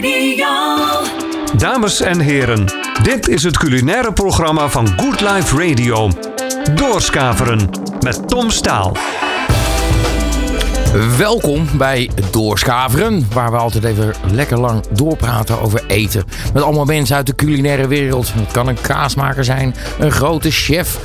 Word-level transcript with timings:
Radio. 0.00 0.46
Dames 1.56 2.00
en 2.00 2.20
heren, 2.20 2.64
dit 3.02 3.28
is 3.28 3.42
het 3.42 3.58
culinaire 3.58 4.12
programma 4.12 4.68
van 4.68 4.88
Good 4.96 5.20
Life 5.20 5.56
Radio. 5.56 6.10
Doorskaveren 6.74 7.70
met 8.00 8.28
Tom 8.28 8.50
Staal. 8.50 8.96
Welkom 10.92 11.66
bij 11.78 12.10
Doorskaveren, 12.30 13.26
waar 13.32 13.50
we 13.50 13.56
altijd 13.56 13.84
even 13.84 14.14
lekker 14.32 14.60
lang 14.60 14.86
doorpraten 14.86 15.60
over 15.60 15.84
eten. 15.86 16.24
Met 16.54 16.62
allemaal 16.62 16.84
mensen 16.84 17.16
uit 17.16 17.26
de 17.26 17.34
culinaire 17.34 17.86
wereld. 17.86 18.32
Het 18.32 18.50
kan 18.50 18.68
een 18.68 18.80
kaasmaker 18.80 19.44
zijn, 19.44 19.74
een 19.98 20.10
grote 20.10 20.50
chef 20.50 21.00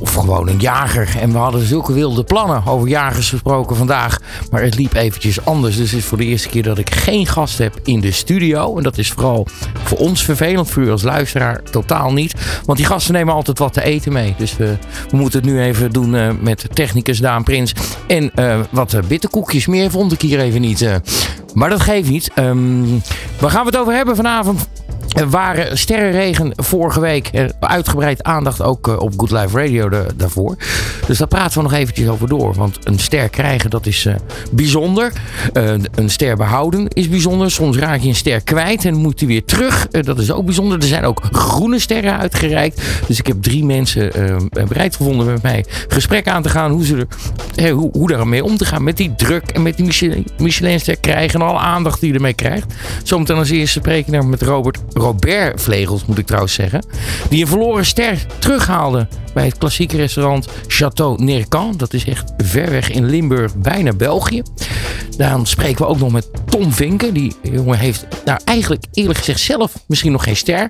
of 0.00 0.14
gewoon 0.14 0.48
een 0.48 0.58
jager. 0.58 1.08
En 1.20 1.32
we 1.32 1.38
hadden 1.38 1.66
zulke 1.66 1.92
wilde 1.92 2.24
plannen 2.24 2.66
over 2.66 2.88
jagers 2.88 3.28
gesproken 3.28 3.76
vandaag. 3.76 4.18
Maar 4.50 4.62
het 4.62 4.76
liep 4.76 4.94
eventjes 4.94 5.44
anders. 5.44 5.76
Dus 5.76 5.90
het 5.90 5.98
is 6.00 6.06
voor 6.06 6.18
de 6.18 6.24
eerste 6.24 6.48
keer 6.48 6.62
dat 6.62 6.78
ik 6.78 6.94
geen 6.94 7.26
gast 7.26 7.58
heb 7.58 7.80
in 7.84 8.00
de 8.00 8.12
studio. 8.12 8.76
En 8.76 8.82
dat 8.82 8.98
is 8.98 9.10
vooral 9.10 9.46
voor 9.84 9.98
ons 9.98 10.24
vervelend, 10.24 10.70
voor 10.70 10.82
u 10.82 10.90
als 10.90 11.02
luisteraar 11.02 11.62
totaal 11.62 12.12
niet. 12.12 12.34
Want 12.64 12.78
die 12.78 12.86
gasten 12.86 13.14
nemen 13.14 13.34
altijd 13.34 13.58
wat 13.58 13.72
te 13.72 13.82
eten 13.82 14.12
mee. 14.12 14.34
Dus 14.38 14.56
we, 14.56 14.76
we 15.10 15.16
moeten 15.16 15.40
het 15.40 15.48
nu 15.50 15.60
even 15.60 15.90
doen 15.90 16.14
uh, 16.14 16.30
met 16.40 16.66
technicus 16.72 17.18
Daan 17.18 17.42
Prins. 17.42 17.72
En 18.06 18.30
uh, 18.34 18.60
wat 18.70 18.92
bitterkoekjes. 19.26 19.66
Meer 19.66 19.90
vond 19.90 20.12
ik 20.12 20.20
hier 20.20 20.40
even 20.40 20.60
niet. 20.60 21.00
maar 21.54 21.68
dat 21.70 21.80
geeft 21.80 22.08
niet. 22.08 22.30
Um, 22.38 23.02
waar 23.40 23.50
gaan 23.50 23.60
we 23.64 23.70
het 23.70 23.76
over 23.76 23.92
hebben 23.92 24.16
vanavond? 24.16 24.68
Er 25.16 25.30
waren 25.30 25.78
sterrenregen 25.78 26.52
vorige 26.56 27.00
week. 27.00 27.30
Uitgebreid 27.60 28.22
aandacht 28.22 28.62
ook 28.62 29.00
op 29.02 29.12
Good 29.16 29.30
Life 29.30 29.60
Radio 29.60 29.88
daarvoor. 30.16 30.56
Dus 31.06 31.18
daar 31.18 31.28
praten 31.28 31.56
we 31.56 31.62
nog 31.62 31.72
eventjes 31.72 32.08
over 32.08 32.28
door. 32.28 32.54
Want 32.54 32.78
een 32.82 32.98
ster 32.98 33.28
krijgen, 33.28 33.70
dat 33.70 33.86
is 33.86 34.04
uh, 34.04 34.14
bijzonder. 34.50 35.12
Uh, 35.52 35.72
een 35.94 36.10
ster 36.10 36.36
behouden 36.36 36.88
is 36.88 37.08
bijzonder. 37.08 37.50
Soms 37.50 37.76
raak 37.76 38.00
je 38.00 38.08
een 38.08 38.14
ster 38.14 38.42
kwijt 38.42 38.84
en 38.84 38.94
moet 38.94 39.18
die 39.18 39.28
weer 39.28 39.44
terug. 39.44 39.88
Dat 39.88 40.18
is 40.18 40.32
ook 40.32 40.44
bijzonder. 40.44 40.78
Er 40.78 40.86
zijn 40.86 41.04
ook 41.04 41.22
groene 41.32 41.78
sterren 41.78 42.18
uitgereikt. 42.18 42.82
Dus 43.06 43.18
ik 43.18 43.26
heb 43.26 43.42
drie 43.42 43.64
mensen 43.64 44.12
bereid 44.68 44.96
gevonden 44.96 45.26
met 45.26 45.42
mij 45.42 45.64
gesprek 45.88 46.28
aan 46.28 46.42
te 46.42 46.48
gaan. 46.48 46.70
Hoe, 46.70 46.84
ze 46.84 47.06
er, 47.54 47.70
hoe, 47.70 47.90
hoe 47.92 48.08
daarmee 48.08 48.44
om 48.44 48.56
te 48.56 48.64
gaan. 48.64 48.84
Met 48.84 48.96
die 48.96 49.14
druk 49.14 49.50
en 49.50 49.62
met 49.62 49.76
die 49.76 49.86
Michelin, 49.86 50.26
Michelinster 50.38 50.96
krijgen. 50.96 51.40
En 51.40 51.46
alle 51.46 51.58
aandacht 51.58 52.00
die 52.00 52.08
je 52.08 52.14
ermee 52.14 52.34
krijgt. 52.34 52.74
Zometeen 53.02 53.36
als 53.36 53.50
eerste 53.50 53.78
spreken 53.78 54.20
we 54.20 54.26
met 54.26 54.42
Robert 54.42 54.78
Robert 55.06 55.62
Vlegels, 55.62 56.04
moet 56.04 56.18
ik 56.18 56.26
trouwens 56.26 56.54
zeggen. 56.54 56.86
Die 57.28 57.42
een 57.42 57.48
verloren 57.48 57.86
ster 57.86 58.26
terughaalde 58.38 59.08
bij 59.34 59.44
het 59.44 59.58
klassieke 59.58 59.96
restaurant 59.96 60.48
Chateau 60.66 61.24
Nercan. 61.24 61.74
Dat 61.76 61.92
is 61.92 62.04
echt 62.04 62.32
ver 62.36 62.70
weg 62.70 62.90
in 62.90 63.04
Limburg, 63.04 63.56
bijna 63.56 63.92
België. 63.92 64.42
Dan 65.16 65.46
spreken 65.46 65.84
we 65.84 65.90
ook 65.90 65.98
nog 65.98 66.12
met 66.12 66.30
Tom 66.44 66.72
Vinken. 66.72 67.14
Die 67.14 67.36
jongen 67.42 67.78
heeft 67.78 68.06
nou 68.24 68.40
eigenlijk 68.44 68.84
eerlijk 68.92 69.18
gezegd 69.18 69.40
zelf 69.40 69.72
misschien 69.86 70.12
nog 70.12 70.22
geen 70.22 70.36
ster. 70.36 70.68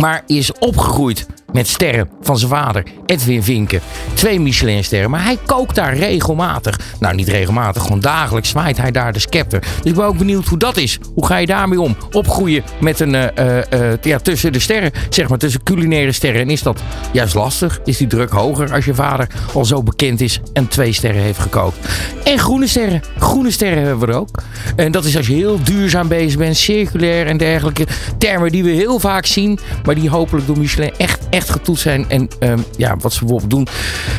Maar 0.00 0.22
is 0.26 0.52
opgegroeid 0.52 1.26
met 1.52 1.68
sterren 1.68 2.08
van 2.20 2.38
zijn 2.38 2.50
vader, 2.50 2.84
Edwin 3.12 3.42
Vinken. 3.42 3.80
Twee 4.14 4.40
Michelinsterren, 4.40 5.10
maar 5.10 5.24
hij 5.24 5.38
kookt 5.46 5.74
daar 5.74 5.96
regelmatig. 5.96 6.80
Nou, 7.00 7.14
niet 7.14 7.28
regelmatig, 7.28 7.82
gewoon 7.82 8.00
dagelijks 8.00 8.48
zwaait 8.48 8.76
hij 8.76 8.90
daar 8.90 9.12
de 9.12 9.18
scepter. 9.18 9.60
Dus 9.60 9.90
ik 9.90 9.94
ben 9.94 10.04
ook 10.04 10.18
benieuwd 10.18 10.46
hoe 10.48 10.58
dat 10.58 10.76
is. 10.76 10.98
Hoe 11.14 11.26
ga 11.26 11.36
je 11.36 11.46
daarmee 11.46 11.80
om? 11.80 11.96
Opgroeien 12.10 12.62
met 12.80 13.00
een, 13.00 13.14
uh, 13.14 13.24
uh, 13.38 13.92
ja, 14.02 14.18
tussen 14.18 14.52
de 14.52 14.58
sterren, 14.58 14.90
zeg 15.10 15.28
maar, 15.28 15.38
tussen 15.38 15.62
culinaire 15.62 16.12
sterren. 16.12 16.40
En 16.40 16.50
is 16.50 16.62
dat 16.62 16.80
juist 17.12 17.34
lastig? 17.34 17.80
Is 17.84 17.96
die 17.96 18.06
druk 18.06 18.30
hoger 18.30 18.72
als 18.72 18.84
je 18.84 18.94
vader 18.94 19.26
al 19.54 19.64
zo 19.64 19.82
bekend 19.82 20.20
is 20.20 20.40
en 20.52 20.68
twee 20.68 20.92
sterren 20.92 21.22
heeft 21.22 21.38
gekookt? 21.38 21.76
En 22.24 22.38
groene 22.38 22.66
sterren. 22.66 23.02
Groene 23.18 23.50
sterren 23.50 23.82
hebben 23.82 24.06
we 24.06 24.12
er 24.12 24.18
ook. 24.18 24.42
En 24.76 24.92
dat 24.92 25.04
is 25.04 25.16
als 25.16 25.26
je 25.26 25.34
heel 25.34 25.62
duurzaam 25.62 26.08
bezig 26.08 26.38
bent, 26.38 26.56
circulair 26.56 27.26
en 27.26 27.36
dergelijke 27.36 27.86
termen 28.18 28.52
die 28.52 28.64
we 28.64 28.70
heel 28.70 28.98
vaak 28.98 29.26
zien, 29.26 29.58
maar 29.84 29.94
die 29.94 30.10
hopelijk 30.10 30.46
door 30.46 30.58
Michelin 30.58 30.92
echt, 30.96 31.28
echt 31.30 31.50
getoetst 31.50 31.82
zijn. 31.82 32.04
En 32.08 32.28
um, 32.40 32.64
ja, 32.76 32.96
wat 33.02 33.12
ze 33.12 33.18
bijvoorbeeld 33.18 33.50
doen, 33.50 33.66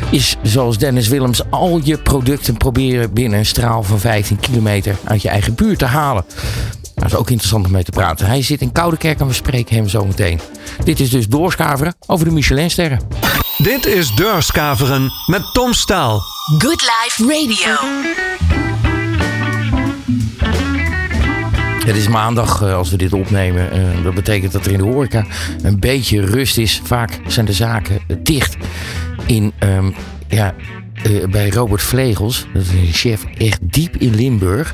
is 0.10 0.36
zoals 0.42 0.78
Dennis 0.78 1.08
Willems 1.08 1.42
al 1.50 1.80
je 1.84 1.98
producten 1.98 2.58
proberen 2.58 3.14
binnen 3.14 3.40
een 3.40 3.46
straal 3.46 3.84
van 3.84 4.00
15 4.00 4.40
kilometer 4.40 4.96
uit 5.04 5.22
je 5.22 5.30
eigen 5.30 5.56
buurt 5.56 5.80
te 5.80 5.86
halen. 5.86 6.26
Dat 6.96 7.06
is 7.06 7.16
ook 7.16 7.30
interessant 7.30 7.66
om 7.66 7.72
mee 7.72 7.84
te 7.84 7.92
praten. 7.92 8.26
Hij 8.26 8.42
zit 8.42 8.62
in 8.62 8.72
Koudekerk 8.72 9.20
en 9.20 9.28
we 9.28 9.34
spreken 9.34 9.76
hem 9.76 9.90
zo 9.90 10.06
meteen. 10.06 10.40
Dit 10.84 11.00
is 11.00 11.10
dus 11.10 11.28
Doorskaveren 11.28 11.96
over 12.06 12.26
de 12.26 12.32
Michelinsterren. 12.32 13.00
Dit 13.58 13.86
is 13.86 14.12
Doorskaveren 14.16 15.12
met 15.26 15.54
Tom 15.54 15.74
Staal. 15.74 16.22
Good 16.58 16.82
Life 16.82 17.24
Radio. 17.28 18.73
Het 21.86 21.96
is 21.96 22.08
maandag 22.08 22.62
uh, 22.62 22.76
als 22.76 22.92
we 22.92 22.98
dit 22.98 23.14
opnemen. 23.14 23.78
Uh, 23.78 24.04
dat 24.04 24.14
betekent 24.14 24.52
dat 24.52 24.66
er 24.66 24.72
in 24.72 24.78
de 24.78 24.84
horeca 24.84 25.26
een 25.62 25.80
beetje 25.80 26.26
rust 26.26 26.58
is. 26.58 26.82
Vaak 26.84 27.20
zijn 27.28 27.46
de 27.46 27.54
zaken 27.54 28.00
dicht. 28.24 28.58
In, 29.26 29.54
um, 29.60 29.94
ja, 30.28 30.54
bij 31.30 31.50
Robert 31.50 31.82
Vlegels, 31.82 32.46
dat 32.54 32.62
is 32.62 32.70
een 32.70 32.94
chef 32.94 33.26
echt 33.38 33.60
diep 33.62 33.96
in 33.96 34.16
Limburg, 34.16 34.74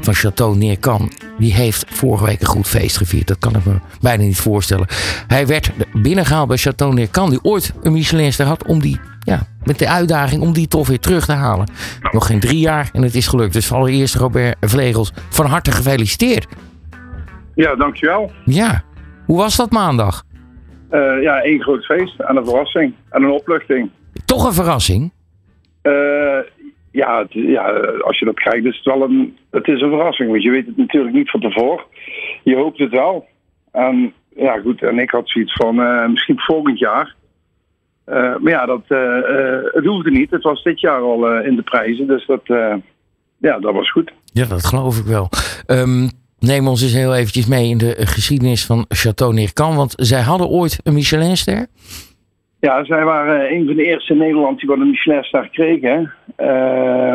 van 0.00 0.14
Chateau 0.14 0.56
Neerkan. 0.56 1.12
Die 1.38 1.54
heeft 1.54 1.84
vorige 1.88 2.24
week 2.24 2.40
een 2.40 2.46
goed 2.46 2.68
feest 2.68 2.96
gevierd. 2.96 3.26
Dat 3.26 3.38
kan 3.38 3.56
ik 3.56 3.64
me 3.64 3.74
bijna 4.00 4.22
niet 4.22 4.40
voorstellen. 4.40 4.86
Hij 5.26 5.46
werd 5.46 5.70
binnengehaald 5.92 6.48
bij 6.48 6.56
Chateau 6.56 6.94
Neerkan, 6.94 7.30
die 7.30 7.44
ooit 7.44 7.72
een 7.82 7.92
Michelinster 7.92 8.46
had, 8.46 8.64
om 8.64 8.80
die 8.80 9.00
ja, 9.30 9.40
met 9.64 9.78
de 9.78 9.88
uitdaging 9.88 10.42
om 10.42 10.52
die 10.52 10.68
toch 10.68 10.88
weer 10.88 10.98
terug 10.98 11.24
te 11.24 11.32
halen. 11.32 11.66
Nog 12.12 12.26
geen 12.26 12.40
drie 12.40 12.58
jaar 12.58 12.90
en 12.92 13.02
het 13.02 13.14
is 13.14 13.26
gelukt. 13.26 13.52
Dus 13.52 13.72
allereerst 13.72 14.14
Robert 14.14 14.56
Vlegels, 14.60 15.12
van 15.30 15.46
harte 15.46 15.70
gefeliciteerd. 15.70 16.46
Ja, 17.54 17.74
dankjewel. 17.74 18.30
Ja, 18.44 18.82
hoe 19.26 19.36
was 19.36 19.56
dat 19.56 19.70
maandag? 19.70 20.24
Uh, 20.90 21.22
ja, 21.22 21.42
één 21.42 21.62
groot 21.62 21.84
feest 21.84 22.20
en 22.20 22.36
een 22.36 22.44
verrassing 22.44 22.94
en 23.10 23.22
een 23.22 23.30
opluchting. 23.30 23.90
Toch 24.24 24.44
een 24.44 24.52
verrassing? 24.52 25.12
Uh, 25.82 26.38
ja, 26.90 27.18
het, 27.18 27.32
ja, 27.32 27.64
als 28.00 28.18
je 28.18 28.24
dat 28.24 28.34
krijgt 28.34 28.64
is 28.64 28.76
het 28.76 28.84
wel 28.84 29.02
een, 29.02 29.36
het 29.50 29.68
is 29.68 29.80
een 29.80 29.90
verrassing. 29.90 30.30
Want 30.30 30.42
je 30.42 30.50
weet 30.50 30.66
het 30.66 30.76
natuurlijk 30.76 31.14
niet 31.14 31.30
van 31.30 31.40
tevoren. 31.40 31.84
Je 32.42 32.56
hoopt 32.56 32.78
het 32.78 32.90
wel. 32.90 33.28
En 33.72 34.12
ja, 34.36 34.60
goed, 34.60 34.82
en 34.82 34.98
ik 34.98 35.10
had 35.10 35.28
zoiets 35.28 35.52
van 35.52 35.80
uh, 35.80 36.08
misschien 36.08 36.40
volgend 36.40 36.78
jaar. 36.78 37.14
Uh, 38.10 38.36
maar 38.36 38.52
ja, 38.52 38.66
dat, 38.66 38.82
uh, 38.88 38.98
het 39.72 39.84
hoefde 39.84 40.10
niet. 40.10 40.30
Het 40.30 40.42
was 40.42 40.62
dit 40.62 40.80
jaar 40.80 41.00
al 41.00 41.40
in 41.40 41.56
de 41.56 41.62
prijzen. 41.62 42.06
Dus 42.06 42.26
dat, 42.26 42.42
ja, 43.38 43.58
dat 43.58 43.74
was 43.74 43.90
goed. 43.90 44.12
Ja, 44.32 44.46
dat 44.46 44.64
geloof 44.64 44.98
ik 44.98 45.04
wel. 45.04 45.28
Um, 45.66 46.10
neem 46.38 46.68
ons 46.68 46.82
eens 46.82 46.92
heel 46.92 47.14
eventjes 47.14 47.46
mee 47.46 47.68
in 47.68 47.78
de 47.78 47.94
geschiedenis 47.98 48.66
van 48.66 48.84
Chateau 48.88 49.34
Neerkan. 49.34 49.76
Want 49.76 49.94
zij 49.96 50.20
hadden 50.20 50.48
ooit 50.48 50.80
een 50.84 50.94
Michelinster. 50.94 51.66
Ja, 52.60 52.84
zij 52.84 53.04
waren 53.04 53.52
een 53.52 53.66
van 53.66 53.76
de 53.76 53.84
eerste 53.84 54.12
in 54.12 54.18
Nederland 54.18 54.58
die 54.58 54.68
wat 54.68 54.78
een 54.78 54.90
Michelinster 54.90 55.48
kregen. 55.52 56.12
Uh, 56.38 57.14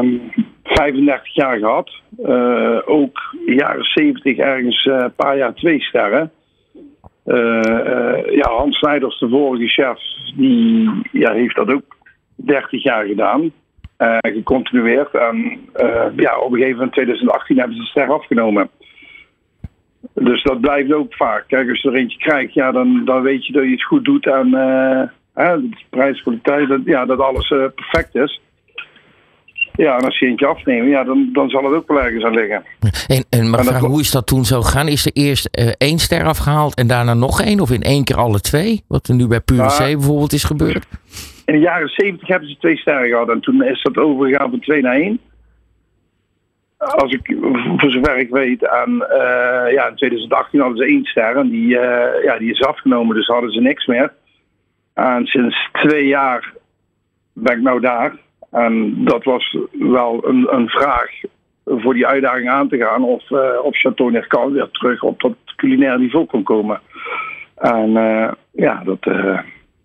35 0.63 1.35
jaar 1.35 1.57
gehad. 1.57 1.91
Uh, 2.25 2.77
ook 2.85 3.19
jaren 3.45 3.83
70 3.83 4.37
ergens 4.37 4.85
een 4.85 5.13
paar 5.15 5.37
jaar 5.37 5.53
twee 5.53 5.81
sterren. 5.81 6.31
Uh, 7.25 7.35
uh, 7.37 8.35
ja, 8.35 8.49
Hans 8.49 8.77
Snijders, 8.77 9.19
de 9.19 9.29
vorige 9.29 9.67
chef, 9.67 9.99
die 10.35 10.89
ja, 11.11 11.33
heeft 11.33 11.55
dat 11.55 11.71
ook 11.71 11.97
30 12.35 12.83
jaar 12.83 13.05
gedaan. 13.05 13.51
Uh, 13.97 14.17
gecontinueerd. 14.21 15.13
En 15.13 15.59
ja, 16.15 16.39
op 16.39 16.51
een 16.51 16.57
gegeven 16.57 16.77
moment, 16.77 16.81
in 16.81 16.89
2018, 16.89 17.57
hebben 17.57 17.75
ze 17.75 17.81
de 17.81 17.87
ster 17.87 18.11
afgenomen. 18.11 18.69
Dus 20.13 20.43
dat 20.43 20.61
blijft 20.61 20.93
ook 20.93 21.13
vaak. 21.13 21.43
Kijk, 21.47 21.69
als 21.69 21.81
je 21.81 21.89
er 21.89 21.95
eentje 21.95 22.17
krijgt, 22.17 22.53
ja, 22.53 22.71
dan, 22.71 23.05
dan 23.05 23.21
weet 23.21 23.45
je 23.45 23.53
dat 23.53 23.63
je 23.63 23.69
het 23.69 23.83
goed 23.83 24.05
doet. 24.05 24.27
En 24.27 24.49
de 25.33 25.69
prijs, 25.89 26.21
kwaliteit, 26.21 26.67
dat, 26.67 26.81
ja, 26.85 27.05
dat 27.05 27.19
alles 27.19 27.47
perfect 27.47 28.15
is. 28.15 28.41
Ja, 29.77 29.97
en 29.97 30.05
als 30.05 30.19
je 30.19 30.25
eentje 30.25 30.45
afneemt, 30.45 30.89
ja, 30.89 31.03
dan, 31.03 31.29
dan 31.33 31.49
zal 31.49 31.63
het 31.63 31.73
ook 31.73 31.87
wel 31.87 32.01
ergens 32.01 32.23
aan 32.23 32.33
liggen. 32.33 32.63
En, 33.07 33.25
en 33.29 33.49
maar 33.49 33.63
vraag, 33.63 33.79
hoe 33.79 33.99
is 33.99 34.11
dat 34.11 34.27
toen 34.27 34.45
zo 34.45 34.61
gegaan? 34.61 34.87
Is 34.87 35.05
er 35.05 35.11
eerst 35.13 35.49
uh, 35.59 35.71
één 35.77 35.99
ster 35.99 36.25
afgehaald 36.25 36.75
en 36.75 36.87
daarna 36.87 37.13
nog 37.13 37.41
één? 37.41 37.59
Of 37.59 37.71
in 37.71 37.81
één 37.81 38.03
keer 38.03 38.17
alle 38.17 38.39
twee? 38.39 38.83
Wat 38.87 39.07
er 39.07 39.15
nu 39.15 39.27
bij 39.27 39.39
Pure 39.39 39.67
C 39.67 39.77
bijvoorbeeld 39.77 40.33
is 40.33 40.43
gebeurd? 40.43 40.87
In 41.45 41.53
de 41.53 41.59
jaren 41.59 41.89
zeventig 41.89 42.27
hebben 42.27 42.49
ze 42.49 42.57
twee 42.57 42.77
sterren 42.77 43.09
gehad. 43.09 43.29
En 43.29 43.39
toen 43.39 43.63
is 43.63 43.81
dat 43.81 43.97
overgegaan 43.97 44.49
van 44.49 44.59
twee 44.59 44.81
naar 44.81 44.95
één. 44.95 45.19
Als 46.77 47.11
ik, 47.11 47.35
voor 47.77 47.91
zover 47.91 48.17
ik 48.17 48.29
weet, 48.29 48.67
aan, 48.67 48.93
uh, 48.93 49.73
ja, 49.73 49.87
in 49.87 49.95
2018 49.95 50.59
hadden 50.59 50.77
ze 50.77 50.85
één 50.85 51.05
ster. 51.05 51.37
En 51.37 51.49
die, 51.49 51.67
uh, 51.67 52.23
ja, 52.23 52.37
die 52.37 52.51
is 52.51 52.61
afgenomen, 52.61 53.15
dus 53.15 53.27
hadden 53.27 53.51
ze 53.51 53.61
niks 53.61 53.85
meer. 53.85 54.13
En 54.93 55.25
sinds 55.25 55.69
twee 55.71 56.07
jaar 56.07 56.53
ben 57.33 57.57
ik 57.57 57.61
nou 57.61 57.79
daar. 57.79 58.13
En 58.55 59.03
dat 59.03 59.23
was 59.23 59.57
wel 59.71 60.27
een, 60.27 60.47
een 60.53 60.69
vraag 60.69 61.09
voor 61.65 61.93
die 61.93 62.07
uitdaging 62.07 62.49
aan 62.49 62.69
te 62.69 62.77
gaan 62.77 63.03
of, 63.03 63.29
uh, 63.29 63.39
of 63.63 63.77
Chateau 63.77 64.11
Nercan 64.11 64.51
weer 64.51 64.69
terug 64.71 65.03
op 65.03 65.21
dat 65.21 65.33
culinair 65.55 65.99
niveau 65.99 66.25
kon 66.25 66.43
komen. 66.43 66.79
En 67.55 67.89
uh, 67.89 68.31
ja, 68.51 68.81
dat, 68.83 69.05
uh, 69.05 69.39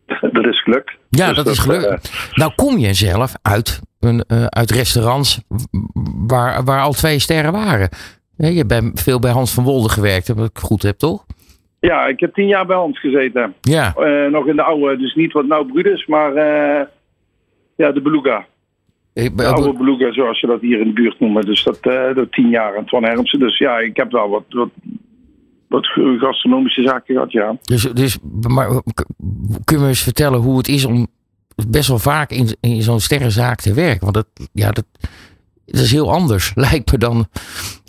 dat 0.33 0.47
is 0.47 0.63
gelukt. 0.63 0.97
Ja, 1.09 1.27
dus 1.27 1.37
dat, 1.37 1.45
dat, 1.45 1.55
is 1.55 1.59
gelukt. 1.59 2.31
nou 2.35 2.53
kom 2.57 2.79
je 2.79 2.95
zelf 2.95 3.33
uit, 3.43 3.81
een, 4.01 4.25
uit 4.49 4.71
restaurants 4.71 5.43
waar, 6.27 6.65
waar 6.65 6.83
al 6.83 6.93
twee 6.93 7.19
sterren 7.19 7.53
waren. 7.53 7.89
je 8.37 8.65
hebt 8.67 9.01
veel 9.03 9.19
bij 9.19 9.31
Hans 9.31 9.55
van 9.55 9.65
Wolde 9.65 9.89
gewerkt, 9.89 10.29
heb 10.29 10.39
ik 10.39 10.59
goed 10.59 10.83
heb, 10.83 10.97
toch? 10.97 11.25
Ja, 11.81 12.07
ik 12.07 12.21
heb 12.21 12.35
tien 12.35 12.47
jaar 12.47 12.67
bij 12.67 12.77
Hans 12.77 13.01
gezeten. 13.01 13.55
Ja. 13.61 13.95
Eh, 13.95 14.31
nog 14.31 14.47
in 14.47 14.57
de 14.57 14.63
oude, 14.63 14.97
dus 14.97 15.15
niet 15.15 15.33
wat 15.33 15.47
nou 15.47 15.73
Brudus, 15.73 16.07
maar 16.07 16.35
eh, 16.35 16.87
ja, 17.77 17.93
de 17.93 18.01
Beluga. 18.01 18.47
Ik, 19.25 19.37
De 19.37 19.47
oude 19.47 19.79
Beluga, 19.79 20.13
zoals 20.13 20.41
ze 20.41 20.47
dat 20.47 20.61
hier 20.61 20.81
in 20.81 20.87
de 20.87 20.93
buurt 20.93 21.21
noemen. 21.21 21.45
Dus 21.45 21.63
dat, 21.63 21.79
eh 21.81 22.15
dat 22.15 22.33
tien 22.33 22.49
jaar 22.49 22.75
en 22.75 22.85
Twan 22.87 23.05
Hermsen. 23.05 23.39
Dus 23.39 23.59
ja, 23.59 23.79
ik 23.79 23.97
heb 23.97 24.11
wel 24.13 24.29
wat, 24.29 24.45
wat, 24.49 24.69
wat 25.69 25.87
gastronomische 26.19 26.83
zaken 26.83 27.15
gehad, 27.15 27.33
ja. 27.33 27.57
Dus, 27.63 27.83
dus 27.83 28.19
maar, 28.49 28.69
k- 28.95 29.05
kunnen 29.65 29.85
we 29.85 29.91
eens 29.91 30.03
vertellen 30.03 30.41
hoe 30.41 30.57
het 30.57 30.69
is 30.69 30.85
om 30.85 31.07
best 31.69 31.89
wel 31.89 31.99
vaak 31.99 32.31
in, 32.31 32.49
in 32.61 32.83
zo'n 32.83 33.01
sterrenzaak 33.01 33.61
te 33.61 33.73
werken? 33.75 34.01
Want 34.01 34.15
dat, 34.15 34.27
ja, 34.53 34.71
dat, 34.71 34.85
dat 35.67 35.81
is 35.81 35.93
heel 35.93 36.13
anders, 36.13 36.53
lijkt 36.71 36.93
me 36.93 36.99
dan. 36.99 37.27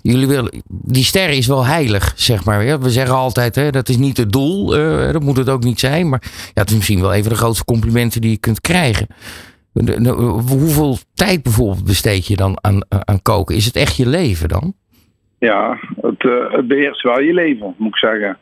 Jullie 0.04 0.28
willen, 0.28 0.64
die 0.70 1.04
ster 1.04 1.30
is 1.30 1.48
wel 1.48 1.66
heilig, 1.66 2.14
zeg 2.16 2.46
maar. 2.46 2.80
We 2.80 2.90
zeggen 2.90 3.16
altijd, 3.16 3.56
hè, 3.56 3.70
dat 3.70 3.90
is 3.90 3.98
niet 3.98 4.18
het 4.18 4.32
doel. 4.32 4.76
eh, 4.78 5.12
dat 5.12 5.24
moet 5.24 5.38
het 5.38 5.50
ook 5.50 5.64
niet 5.64 5.80
zijn. 5.80 6.10
Maar 6.10 6.22
ja, 6.54 6.62
het 6.62 6.70
is 6.70 6.76
misschien 6.76 7.02
wel 7.02 7.16
een 7.16 7.22
van 7.24 7.32
de 7.32 7.38
grootste 7.38 7.66
complimenten 7.66 8.22
die 8.22 8.32
je 8.32 8.38
kunt 8.38 8.62
krijgen. 8.62 9.08
Hoeveel 9.74 10.98
tijd 11.14 11.44
bijvoorbeeld 11.44 11.86
besteed 11.86 12.28
je 12.28 12.36
dan 12.36 12.58
aan, 12.62 12.82
aan 13.06 13.22
koken? 13.22 13.56
Is 13.56 13.66
het 13.66 13.76
echt 13.76 13.96
je 13.98 14.08
leven 14.08 14.50
dan? 14.50 14.74
Ja, 15.40 15.80
het, 16.02 16.24
eh, 16.24 16.52
het 16.52 16.68
beheerst 16.68 17.02
wel 17.02 17.22
je 17.22 17.34
leven, 17.34 17.76
moet 17.78 17.88
ik 17.88 17.98
zeggen. 17.98 18.38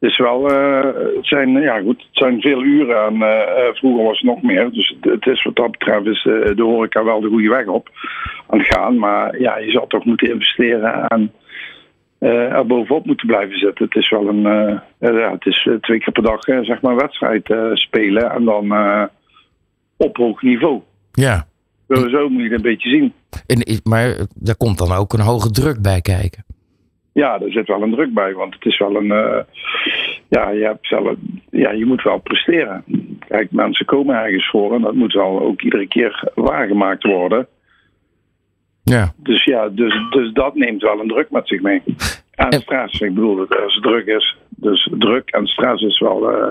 Het 0.00 0.10
is 0.10 0.18
wel, 0.18 0.50
eh, 0.50 0.84
het 1.16 1.26
zijn, 1.26 1.50
ja 1.50 1.80
goed, 1.80 1.98
het 1.98 2.08
zijn 2.10 2.40
veel 2.40 2.62
uren 2.62 3.06
en 3.06 3.22
eh, 3.22 3.40
eh, 3.40 3.74
vroeger 3.74 4.04
was 4.04 4.20
het 4.20 4.30
nog 4.30 4.42
meer. 4.42 4.70
Dus 4.70 4.96
het, 5.00 5.26
is 5.26 5.42
wat 5.42 5.56
dat 5.56 5.70
betreft 5.70 6.06
is 6.06 6.26
eh, 6.26 6.56
de 6.56 6.62
horeca 6.62 7.04
wel 7.04 7.20
de 7.20 7.28
goede 7.28 7.48
weg 7.48 7.66
op 7.66 7.88
aan 8.46 8.58
het 8.58 8.68
gaan. 8.74 8.98
Maar 8.98 9.40
ja, 9.40 9.58
je 9.58 9.70
zal 9.70 9.86
toch 9.86 10.04
moeten 10.04 10.30
investeren 10.30 11.06
en 11.06 11.32
eh, 12.18 12.52
er 12.52 12.66
bovenop 12.66 13.06
moeten 13.06 13.26
blijven 13.26 13.58
zitten. 13.58 13.84
Het 13.84 13.96
is 13.96 14.10
wel 14.10 14.28
een, 14.28 14.46
eh, 14.46 15.14
ja, 15.14 15.32
het 15.32 15.46
is 15.46 15.66
eh, 15.70 15.74
twee 15.74 15.98
keer 15.98 16.12
per 16.12 16.22
dag 16.22 16.40
eh, 16.40 16.58
zeg 16.62 16.80
maar 16.80 16.92
een 16.92 16.98
wedstrijd 16.98 17.50
eh, 17.50 17.70
spelen 17.72 18.30
en 18.30 18.44
dan 18.44 18.72
eh, 18.72 19.02
op 19.96 20.16
hoog 20.16 20.42
niveau. 20.42 20.80
Ja. 21.12 21.46
Zo 21.88 22.28
moet 22.28 22.42
je 22.42 22.48
het 22.48 22.52
een 22.52 22.62
beetje 22.62 22.90
zien. 22.90 23.12
En, 23.46 23.80
maar 23.84 24.16
daar 24.34 24.56
komt 24.56 24.78
dan 24.78 24.92
ook 24.92 25.12
een 25.12 25.20
hoge 25.20 25.50
druk 25.50 25.82
bij 25.82 26.00
kijken. 26.00 26.44
Ja, 27.12 27.40
er 27.40 27.52
zit 27.52 27.66
wel 27.66 27.82
een 27.82 27.90
druk 27.94 28.14
bij, 28.14 28.32
want 28.34 28.54
het 28.54 28.64
is 28.64 28.78
wel 28.78 28.96
een. 28.96 29.10
eh, 29.10 29.38
ja, 30.28 30.50
je, 30.50 30.64
hebt 30.64 30.86
zelf, 30.86 31.14
ja, 31.50 31.70
je 31.70 31.84
moet 31.86 32.02
wel 32.02 32.18
presteren. 32.18 32.84
Kijk, 33.28 33.50
mensen 33.50 33.86
komen 33.86 34.16
ergens 34.16 34.48
voor 34.50 34.74
en 34.74 34.80
dat 34.80 34.94
moet 34.94 35.12
wel 35.12 35.40
ook 35.40 35.62
iedere 35.62 35.88
keer 35.88 36.30
waargemaakt 36.34 37.02
worden. 37.02 37.46
Ja. 38.82 39.12
Dus 39.16 39.44
ja, 39.44 39.68
dus, 39.68 39.94
dus 40.10 40.32
dat 40.32 40.54
neemt 40.54 40.82
wel 40.82 41.00
een 41.00 41.08
druk 41.08 41.30
met 41.30 41.48
zich 41.48 41.60
mee. 41.60 41.82
En 42.34 42.52
stress, 42.52 43.00
ik 43.00 43.14
bedoel, 43.14 43.46
als 43.48 43.74
het 43.74 43.82
druk 43.82 44.06
is. 44.06 44.36
Dus 44.48 44.90
druk 44.98 45.30
en 45.30 45.46
stress 45.46 45.82
is 45.82 45.98
wel. 45.98 46.30
eh, 46.30 46.50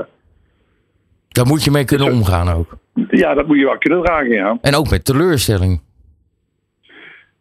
Daar 1.36 1.46
moet 1.46 1.64
je 1.64 1.72
mee 1.72 1.86
kunnen 1.86 2.12
omgaan 2.12 2.50
ook. 2.50 2.78
ja, 3.10 3.34
dat 3.34 3.48
moet 3.48 3.58
je 3.58 3.66
wel 3.66 3.78
kunnen 3.78 4.04
dragen, 4.04 4.32
ja. 4.32 4.58
En 4.62 4.76
ook 4.76 4.90
met 4.90 5.06
teleurstelling. 5.06 5.82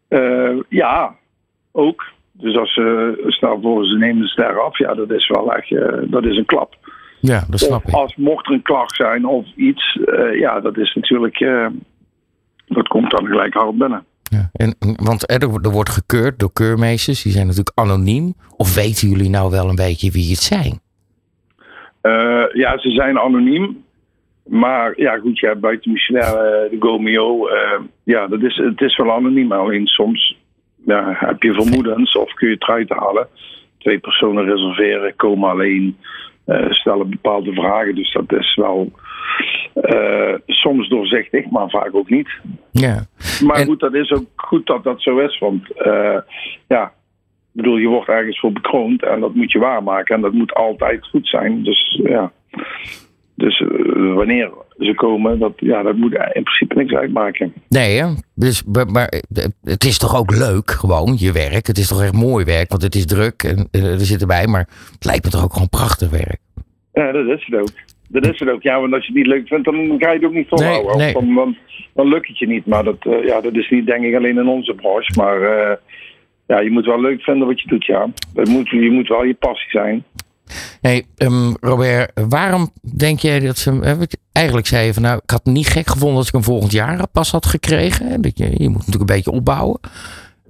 Eh, 0.09 0.51
ja, 0.69 1.15
ook. 1.73 2.05
Dus 2.33 2.57
als 2.57 2.75
ze, 2.75 3.15
stel 3.27 3.61
voor 3.63 3.85
ze 3.85 3.97
nemen 3.97 4.23
de 4.23 4.29
ster 4.29 4.61
af, 4.61 4.79
ja, 4.79 4.95
dat 4.95 5.11
is 5.11 5.29
wel 5.29 5.53
echt, 5.55 5.73
eh, 5.73 6.03
dat 6.11 6.25
is 6.25 6.37
een 6.37 6.45
klap. 6.45 6.77
Ja, 7.21 7.45
dat 7.49 7.61
snap 7.61 7.85
Of 7.85 7.89
ik. 7.91 7.95
als 7.95 8.17
mocht 8.17 8.47
er 8.47 8.53
een 8.53 8.63
klacht 8.63 8.97
zijn 8.97 9.27
of 9.27 9.47
iets, 9.57 9.99
eh, 10.05 10.39
ja, 10.41 10.61
dat 10.61 10.77
is 10.77 10.95
natuurlijk, 10.95 11.41
eh, 11.41 11.67
dat 12.67 12.89
komt 12.89 13.11
dan 13.11 13.27
gelijk 13.27 13.55
hard 13.55 13.79
binnen. 13.79 14.05
Ja. 14.23 14.51
En, 14.53 14.77
want 14.97 15.31
er, 15.31 15.43
er 15.43 15.71
wordt 15.71 15.91
gekeurd 15.91 16.39
door 16.39 16.53
keurmeesters. 16.53 17.23
Die 17.23 17.33
zijn 17.33 17.47
natuurlijk 17.47 17.79
anoniem. 17.79 18.35
Of 18.57 18.75
weten 18.75 19.09
jullie 19.09 19.31
nou 19.31 19.51
wel 19.51 19.69
een 19.69 19.75
beetje 19.75 20.11
wie 20.11 20.31
het 20.31 20.43
zijn? 20.43 20.81
Eh, 22.05 22.45
ja, 22.53 22.79
ze 22.79 22.91
zijn 22.91 23.19
anoniem. 23.19 23.85
Maar 24.45 24.93
ja, 24.97 25.17
goed, 25.19 25.39
je 25.39 25.47
hebt 25.47 25.61
buiten 25.61 25.93
Michelin 25.93 26.23
eh, 26.23 26.31
de 26.71 26.77
Gomeo. 26.81 27.47
eh, 27.49 27.81
ja, 28.05 28.27
dat 28.27 28.43
is, 28.43 28.57
het 28.57 28.81
is 28.81 28.97
wel 28.97 29.13
anoniem. 29.13 29.53
Alleen 29.53 29.87
soms 29.87 30.37
ja, 30.87 31.17
heb 31.19 31.43
je 31.43 31.53
vermoedens 31.53 32.17
of 32.17 32.33
kun 32.35 32.49
je 32.49 32.55
het 32.55 32.63
eruit 32.63 32.89
halen. 32.89 33.29
Twee 33.79 33.99
personen 33.99 34.45
reserveren, 34.45 35.17
komen 35.17 35.51
alleen, 35.51 35.97
stellen 36.71 37.11
bepaalde 37.11 37.53
vragen. 37.53 37.95
Dus 37.95 38.13
dat 38.13 38.33
is 38.33 38.55
wel 38.55 38.93
soms 40.47 40.89
doorzichtig, 40.89 41.51
maar 41.51 41.69
vaak 41.71 41.95
ook 41.95 42.11
niet. 42.11 42.29
Ja. 42.71 43.07
Maar 43.47 43.57
En- 43.57 43.67
goed, 43.67 43.81
dat 43.81 43.95
is 43.95 44.13
ook 44.13 44.27
goed 44.37 44.67
dat 44.67 44.85
dat 44.85 45.03
zo 45.03 45.19
is. 45.19 45.39
Want 45.39 45.63
ja, 46.69 46.93
ik 47.55 47.63
bedoel, 47.63 47.77
je 47.77 47.89
wordt 47.89 48.09
ergens 48.09 48.41
voor 48.41 48.53
bekroond 48.53 49.03
en 49.03 49.21
dat 49.21 49.35
moet 49.35 49.53
je 49.53 49.59
waarmaken. 49.59 50.15
En 50.15 50.21
dat 50.21 50.33
moet 50.33 50.55
altijd 50.55 51.07
goed 51.07 51.29
zijn. 51.29 51.63
Dus 51.63 52.01
ja. 52.05 52.33
Dus 53.35 53.61
eh, 53.61 54.15
wanneer 54.15 54.51
ze 54.79 54.95
komen, 54.95 55.39
dat, 55.39 55.53
ja, 55.57 55.83
dat 55.83 55.97
moet 55.97 56.13
in 56.33 56.43
principe 56.43 56.75
niks 56.75 56.95
uitmaken. 56.95 57.53
Nee, 57.69 57.99
hè? 57.99 58.07
Dus, 58.35 58.65
maar, 58.65 58.87
maar 58.87 59.09
eh, 59.09 59.45
het 59.63 59.85
is 59.85 59.99
toch 59.99 60.17
ook 60.19 60.31
leuk, 60.31 60.71
gewoon, 60.71 61.17
je 61.19 61.33
werk. 61.33 61.67
Het 61.67 61.79
is 61.79 61.89
toch 61.89 62.03
echt 62.03 62.13
mooi 62.13 62.45
werk, 62.45 62.69
want 62.69 62.83
het 62.83 62.95
is 62.95 63.07
druk 63.07 63.43
en 63.43 63.69
eh, 63.71 63.93
er 63.93 63.99
zit 64.01 64.21
erbij. 64.21 64.47
Maar 64.47 64.69
het 64.93 65.05
lijkt 65.05 65.25
me 65.25 65.31
toch 65.31 65.45
ook 65.45 65.53
gewoon 65.53 65.69
prachtig 65.69 66.11
werk. 66.11 66.41
Ja, 66.93 67.13
dat 67.13 67.27
is 67.27 67.47
het 67.47 67.61
ook. 67.61 67.73
Dat 68.09 68.27
is 68.27 68.39
het 68.39 68.51
ook. 68.51 68.63
Ja, 68.63 68.81
want 68.81 68.93
als 68.93 69.07
je 69.07 69.13
het 69.13 69.17
niet 69.17 69.35
leuk 69.35 69.49
vindt, 69.49 69.65
dan 69.65 69.97
ga 69.99 70.09
je 70.11 70.17
het 70.17 70.25
ook 70.25 70.33
niet 70.33 70.49
volhouden. 70.49 70.97
Nee, 70.97 71.05
nee. 71.05 71.13
Dan, 71.13 71.35
dan, 71.35 71.57
dan 71.95 72.09
lukt 72.09 72.29
het 72.29 72.39
je 72.39 72.47
niet. 72.47 72.67
Maar 72.67 72.85
dat, 72.85 72.97
eh, 73.01 73.25
ja, 73.27 73.41
dat 73.41 73.55
is 73.55 73.71
niet, 73.71 73.87
denk 73.87 74.05
ik, 74.05 74.15
alleen 74.15 74.39
in 74.39 74.49
onze 74.49 74.75
branche. 74.75 75.13
Maar 75.21 75.43
eh, 75.43 75.77
ja, 76.47 76.61
je 76.61 76.71
moet 76.71 76.87
wel 76.87 77.01
leuk 77.01 77.23
vinden 77.23 77.47
wat 77.47 77.61
je 77.61 77.69
doet, 77.69 77.85
ja. 77.85 78.09
Dat 78.35 78.49
moet, 78.49 78.69
je 78.69 78.91
moet 78.91 79.09
wel 79.09 79.25
je 79.25 79.35
passie 79.35 79.71
zijn. 79.71 80.05
Hey, 80.81 81.05
ehm, 81.17 81.53
Robert, 81.61 82.13
waarom 82.29 82.71
denk 82.97 83.19
jij 83.19 83.41
dat 83.41 83.59
ze. 83.59 84.07
Eigenlijk 84.33 84.67
zei 84.67 84.87
je 84.87 84.95
van 84.95 85.03
nou, 85.03 85.21
ik 85.23 85.31
had 85.31 85.41
het 85.45 85.55
niet 85.55 85.67
gek 85.69 85.91
gevonden 85.91 86.17
als 86.17 86.27
ik 86.27 86.33
hem 86.33 86.43
volgend 86.43 86.73
jaar 86.73 87.09
pas 87.13 87.31
had 87.31 87.47
gekregen. 87.47 88.23
Dat 88.23 88.39
je, 88.39 88.45
je 88.45 88.69
moet 88.69 88.79
natuurlijk 88.79 89.11
een 89.11 89.17
beetje 89.17 89.31
opbouwen. 89.31 89.81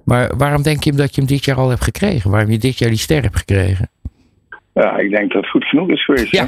Maar 0.05 0.37
waarom 0.37 0.61
denk 0.61 0.83
je 0.83 0.91
dat 0.91 1.15
je 1.15 1.21
hem 1.21 1.29
dit 1.29 1.45
jaar 1.45 1.57
al 1.57 1.69
hebt 1.69 1.83
gekregen? 1.83 2.31
Waarom 2.31 2.51
je 2.51 2.57
dit 2.57 2.77
jaar 2.77 2.89
die 2.89 2.97
ster 2.97 3.21
hebt 3.21 3.37
gekregen? 3.37 3.89
Ja, 4.73 4.97
ik 4.97 5.09
denk 5.09 5.31
dat 5.31 5.41
het 5.41 5.51
goed 5.51 5.65
genoeg 5.65 5.89
is 5.89 6.05
geweest. 6.05 6.31
Ja, 6.31 6.45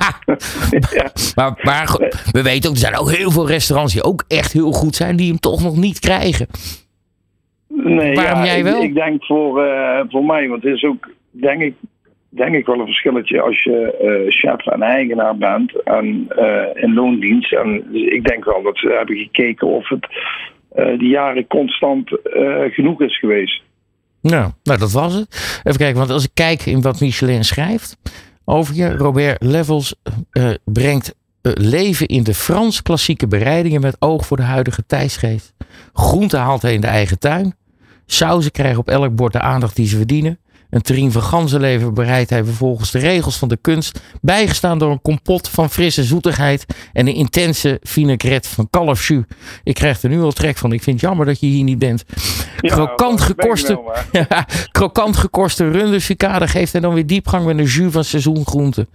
ja. 0.89 1.11
maar, 1.35 1.59
maar 1.63 2.11
we 2.31 2.41
weten 2.41 2.69
ook, 2.69 2.75
er 2.75 2.81
zijn 2.81 2.97
ook 2.97 3.11
heel 3.11 3.31
veel 3.31 3.47
restaurants 3.47 3.93
die 3.93 4.03
ook 4.03 4.23
echt 4.27 4.53
heel 4.53 4.71
goed 4.71 4.95
zijn, 4.95 5.15
die 5.15 5.29
hem 5.29 5.39
toch 5.39 5.63
nog 5.63 5.75
niet 5.77 5.99
krijgen. 5.99 6.47
Nee, 7.95 8.15
Waarom 8.15 8.39
ja, 8.39 8.45
jij 8.45 8.57
ik- 8.57 8.63
wel? 8.63 8.81
Ik, 8.81 8.93
denk 8.93 9.25
voor, 9.25 9.63
eh, 9.63 9.99
voor 10.09 10.25
mij, 10.25 10.47
want 10.47 10.63
het 10.63 10.73
is 10.73 10.83
ook, 10.83 11.09
denk 11.31 11.61
ik, 11.61 11.73
denk 12.29 12.55
ik 12.55 12.65
wel 12.65 12.79
een 12.79 12.85
verschilletje 12.85 13.41
als 13.41 13.63
je 13.63 13.97
eh, 13.97 14.31
chef 14.31 14.65
en 14.67 14.81
eigenaar 14.81 15.37
bent 15.37 15.83
en 15.83 16.25
eh, 16.29 16.83
in 16.83 16.93
loondienst. 16.93 17.53
En 17.53 17.83
dus 17.91 18.01
ik 18.01 18.27
denk 18.27 18.45
wel 18.45 18.61
dat 18.63 18.77
ze 18.77 18.95
hebben 18.97 19.17
gekeken 19.17 19.67
of 19.67 19.89
het 19.89 20.07
die 20.99 21.09
jaren 21.09 21.47
constant 21.47 22.09
genoeg 22.69 23.01
is 23.01 23.19
geweest. 23.19 23.63
Nou, 24.21 24.51
nou, 24.63 24.79
dat 24.79 24.91
was 24.91 25.13
het. 25.13 25.61
Even 25.63 25.79
kijken, 25.79 25.97
want 25.97 26.09
als 26.09 26.23
ik 26.23 26.31
kijk 26.33 26.65
in 26.65 26.81
wat 26.81 26.99
Michelin 26.99 27.43
schrijft 27.43 27.97
over 28.45 28.75
je, 28.75 28.97
Robert 28.97 29.43
Levels 29.43 29.95
brengt 30.65 31.15
leven 31.53 32.07
in 32.07 32.23
de 32.23 32.33
Frans 32.33 32.81
klassieke 32.81 33.27
bereidingen 33.27 33.81
met 33.81 33.95
oog 33.99 34.25
voor 34.25 34.37
de 34.37 34.43
huidige 34.43 34.85
tijdsgeest. 34.85 35.53
Groenten 35.93 36.39
haalt 36.39 36.61
hij 36.61 36.73
in 36.73 36.81
de 36.81 36.87
eigen 36.87 37.19
tuin. 37.19 37.55
Sauzen 38.07 38.51
krijgen 38.51 38.79
op 38.79 38.89
elk 38.89 39.15
bord 39.15 39.33
de 39.33 39.41
aandacht 39.41 39.75
die 39.75 39.87
ze 39.87 39.97
verdienen. 39.97 40.39
Een 40.69 40.81
terrine 40.81 41.11
van 41.11 41.21
ganzenlever 41.21 41.93
bereidt 41.93 42.29
hij 42.29 42.43
vervolgens 42.43 42.91
de 42.91 42.99
regels 42.99 43.37
van 43.37 43.47
de 43.47 43.57
kunst, 43.57 43.99
bijgestaan 44.21 44.79
door 44.79 44.91
een 44.91 45.01
kompot 45.01 45.49
van 45.49 45.69
frisse 45.69 46.03
zoetigheid 46.03 46.65
en 46.93 47.07
een 47.07 47.13
intense 47.13 47.79
vinaigrette 47.81 48.49
van 48.49 48.69
kalfsjus. 48.69 49.23
Ik 49.63 49.73
krijg 49.73 50.01
er 50.01 50.09
nu 50.09 50.21
al 50.21 50.31
trek 50.31 50.57
van. 50.57 50.71
Ik 50.71 50.83
vind 50.83 51.01
het 51.01 51.09
jammer 51.09 51.25
dat 51.25 51.39
je 51.39 51.47
hier 51.47 51.63
niet 51.63 51.79
bent. 51.79 52.03
Krokant 52.57 53.35
ben 53.35 53.79
ja, 54.11 54.47
krokant 54.71 55.17
gekorste 55.17 55.69
rundersucade 55.77 56.47
geeft 56.47 56.71
hij 56.71 56.81
dan 56.81 56.93
weer 56.93 57.07
diepgang 57.07 57.45
met 57.45 57.57
een 57.57 57.65
jus 57.65 57.91
van 57.91 58.03
seizoengroenten. 58.03 58.87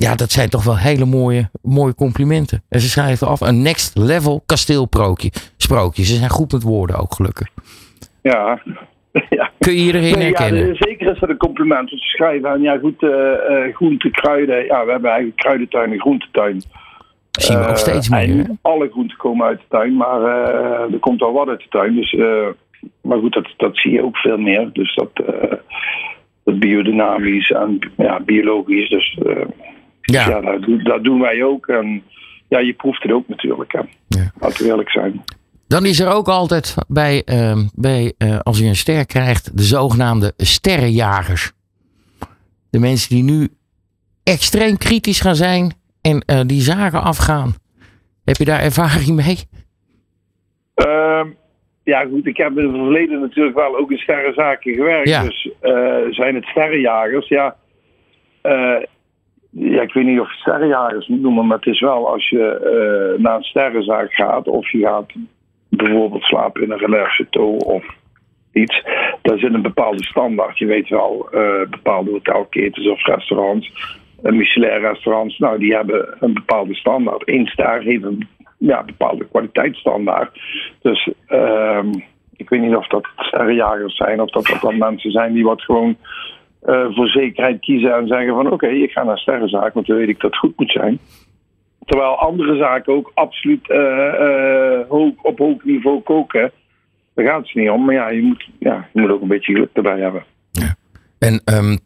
Ja, 0.00 0.14
dat 0.14 0.30
zijn 0.30 0.48
toch 0.48 0.64
wel 0.64 0.76
hele 0.78 1.04
mooie, 1.04 1.50
mooie 1.62 1.94
complimenten. 1.94 2.62
En 2.68 2.80
ze 2.80 2.88
schrijven 2.88 3.26
af 3.26 3.40
een 3.40 3.62
next 3.62 3.96
level 3.98 4.42
kasteelprookje. 4.46 5.30
Sprookje. 5.56 6.04
Ze 6.04 6.14
zijn 6.14 6.30
goed 6.30 6.52
met 6.52 6.62
woorden 6.62 6.96
ook 6.96 7.14
gelukkig. 7.14 7.48
Ja. 8.22 8.62
ja. 9.38 9.50
Kun 9.58 9.72
je 9.72 9.78
iedereen 9.84 10.18
Nee, 10.18 10.30
ja, 10.30 10.36
herkennen? 10.42 10.76
zeker 10.76 11.12
is 11.12 11.18
dat 11.18 11.28
een 11.28 11.36
compliment. 11.36 11.88
Ze 11.90 11.96
schrijven 11.96 12.48
aan, 12.50 12.60
ja 12.60 12.78
goed, 12.78 13.02
eh 13.02 13.10
eh, 13.66 13.74
groenten, 13.74 14.10
kruiden. 14.10 14.64
Ja, 14.64 14.84
we 14.84 14.90
hebben 14.90 15.10
eigenlijk 15.10 15.40
kruidentuin 15.40 15.92
en 15.92 16.00
groentetuin. 16.00 16.62
Zien 17.30 17.58
we 17.58 17.62
ook 17.64 17.70
Eh, 17.70 17.76
steeds 17.76 18.08
meer. 18.08 18.46
alle 18.62 18.88
groenten 18.90 19.16
komen 19.16 19.46
uit 19.46 19.58
de 19.58 19.64
tuin, 19.68 19.96
maar 19.96 20.22
er 20.92 20.98
komt 21.00 21.22
al 21.22 21.32
wat 21.32 21.48
uit 21.48 21.60
de 21.60 21.68
tuin. 21.68 21.94
Dus, 21.94 22.16
maar 23.02 23.18
goed, 23.18 23.32
dat, 23.32 23.48
dat 23.56 23.76
zie 23.76 23.92
je 23.92 24.04
ook 24.04 24.16
veel 24.16 24.38
meer. 24.38 24.70
Dus 24.72 24.94
dat, 24.94 25.10
dat 26.44 26.58
biodynamisch 26.58 27.50
en 27.50 27.78
ja, 27.96 28.20
biologisch. 28.20 28.88
Dus 28.88 29.18
ja, 30.12 30.28
Ja, 30.28 30.40
dat, 30.40 30.62
doen- 30.62 30.84
dat 30.84 31.04
doen 31.04 31.20
wij 31.20 31.42
ook. 31.44 31.66
En 31.66 32.02
ja, 32.48 32.58
je 32.58 32.72
proeft 32.72 33.02
het 33.02 33.12
ook 33.12 33.28
natuurlijk. 33.28 33.72
Hè. 33.72 33.80
Ja. 34.08 34.30
Laten 34.40 34.62
we 34.64 34.70
eerlijk 34.70 34.90
zijn. 34.90 35.24
Dan 35.68 35.84
is 35.86 36.00
er 36.00 36.12
ook 36.12 36.28
altijd 36.28 36.74
bij, 36.88 37.22
ehm, 37.24 37.58
bij 37.74 38.12
eh, 38.18 38.38
als 38.38 38.58
je 38.58 38.64
een 38.66 38.76
ster 38.76 39.06
krijgt, 39.06 39.56
de 39.56 39.62
zogenaamde 39.62 40.32
sterrenjagers. 40.36 41.52
De 42.70 42.78
mensen 42.78 43.14
die 43.14 43.22
nu 43.24 43.48
extreem 44.24 44.76
kritisch 44.78 45.20
gaan 45.20 45.34
zijn 45.34 45.72
en 46.00 46.20
eh, 46.26 46.40
die 46.46 46.60
zaken 46.60 47.02
afgaan. 47.02 47.54
Heb 48.24 48.36
je 48.36 48.44
daar 48.44 48.60
ervaring 48.60 49.08
mee? 49.26 49.38
Ehm, 50.74 51.28
ja, 51.84 52.04
goed, 52.04 52.26
ik 52.26 52.36
heb 52.36 52.58
in 52.58 52.64
het 52.64 52.72
verleden 52.76 53.20
natuurlijk 53.20 53.56
wel 53.56 53.76
ook 53.76 53.90
in 53.90 53.98
sterrenzaken 53.98 54.74
gewerkt. 54.74 55.08
Ja. 55.08 55.22
Dus 55.22 55.50
eh, 55.60 55.72
zijn 56.10 56.34
het 56.34 56.44
sterrenjagers? 56.44 57.28
Ja, 57.28 57.56
ja, 59.50 59.82
ik 59.82 59.92
weet 59.92 60.04
niet 60.04 60.20
of 60.20 60.32
je 60.32 60.38
sterrenjagers 60.38 61.06
moet 61.06 61.20
noemen, 61.20 61.46
maar 61.46 61.56
het 61.56 61.66
is 61.66 61.80
wel 61.80 62.08
als 62.08 62.28
je 62.28 62.44
eh, 62.44 63.22
naar 63.22 63.36
een 63.36 63.42
sterrenzaak 63.42 64.12
gaat 64.12 64.48
of 64.48 64.70
je 64.70 64.78
gaat 64.78 65.12
bijvoorbeeld 65.68 66.22
slapen 66.22 66.62
in 66.62 66.70
een 66.70 66.78
relais 66.78 67.16
chateau 67.16 67.56
of 67.56 67.84
iets. 68.52 68.82
Daar 69.22 69.38
zit 69.38 69.54
een 69.54 69.62
bepaalde 69.62 70.04
standaard. 70.04 70.58
Je 70.58 70.66
weet 70.66 70.88
wel, 70.88 71.28
eh, 71.30 71.68
bepaalde 71.70 72.10
hotelketens 72.10 72.88
of 72.88 73.06
restaurants, 73.06 73.72
uh, 74.22 74.32
Michelin-restaurants, 74.32 75.38
nou 75.38 75.58
die 75.58 75.74
hebben 75.74 76.16
een 76.20 76.34
bepaalde 76.34 76.74
standaard. 76.74 77.22
Eén 77.24 77.46
ster 77.46 77.82
heeft 77.82 78.04
een 78.04 78.28
ja, 78.58 78.84
bepaalde 78.84 79.26
kwaliteitsstandaard. 79.26 80.40
Dus 80.82 81.12
ehm, 81.26 81.92
ik 82.36 82.48
weet 82.48 82.60
niet 82.60 82.76
of 82.76 82.86
dat 82.86 83.08
sterrenjagers 83.16 83.96
zijn 83.96 84.20
of 84.20 84.30
dat 84.30 84.46
dat 84.46 84.60
dan 84.60 84.78
mensen 84.78 85.10
zijn 85.10 85.32
die 85.32 85.44
wat 85.44 85.62
gewoon 85.62 85.96
eh, 86.60 86.94
voor 86.94 87.08
zekerheid 87.08 87.60
kiezen 87.60 87.94
en 87.94 88.06
zeggen 88.06 88.34
van 88.34 88.52
oké, 88.52 88.66
ik 88.66 88.90
ga 88.90 89.04
naar 89.04 89.18
sterrenzaak, 89.18 89.74
want 89.74 89.86
dan 89.86 89.96
weet 89.96 90.08
ik 90.08 90.20
dat 90.20 90.30
het 90.30 90.40
goed 90.40 90.56
moet 90.56 90.70
zijn. 90.70 90.98
Terwijl 91.84 92.18
andere 92.18 92.56
zaken 92.56 92.94
ook 92.94 93.10
absoluut 93.14 93.70
eh, 93.70 94.06
eh, 94.06 94.88
hoog, 94.88 95.12
op 95.22 95.38
hoog 95.38 95.64
niveau 95.64 96.00
koken. 96.00 96.52
Daar 97.14 97.26
gaat 97.26 97.42
het 97.42 97.54
niet 97.54 97.70
om. 97.70 97.84
Maar 97.84 97.94
ja, 97.94 98.10
je 98.10 98.22
moet, 98.22 98.48
ja, 98.58 98.88
je 98.92 99.00
moet 99.00 99.10
ook 99.10 99.22
een 99.22 99.28
beetje 99.28 99.52
geluk 99.52 99.70
erbij 99.72 100.00
hebben. 100.00 100.24
En 101.18 101.42
ehm, 101.44 101.76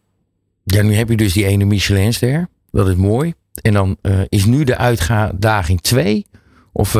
ja, 0.65 0.83
nu 0.83 0.93
heb 0.93 1.09
je 1.09 1.17
dus 1.17 1.33
die 1.33 1.47
ene 1.47 1.65
Michelinster. 1.65 2.47
Dat 2.71 2.89
is 2.89 2.97
mooi. 2.97 3.33
En 3.63 3.73
dan 3.73 3.97
is 4.29 4.47
nu 4.47 4.65
de 4.65 4.79
uitdaging 4.79 5.81
2. 5.81 6.25
Of 6.73 6.95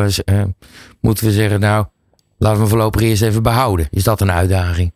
moeten 1.01 1.25
we 1.25 1.31
zeggen, 1.31 1.61
nou, 1.61 1.85
laten 2.39 2.63
we 2.63 2.69
voorlopig 2.69 3.03
eerst 3.03 3.23
even 3.23 3.43
behouden. 3.43 3.89
Is 3.91 4.05
dat 4.05 4.21
een 4.21 4.31
uitdaging? 4.31 4.93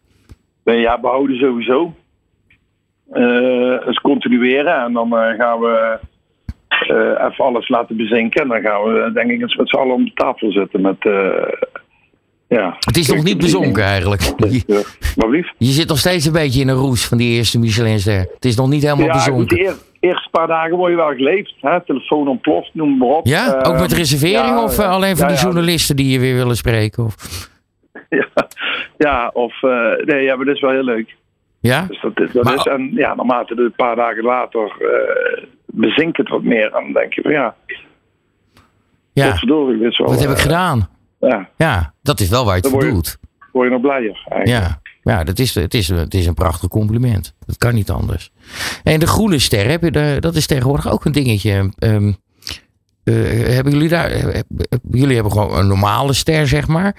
Nee, 0.65 0.81
ja, 0.81 1.01
behouden 1.01 1.37
sowieso. 1.37 1.95
Eh 3.13 3.87
eens 3.87 4.01
continueren 4.01 4.83
en 4.85 4.93
dan 4.93 5.17
eh, 5.17 5.39
gaan 5.39 5.61
we 5.61 5.99
eh, 6.69 7.27
even 7.31 7.45
alles 7.45 7.69
laten 7.69 7.97
bezinken. 7.97 8.43
En 8.43 8.49
dan 8.49 8.61
gaan 8.61 8.83
we 8.83 9.11
denk 9.15 9.31
ik 9.31 9.41
eens 9.41 9.57
met 9.57 9.69
z'n 9.69 9.77
allen 9.77 9.95
om 9.95 10.05
de 10.05 10.11
tafel 10.15 10.53
zitten 10.53 10.81
met... 10.81 10.97
ja. 12.49 12.77
Het 12.81 12.97
is 12.97 13.09
nog 13.09 13.25
niet 13.25 13.39
bezonken 13.39 13.83
eigenlijk. 13.83 14.23
Je, 14.23 14.85
maar 15.17 15.29
lief. 15.29 15.49
je 15.59 15.67
zit 15.67 15.89
nog 15.89 15.99
steeds 15.99 16.25
een 16.27 16.33
beetje 16.33 16.61
in 16.61 16.69
een 16.69 16.75
roes 16.77 17.07
van 17.09 17.19
die 17.19 17.37
eerste 17.37 17.59
Michelinster. 17.59 18.19
Het 18.35 18.45
is 18.45 18.57
nog 18.57 18.69
niet 18.69 18.83
helemaal 18.83 19.07
Ja, 19.07 19.13
goed, 19.13 19.25
bezonken. 19.25 19.57
de 19.57 19.63
eer- 19.65 19.77
eerste 20.01 20.29
paar 20.31 20.47
dagen 20.47 20.77
word 20.77 20.91
je 20.91 20.97
wel 20.97 21.15
geleefd. 21.15 21.55
Hè? 21.61 21.85
Telefoon 21.85 22.29
ontploft, 22.29 22.71
noem 22.75 22.97
maar 22.99 23.09
op. 23.09 23.27
Ja, 23.27 23.61
ook 23.63 23.79
met 23.81 23.93
Eh, 23.93 23.99
reservering 23.99 24.39
ja, 24.47 24.63
of 24.63 24.79
alleen 24.79 25.17
van 25.17 25.29
Ja, 25.29 25.35
die 25.35 25.43
journalisten 25.43 25.97
die 25.97 26.09
je 26.13 26.19
weer 26.19 26.35
willen 26.35 26.57
spreken? 26.57 27.05
Of, 27.05 27.15
Ja, 28.09 28.27
ja 28.99 29.31
of 29.33 29.55
nee, 30.05 30.23
ja, 30.23 30.37
maar 30.37 30.45
dat 30.47 30.55
is 30.55 30.61
wel 30.61 30.71
heel 30.71 30.83
leuk. 30.85 31.17
Ja? 31.69 31.85
Dus 31.89 32.01
dat 32.01 32.21
is, 32.21 32.33
dat 32.33 32.45
Maar- 32.45 32.55
is, 32.55 32.65
en 32.65 32.91
ja, 32.95 33.15
naarmate 33.15 33.55
het 33.55 33.63
een 33.63 33.73
paar 33.77 33.97
dagen 33.97 34.23
later 34.25 34.61
eh 34.81 35.45
bezinkt 35.67 36.17
het 36.17 36.29
wat 36.29 36.43
meer. 36.43 36.65
En 36.75 36.83
dan 36.83 36.93
denk 36.93 37.13
je 37.13 37.23
van 37.23 37.33
ja, 37.33 37.55
Ja, 39.13 39.37
verdorie, 39.37 39.79
dit 39.79 39.91
is 39.91 39.99
wel. 39.99 40.09
wat 40.09 40.21
heb 40.21 40.31
ik 40.31 40.37
eh, 40.37 40.43
gedaan? 40.43 40.89
Ja, 41.21 41.49
Ja, 41.57 41.93
dat 42.03 42.21
is 42.21 42.29
wel 42.29 42.45
waar 42.45 42.57
je 42.57 42.61
het 42.61 42.71
voor 42.71 42.81
doet. 42.85 43.19
word 43.53 43.67
je 43.67 43.73
nog 43.73 43.81
blijer 43.83 44.27
eigenlijk. 44.29 44.47
Ja, 44.67 44.81
ja 45.03 45.25
dat 45.25 45.39
is, 45.39 45.55
het, 45.55 45.75
is, 45.75 45.89
het 45.89 46.15
is 46.15 46.27
een 46.27 46.35
prachtig 46.35 46.69
compliment. 46.69 47.35
Dat 47.47 47.57
kan 47.59 47.75
niet 47.75 47.91
anders. 47.91 48.31
En 48.85 49.01
de 49.01 49.07
groene 49.07 49.39
ster, 49.39 49.69
heb 49.71 49.83
je 49.83 49.91
daar, 49.91 50.21
dat 50.21 50.35
is 50.35 50.47
tegenwoordig 50.47 50.91
ook 50.93 51.05
een 51.05 51.13
dingetje. 51.13 51.73
Ehm, 51.79 52.13
eh, 53.05 53.15
hebben 53.55 53.73
jullie 53.73 53.89
daar... 53.89 54.11
jullie 54.91 55.15
hebben 55.15 55.33
gewoon 55.33 55.59
een 55.59 55.67
normale 55.67 56.13
ster, 56.13 56.47
zeg 56.47 56.69
maar. 56.69 56.97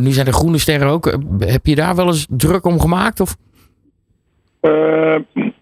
Nu 0.00 0.10
zijn 0.10 0.26
de 0.26 0.32
groene 0.32 0.58
sterren 0.58 0.88
ook. 0.88 1.18
Heb 1.38 1.66
je 1.66 1.74
daar 1.74 1.96
wel 1.96 2.06
eens 2.06 2.26
druk 2.30 2.64
om 2.64 2.80
gemaakt? 2.80 3.20
Of? 3.20 3.36
Eh, 4.60 5.16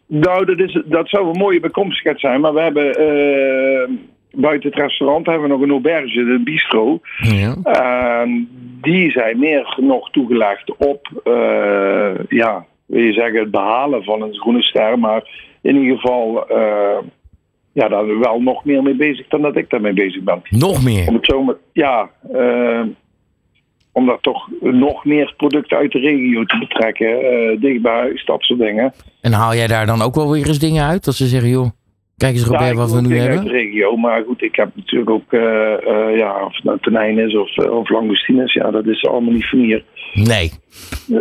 nou, 0.07 0.45
dat, 0.45 0.59
is, 0.59 0.83
dat 0.85 1.09
zou 1.09 1.29
een 1.29 1.39
mooie 1.39 1.61
bijkomstigheid 1.61 2.21
zijn. 2.21 2.41
Maar 2.41 2.55
we 2.55 2.61
hebben 2.61 2.93
eh, 2.93 3.89
buiten 4.33 4.71
het 4.71 4.79
restaurant 4.79 5.27
hebben 5.27 5.43
we 5.43 5.55
nog 5.55 5.61
een 5.61 5.71
auberge, 5.71 6.25
de 6.25 6.41
bistro. 6.45 7.01
Ja. 7.19 7.55
En 7.63 8.49
die 8.81 9.11
zijn 9.11 9.39
meer 9.39 9.79
nog 9.81 10.11
toegelegd 10.11 10.77
op, 10.77 11.21
eh, 11.25 12.11
ja, 12.29 12.67
wil 12.87 13.03
je 13.03 13.13
zeggen, 13.13 13.41
het 13.41 13.51
behalen 13.51 14.05
van 14.05 14.23
een 14.23 14.35
groene 14.35 14.63
ster. 14.63 14.99
Maar 14.99 15.23
in 15.63 15.77
ieder 15.77 15.99
geval, 15.99 16.45
ja, 17.73 17.89
daar 17.89 18.05
zijn 18.05 18.19
we 18.19 18.19
wel 18.19 18.41
nog 18.41 18.65
meer 18.65 18.83
mee 18.83 18.97
bezig 18.97 19.29
dan 19.29 19.43
dat 19.43 19.57
ik 19.57 19.71
daarmee 19.71 19.93
bezig 19.93 20.23
ben. 20.23 20.43
Nog 20.49 20.79
Om 20.79 20.85
meer? 20.85 21.13
het 21.13 21.27
zo 21.27 21.43
maar, 21.43 21.57
ja, 21.73 22.11
om 23.99 24.07
daar 24.07 24.21
toch 24.21 24.49
nog 24.61 25.05
meer 25.05 25.35
producten 25.37 25.77
uit 25.77 25.93
de 25.93 25.99
regio 25.99 26.45
te 26.45 26.59
betrekken, 26.59 27.09
eh 27.09 27.61
dicht 27.61 27.83
bij 27.83 27.93
huis, 27.93 28.25
dat 28.25 28.43
soort 28.43 28.59
dingen. 28.59 28.93
En 29.21 29.33
haal 29.33 29.55
jij 29.55 29.67
daar 29.67 29.87
dan 29.87 30.03
ook 30.03 30.15
wel 30.15 30.31
weer 30.31 30.47
eens 30.47 30.59
dingen 30.59 30.85
uit? 30.85 31.05
Dat 31.05 31.15
ze 31.15 31.27
zeggen, 31.27 31.51
joh, 31.51 31.71
kijk 32.17 32.35
eens 32.35 32.45
Robert 32.45 32.71
Ja, 32.71 32.75
wat 32.75 32.93
we 32.93 33.01
nu 33.01 33.19
hebben. 33.19 33.39
uit 33.39 33.47
de 33.47 33.53
regio, 33.53 33.97
maar 33.97 34.23
goed, 34.27 34.43
ik 34.43 34.57
heb 34.57 34.71
natuurlijk 34.75 35.11
ook, 35.11 35.33
eh, 35.33 36.17
ja, 36.17 36.45
of 36.45 36.55
het 36.55 36.65
nou 36.65 36.79
tonijn 36.81 37.19
is 37.19 37.37
of, 37.37 37.57
of 37.57 37.89
langoustines, 37.89 38.53
ja, 38.53 38.71
dat 38.71 38.87
is 38.87 39.05
allemaal 39.05 39.33
niet 39.33 39.49
van 39.49 39.59
hier. 39.59 39.85
Nee, 40.15 40.51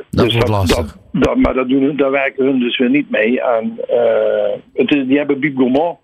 Dat 0.09 0.33
wordt 0.33 0.47
lastig. 0.49 0.97
Dat, 1.11 1.23
dat, 1.23 1.37
maar 1.37 1.53
dat 1.53 1.69
doen, 1.69 1.95
daar 1.95 2.11
werken 2.11 2.45
hun 2.45 2.59
dus 2.59 2.77
weer 2.77 2.89
niet 2.89 3.09
mee. 3.09 3.41
En, 3.41 3.79
het 4.73 4.95
is, 4.95 5.05
die 5.07 5.17
hebben 5.17 5.39
Biep 5.39 5.57
Gourmand, 5.57 5.97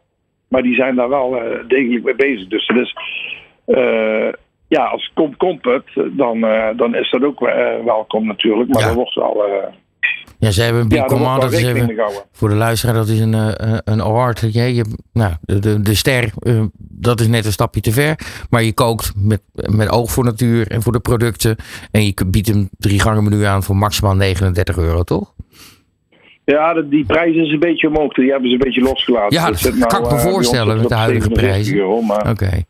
maar 0.48 0.62
die 0.64 0.76
zijn 0.76 0.96
daar 0.96 1.10
wel 1.10 1.40
degelijk 1.68 2.04
mee 2.04 2.16
bezig. 2.16 2.48
Dus 2.48 2.68
het 2.68 2.78
is, 2.78 2.96
ja, 4.78 4.84
als 4.86 5.12
het 5.14 5.38
komt, 5.38 5.64
dan, 6.18 6.44
eh, 6.44 6.78
dan 6.78 6.96
is 6.96 7.12
dat 7.12 7.24
ook 7.24 7.42
eh, 7.42 7.86
welkom 7.86 8.28
natuurlijk. 8.28 8.70
Maar 8.70 8.82
Ja. 8.82 8.88
er 8.90 8.96
wordt 8.96 9.16
wel, 9.16 9.44
eh 9.46 9.74
ja, 10.40 10.52
ze 10.52 10.62
hebben 10.62 10.82
een 10.82 10.90
ja, 10.90 11.02
Big 11.02 11.06
Command. 11.06 11.42
Dat 11.42 11.52
is 11.52 11.64
even, 11.64 11.90
gehouden. 11.90 12.22
Voor 12.32 12.50
de 12.50 12.56
luisteraar, 12.56 12.96
dat 12.96 13.08
is 13.08 13.20
een, 13.20 13.34
een 13.92 14.02
award. 14.02 14.42
dat 14.42 14.54
jij 14.54 14.74
je, 14.74 14.86
nou, 15.14 15.34
de, 15.42 15.82
de, 15.82 15.96
ster, 15.96 16.30
dat 16.78 17.20
is 17.20 17.28
net 17.28 17.46
een 17.46 17.52
stapje 17.52 17.82
te 17.82 17.92
ver. 17.92 18.20
Maar 18.50 18.64
je 18.64 18.74
kookt 18.74 19.14
met, 19.18 19.42
met 19.54 19.90
oog 19.90 20.12
voor 20.12 20.24
natuur 20.24 20.68
en 20.72 20.82
voor 20.82 20.92
de 20.92 21.00
producten. 21.00 21.56
En 21.92 22.06
je 22.06 22.14
biedt 22.28 22.50
een 22.50 22.70
drie 22.78 23.00
gangen 23.00 23.24
menu 23.24 23.44
aan 23.44 23.64
voor 23.64 23.76
maximaal 23.76 24.16
39 24.16 24.78
euro, 24.78 25.04
toch? 25.04 25.34
Ja, 26.46 26.74
dat- 26.74 26.90
die 26.90 27.06
prijs 27.06 27.36
is 27.36 27.52
een 27.52 27.60
beetje 27.60 27.88
omhoog. 27.88 28.14
Die 28.14 28.32
hebben 28.32 28.50
ze 28.50 28.54
een 28.56 28.62
beetje 28.62 28.82
losgelaten. 28.82 29.38
Ja, 29.38 29.46
Dat 29.52 29.62
dat 29.62 29.86
kan 29.88 30.04
ik 30.06 30.12
me 30.12 30.20
voorstellen 30.20 30.78
met 30.78 30.88
de 30.90 30.96
huidige 30.96 31.30
47 31.34 31.74
prijzen. 32.14 32.32
Oké. 32.32 32.64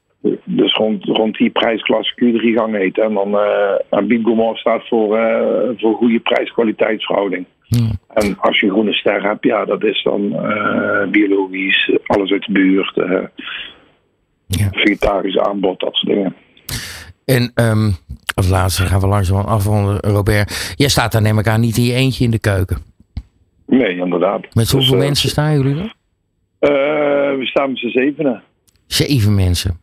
Dus 0.55 0.73
rond, 0.73 1.05
rond 1.05 1.37
die 1.37 1.49
prijsklasse 1.49 2.15
kun 2.15 2.27
je 2.27 2.37
drie 2.37 2.57
gangen 2.57 2.81
eten. 2.81 3.03
En 3.03 3.13
dan 3.13 3.31
uh, 3.31 4.53
staat 4.53 4.87
voor, 4.87 5.17
uh, 5.17 5.69
voor 5.77 5.95
goede 5.95 6.19
prijs-kwaliteitsverhouding. 6.19 7.45
En 8.13 8.37
als 8.39 8.59
je 8.59 8.65
een 8.65 8.71
groene 8.71 8.93
ster 8.93 9.23
hebt, 9.23 9.43
ja, 9.43 9.65
dat 9.65 9.83
is 9.83 10.03
dan 10.03 10.21
uh, 10.21 11.07
biologisch, 11.11 11.97
alles 12.05 12.31
uit 12.31 12.45
de 12.45 12.51
buurt, 12.51 12.97
uh, 12.97 13.21
Ja. 14.47 14.67
vegetarisch 14.71 15.37
aanbod, 15.37 15.79
dat 15.79 15.93
soort 15.95 16.13
dingen. 16.13 16.35
En 17.25 17.51
ehm, 17.55 17.91
als 18.35 18.49
laatste 18.49 18.83
gaan 18.83 18.99
we 18.99 19.07
langzaam 19.07 19.45
afronden, 19.45 19.99
Robert. 19.99 20.73
Jij 20.75 20.89
staat 20.89 21.11
daar 21.11 21.21
neem 21.21 21.39
ik 21.39 21.47
aan 21.47 21.59
niet 21.59 21.77
in 21.77 21.83
je 21.83 21.93
eentje 21.93 22.23
in 22.23 22.31
de 22.31 22.39
keuken. 22.39 22.77
Nee, 23.67 23.95
inderdaad. 23.97 24.41
Met 24.41 24.51
Dus, 24.53 24.71
hoeveel 24.71 24.93
eh, 24.97 24.99
mensen 25.05 25.29
staan 25.29 25.53
jullie 25.53 25.75
er? 25.79 25.93
eh, 26.59 26.69
we 27.37 27.45
staan 27.45 27.69
met 27.69 27.77
z'n 27.79 27.87
zevenen. 27.89 28.43
Zeven 28.87 29.35
mensen. 29.35 29.79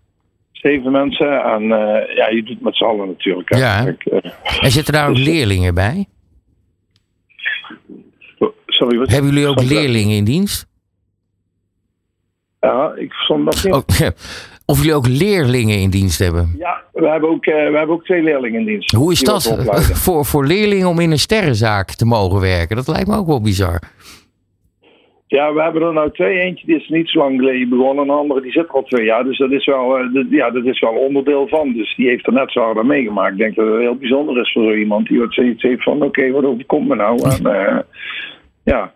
Zeven 0.61 0.93
mensen 0.93 1.43
en 1.45 1.63
eh, 1.63 2.17
ja, 2.17 2.29
je 2.29 2.43
doet 2.45 2.61
met 2.61 2.77
z'n 2.77 2.85
allen 2.85 3.07
natuurlijk. 3.07 3.55
Ja. 3.55 3.83
Kijk, 3.85 4.05
eh, 4.05 4.31
En 4.65 4.71
zitten 4.71 4.93
daar 4.93 5.09
ook 5.09 5.15
Dus- 5.15 5.25
leerlingen 5.25 5.75
bij? 5.75 6.07
sorry, 8.67 8.99
wat? 8.99 9.09
Hebben 9.11 9.31
jullie 9.33 9.47
ook 9.49 9.59
er- 9.61 9.65
leerlingen 9.67 10.17
in 10.17 10.25
dienst? 10.25 10.67
Ja, 12.61 12.93
ik 12.97 13.13
verstond 13.13 13.45
dat 13.45 13.65
niet. 13.65 13.73
Ook, 13.73 13.85
of 14.71 14.77
jullie 14.79 14.95
ook 14.95 15.07
leerlingen 15.07 15.79
in 15.79 15.91
dienst 15.91 16.19
hebben? 16.19 16.55
Ja, 16.59 16.83
we 16.93 17.09
hebben, 17.09 17.31
ook, 17.31 17.45
eh, 17.47 17.55
we 17.55 17.77
hebben 17.77 17.95
ook 17.97 18.05
twee 18.05 18.23
leerlingen 18.23 18.61
in 18.61 18.67
dienst. 18.67 18.91
Hoe 18.91 19.13
is 19.13 19.21
dat 19.21 19.57
voor, 20.05 20.25
voor 20.25 20.47
leerlingen 20.47 20.89
om 20.89 20.99
in 21.01 21.11
een 21.11 21.19
sterrenzaak 21.19 21.91
te 21.91 22.05
mogen 22.05 22.41
werken? 22.41 22.77
Dat 22.77 22.89
lijkt 22.89 23.09
me 23.09 23.17
ook 23.17 23.27
wel 23.27 23.41
bizar. 23.41 23.81
Ja, 25.37 25.53
we 25.55 25.63
hebben 25.63 25.83
er 25.83 25.93
nou 25.93 26.11
twee. 26.13 26.39
Eentje 26.39 26.67
die 26.67 26.77
is 26.77 26.89
niet 26.89 27.09
zo 27.09 27.19
lang 27.19 27.39
geleden 27.39 27.69
begonnen. 27.69 28.05
Een 28.05 28.11
andere 28.11 28.41
die 28.41 28.53
zit 28.53 28.65
er 28.69 28.71
al 28.75 28.83
twee 28.83 29.05
jaar. 29.05 29.25
Dus 29.25 29.39
dat 29.39 29.51
is 29.51 29.65
wel, 29.67 29.97
eh, 29.99 30.15
dat- 30.15 30.27
ja, 30.31 30.51
dat 30.51 30.65
is 30.65 30.81
wel 30.81 30.93
onderdeel 30.93 31.49
van. 31.49 31.73
Dus 31.73 31.97
die 31.97 32.09
heeft 32.09 32.27
er 32.27 32.33
net 32.33 32.53
zo 32.53 32.61
hard 32.61 32.79
aan 32.79 32.87
meegemaakt. 32.87 33.33
Ik 33.33 33.39
denk 33.39 33.55
dat 33.55 33.67
het 33.67 33.79
heel 33.81 33.95
bijzonder 33.97 34.41
is 34.41 34.53
voor 34.53 34.65
zo 34.65 34.73
iemand. 34.75 35.07
Die 35.09 35.19
wat 35.19 35.35
zoiets 35.35 35.63
heeft 35.63 35.83
van, 35.83 36.03
oké, 36.03 36.31
wat 36.31 36.45
overkomt 36.45 36.89
me 36.89 36.95
nou? 36.95 37.23
En, 37.31 37.47
eh, 37.55 37.79
ja, 38.65 38.93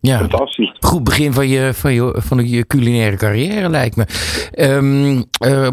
Ja, 0.00 0.18
fantastisch. 0.18 0.76
goed 0.80 1.04
begin 1.04 1.32
van 1.32 1.48
je, 1.48 1.70
van 1.74 1.92
je, 1.92 2.20
van 2.24 2.48
je 2.48 2.66
culinaire 2.66 3.16
carrière 3.16 3.68
lijkt 3.68 3.96
me. 3.96 4.04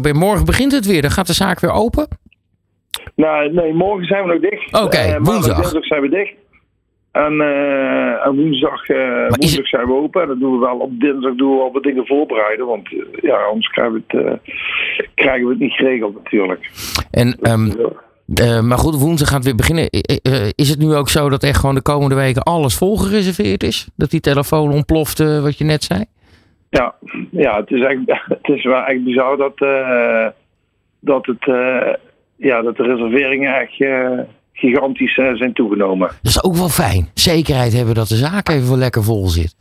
Bij 0.02 0.12
morgen 0.12 0.44
begint 0.46 0.72
het 0.72 0.86
weer. 0.86 1.02
Dan 1.02 1.10
gaat 1.10 1.26
de 1.26 1.32
zaak 1.32 1.60
weer 1.60 1.72
open. 1.72 2.06
Nou, 3.16 3.52
nee, 3.52 3.72
morgen 3.74 4.04
zijn 4.06 4.24
we 4.26 4.32
nog 4.32 4.40
dicht. 4.50 4.82
Oké, 4.84 5.06
maandag, 5.18 5.56
woensdag. 5.56 5.84
zijn 5.84 6.02
we 6.02 6.08
dicht. 6.08 6.32
En, 7.12 7.40
eh, 7.40 8.26
en 8.26 8.34
woensdag, 8.36 8.88
eh, 8.88 9.26
woensdag 9.28 9.56
het- 9.58 9.68
zijn 9.68 9.86
we 9.86 9.92
open. 9.92 10.22
En 10.22 10.28
dan 10.28 10.38
doen 10.38 10.52
we 10.52 10.58
wel 10.58 10.76
op 10.78 11.00
dinsdag 11.00 11.34
doen 11.34 11.50
we 11.50 11.56
wel 11.56 11.72
wat 11.72 11.82
dingen 11.82 12.06
voorbereiden. 12.06 12.66
Want 12.66 12.92
eh, 12.92 12.98
ja, 13.22 13.36
anders 13.36 13.68
krijgen 13.68 13.92
we, 13.94 14.02
het, 14.06 14.40
krijgen 15.14 15.44
we 15.44 15.50
het 15.50 15.58
niet 15.60 15.72
geregeld 15.72 16.14
natuurlijk. 16.14 16.70
En, 17.10 17.36
ehm, 17.40 17.70
eh, 18.34 18.60
maar 18.60 18.78
goed, 18.78 19.00
woensdag 19.00 19.28
gaat 19.28 19.36
het 19.36 19.46
weer 19.46 19.54
beginnen. 19.54 19.88
Is 20.54 20.68
het 20.68 20.78
nu 20.78 20.94
ook 20.94 21.08
zo 21.08 21.28
dat 21.28 21.42
echt 21.42 21.58
gewoon 21.60 21.74
de 21.74 21.82
komende 21.82 22.14
weken 22.14 22.42
alles 22.42 22.76
vol 22.76 22.96
gereserveerd 22.96 23.62
is? 23.62 23.88
Dat 23.96 24.10
die 24.10 24.20
telefoon 24.20 24.72
ontploft, 24.72 25.18
wat 25.42 25.58
je 25.58 25.64
net 25.64 25.82
zei? 25.82 26.04
Ja, 26.70 26.94
ja 27.30 27.56
het, 27.60 27.70
is 27.70 27.80
echt, 27.84 27.98
het 28.42 28.48
is 28.56 28.64
wel 28.64 28.82
echt 28.82 29.04
bizar 29.04 29.36
dat, 29.36 29.58
dat, 31.00 31.26
het, 31.26 31.44
ja, 32.36 32.62
dat 32.62 32.76
de 32.76 32.82
reserveringen 32.82 33.54
echt 33.54 33.76
gigantisch 34.68 35.18
eh, 35.18 35.34
zijn 35.34 35.52
toegenomen. 35.52 36.08
Dat 36.08 36.32
is 36.32 36.42
ook 36.44 36.56
wel 36.56 36.68
fijn. 36.68 37.08
Zekerheid 37.14 37.72
hebben 37.72 37.94
dat 37.94 38.08
de 38.08 38.16
zaak 38.16 38.48
even 38.48 38.68
wel 38.68 38.76
lekker 38.78 39.02
vol 39.04 39.26
zit. 39.28 39.54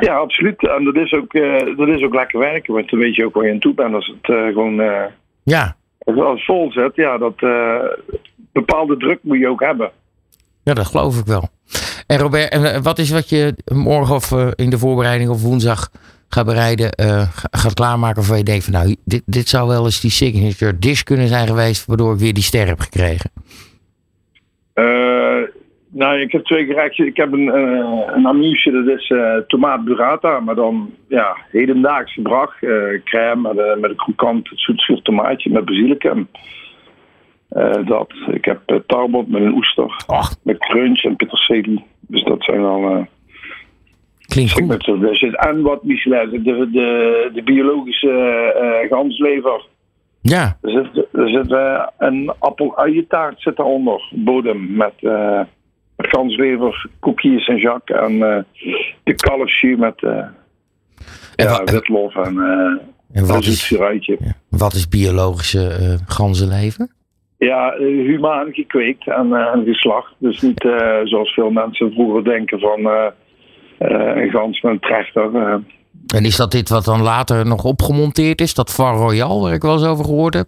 Ja, 0.00 0.14
absoluut. 0.14 0.68
En 0.68 0.84
dat 0.84 0.94
is 0.96 1.12
ook, 1.12 1.32
eh, 1.34 1.76
dat 1.76 1.88
is 1.88 2.02
ook 2.04 2.14
lekker 2.14 2.38
werken. 2.38 2.74
Want 2.74 2.90
dan 2.90 2.98
weet 2.98 3.14
je 3.14 3.24
ook 3.24 3.34
waar 3.34 3.46
je 3.46 3.52
aan 3.52 3.58
toe 3.58 3.74
bent 3.74 3.94
als 3.94 4.06
het 4.20 4.36
eh, 4.36 4.46
gewoon 4.46 4.74
Ja, 5.42 5.76
als 6.04 6.14
het 6.30 6.44
vol 6.44 6.72
zit. 6.72 6.92
Ja, 6.94 7.18
dat 7.18 7.34
bepaalde 8.52 8.96
druk 8.96 9.18
moet 9.22 9.38
je 9.38 9.48
ook 9.48 9.60
hebben. 9.60 9.90
ja 10.62 10.74
dat 10.74 10.86
geloof 10.86 11.18
ik 11.18 11.26
wel. 11.26 11.48
En 12.06 12.18
Robert, 12.18 12.48
en, 12.52 12.82
wat 12.82 12.98
is 12.98 13.10
wat 13.10 13.28
je 13.28 13.54
morgen 13.74 14.14
of 14.14 14.32
in 14.54 14.70
de 14.70 14.78
voorbereiding 14.78 15.30
of 15.30 15.42
woensdag 15.42 15.90
gaat 16.28 16.44
bereiden, 16.46 16.92
ga- 17.32 17.48
gaat 17.50 17.74
klaarmaken 17.74 18.16
waarvan 18.16 18.38
je 18.38 18.44
denkt 18.44 18.64
van 18.64 18.72
nou, 18.72 18.96
dit, 19.04 19.22
dit 19.26 19.48
zou 19.48 19.68
wel 19.68 19.84
eens 19.84 20.00
die 20.00 20.10
signature 20.10 20.78
dish 20.78 21.02
kunnen 21.02 21.28
zijn 21.28 21.46
geweest 21.46 21.86
waardoor 21.86 22.12
ik 22.12 22.18
weer 22.18 22.34
die 22.34 22.42
ster 22.42 22.66
heb 22.66 22.80
gekregen. 22.80 23.30
Eh, 24.84 25.42
nou, 25.92 26.20
ik 26.20 26.32
heb 26.32 26.44
twee 26.44 26.66
gerechtjes. 26.66 27.06
Ik 27.06 27.16
heb 27.16 27.32
een, 27.32 27.50
eh 27.52 28.02
een 28.14 28.26
amusje, 28.26 28.70
dat 28.70 28.98
is 28.98 29.10
eh 29.10 29.36
tomaat 29.46 29.84
burrata. 29.84 30.40
Maar 30.40 30.54
dan, 30.54 30.90
ja, 31.08 31.36
hedendaags 31.50 32.12
gebracht. 32.12 32.58
crème 33.04 33.40
met, 33.40 33.58
een- 33.58 33.80
met 33.80 33.90
een 33.90 33.96
krokant 33.96 34.48
zoetzuur 34.54 35.02
tomaatje 35.02 35.50
met 35.50 35.64
basilicum. 35.64 36.28
Dat. 37.84 38.12
Ik 38.32 38.44
heb 38.44 38.82
tarbot 38.86 39.28
met 39.28 39.42
een 39.42 39.54
oester. 39.54 40.04
Och, 40.06 40.34
Met 40.42 40.58
crunch 40.58 41.02
en 41.04 41.16
peterselie. 41.16 41.84
Dus 42.00 42.22
dat 42.24 42.44
zijn 42.44 42.60
al... 42.64 43.06
klinkt 44.26 44.52
goed. 44.52 45.00
dishes. 45.00 45.34
En 45.34 45.60
wat 45.62 45.84
Michelin, 45.84 46.30
de, 46.30 46.68
de, 46.70 47.30
de 47.34 47.42
biologische 47.42 48.86
ganslever. 48.90 49.66
Ja, 50.22 50.56
Er 50.60 50.70
zit, 50.70 51.06
er 51.12 51.28
zit 51.28 51.52
eh, 51.52 51.86
een 51.98 52.32
appel-uientaart 52.38 53.40
zit 53.40 53.56
daaronder. 53.56 54.12
Bodem 54.14 54.76
met 54.76 54.92
eh 55.00 55.40
ganslever, 55.96 56.86
koekjes 57.00 57.48
en 57.48 57.56
Jacques. 57.56 58.00
En 58.00 58.22
eh, 58.22 58.42
de 59.02 59.14
kalfsjus 59.14 59.78
met 59.78 60.02
eh 60.02 60.26
En 61.36 61.46
ja, 61.46 61.64
witlof 61.64 62.14
en, 62.14 62.38
en 63.12 63.26
wat 63.26 63.44
is, 63.44 63.78
wat 64.48 64.72
is 64.72 64.88
biologische 64.88 65.98
ganzenleven? 66.06 66.90
Ja, 67.38 67.74
humaan 67.78 68.52
gekweekt 68.52 69.08
en, 69.08 69.32
en 69.32 69.64
geslacht. 69.64 70.14
Dus 70.18 70.40
niet 70.40 70.68
zoals 71.04 71.34
veel 71.34 71.50
mensen 71.50 71.92
vroeger 71.92 72.24
denken 72.24 72.58
van 72.58 72.90
een 73.78 74.30
gans 74.30 74.60
met 74.60 74.72
een 74.72 74.80
trechter. 74.80 75.60
En 76.14 76.24
is 76.24 76.36
dat 76.36 76.50
dit 76.50 76.68
wat 76.68 76.84
dan 76.84 77.02
later 77.02 77.46
nog 77.46 77.64
opgemonteerd 77.64 78.40
is? 78.40 78.54
Dat 78.54 78.74
Var 78.74 78.96
Royal, 78.96 79.42
waar 79.42 79.52
ik 79.52 79.62
wel 79.62 79.72
eens 79.72 79.86
over 79.86 80.04
gehoord 80.04 80.34
heb? 80.34 80.46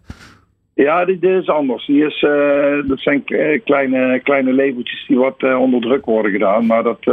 Ja, 0.75 1.05
dit, 1.05 1.21
dit 1.21 1.43
is 1.43 1.49
anders. 1.49 1.87
Die 1.87 2.07
is, 2.07 2.23
eh, 2.23 2.89
dat 2.89 3.01
zijn 3.01 3.23
eh, 3.27 3.61
kleine, 3.65 4.21
kleine 4.23 4.55
labeltjes 4.55 5.07
die 5.07 5.19
wat 5.19 5.35
eh, 5.39 5.61
onder 5.61 5.81
druk 5.81 6.05
worden 6.05 6.33
gedaan. 6.33 6.67
Maar 6.67 6.83
dat, 6.83 7.05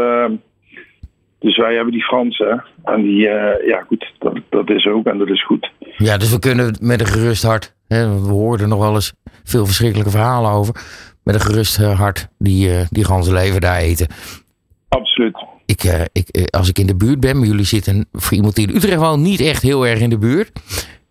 dus 1.40 1.58
wij 1.58 1.76
hebben 1.76 1.94
die 1.94 2.04
Franse. 2.04 2.64
En 2.84 3.02
die, 3.02 3.20
ja 3.66 3.84
goed, 3.88 4.14
dat, 4.20 4.40
dat 4.50 4.70
is 4.70 4.86
ook 4.86 5.06
en 5.06 5.18
dat 5.18 5.30
is 5.30 5.46
goed. 5.46 5.72
Ja, 5.98 6.18
dus 6.18 6.32
we 6.32 6.40
kunnen 6.40 6.76
met 6.82 7.00
een 7.00 7.06
gerust 7.06 7.44
hart. 7.44 7.76
Hè, 7.88 8.22
we 8.22 8.32
hoorden 8.32 8.70
nog 8.70 8.80
wel 8.80 8.94
eens 8.94 9.14
veel 9.44 9.66
verschrikkelijke 9.66 10.12
verhalen 10.12 10.52
over. 10.52 10.74
Met 11.24 11.36
een 11.36 11.42
gerust 11.42 11.78
hart 11.78 12.28
die, 12.38 12.70
die 12.90 13.06
ganzenleven 13.06 13.62
daar 13.62 13.78
eten. 13.78 14.08
Absoluut. 14.90 15.46
Ik, 15.70 15.84
eh, 15.84 16.02
ik, 16.12 16.28
eh, 16.30 16.44
als 16.46 16.70
ik 16.70 16.80
in 16.80 16.88
de 16.88 16.96
buurt 16.96 17.20
ben, 17.20 17.38
maar 17.38 17.48
jullie 17.48 17.66
zitten 17.66 18.08
voor 18.12 18.34
iemand 18.38 18.56
die 18.56 18.68
in 18.68 18.76
Utrecht 18.76 18.98
woont 19.00 19.22
niet 19.22 19.40
echt 19.40 19.62
heel 19.62 19.88
erg 19.88 20.00
in 20.00 20.10
de 20.10 20.18
buurt. 20.18 20.52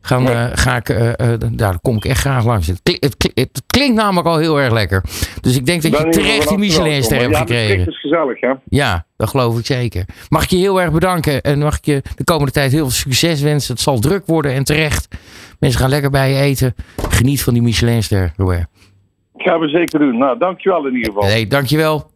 Gaan, 0.01 0.27
ga 0.57 0.77
ik, 0.77 0.89
eh, 0.89 1.33
daar 1.53 1.81
kom 1.81 1.97
ik 1.97 2.05
echt 2.05 2.21
graag 2.21 2.45
langs. 2.45 2.67
Het, 2.67 2.81
het, 3.01 3.17
kli- 3.17 3.31
het 3.35 3.63
klinkt 3.67 3.97
namelijk 3.97 4.27
al 4.27 4.37
heel 4.39 4.61
erg 4.61 4.73
lekker. 4.73 5.05
Dus 5.41 5.57
ik 5.57 5.67
denk 5.67 5.83
dat 5.83 5.91
je 5.97 6.03
Ben 6.03 6.11
terecht 6.11 6.49
die 6.49 6.59
Michelinster 6.59 7.19
hebt. 7.19 7.31
Ja, 7.33 7.39
gekregen. 7.39 7.79
het 7.79 7.89
is 7.89 8.01
gezellig 8.01 8.41
hè. 8.41 8.53
Ja, 8.69 9.07
dat 9.17 9.29
geloof 9.29 9.59
ik 9.59 9.67
zeker. 9.67 10.05
Mag 10.29 10.43
ik 10.43 10.51
je 10.51 10.57
heel 10.57 10.81
erg 10.81 10.93
bedanken 10.93 11.43
en 11.43 11.59
mag 11.59 11.77
ik 11.77 11.85
je 11.85 12.03
de 12.17 12.25
komende 12.25 12.53
tijd 12.53 12.71
heel 12.73 12.81
veel 12.81 12.91
succes 12.91 13.41
wensen. 13.41 13.73
Het 13.75 13.83
zal 13.83 13.99
druk 13.99 14.27
worden 14.27 14.53
en 14.53 14.65
terecht. 14.65 15.09
Mensen 15.59 15.81
gaan 15.81 15.91
lekker 15.91 16.11
bij 16.11 16.31
je 16.33 16.41
eten. 16.41 16.75
Geniet 17.09 17.43
van 17.43 17.53
die 17.53 17.63
Michelinster, 17.63 18.33
Robert. 18.37 18.67
Gaan 19.37 19.61
we 19.61 19.69
zeker 19.69 19.99
doen. 19.99 20.19
Nou, 20.19 20.39
dankjewel 20.39 20.87
in 20.87 20.95
ieder 20.95 21.13
geval. 21.13 21.29
Nee, 21.29 21.47
dankjewel. 21.47 22.11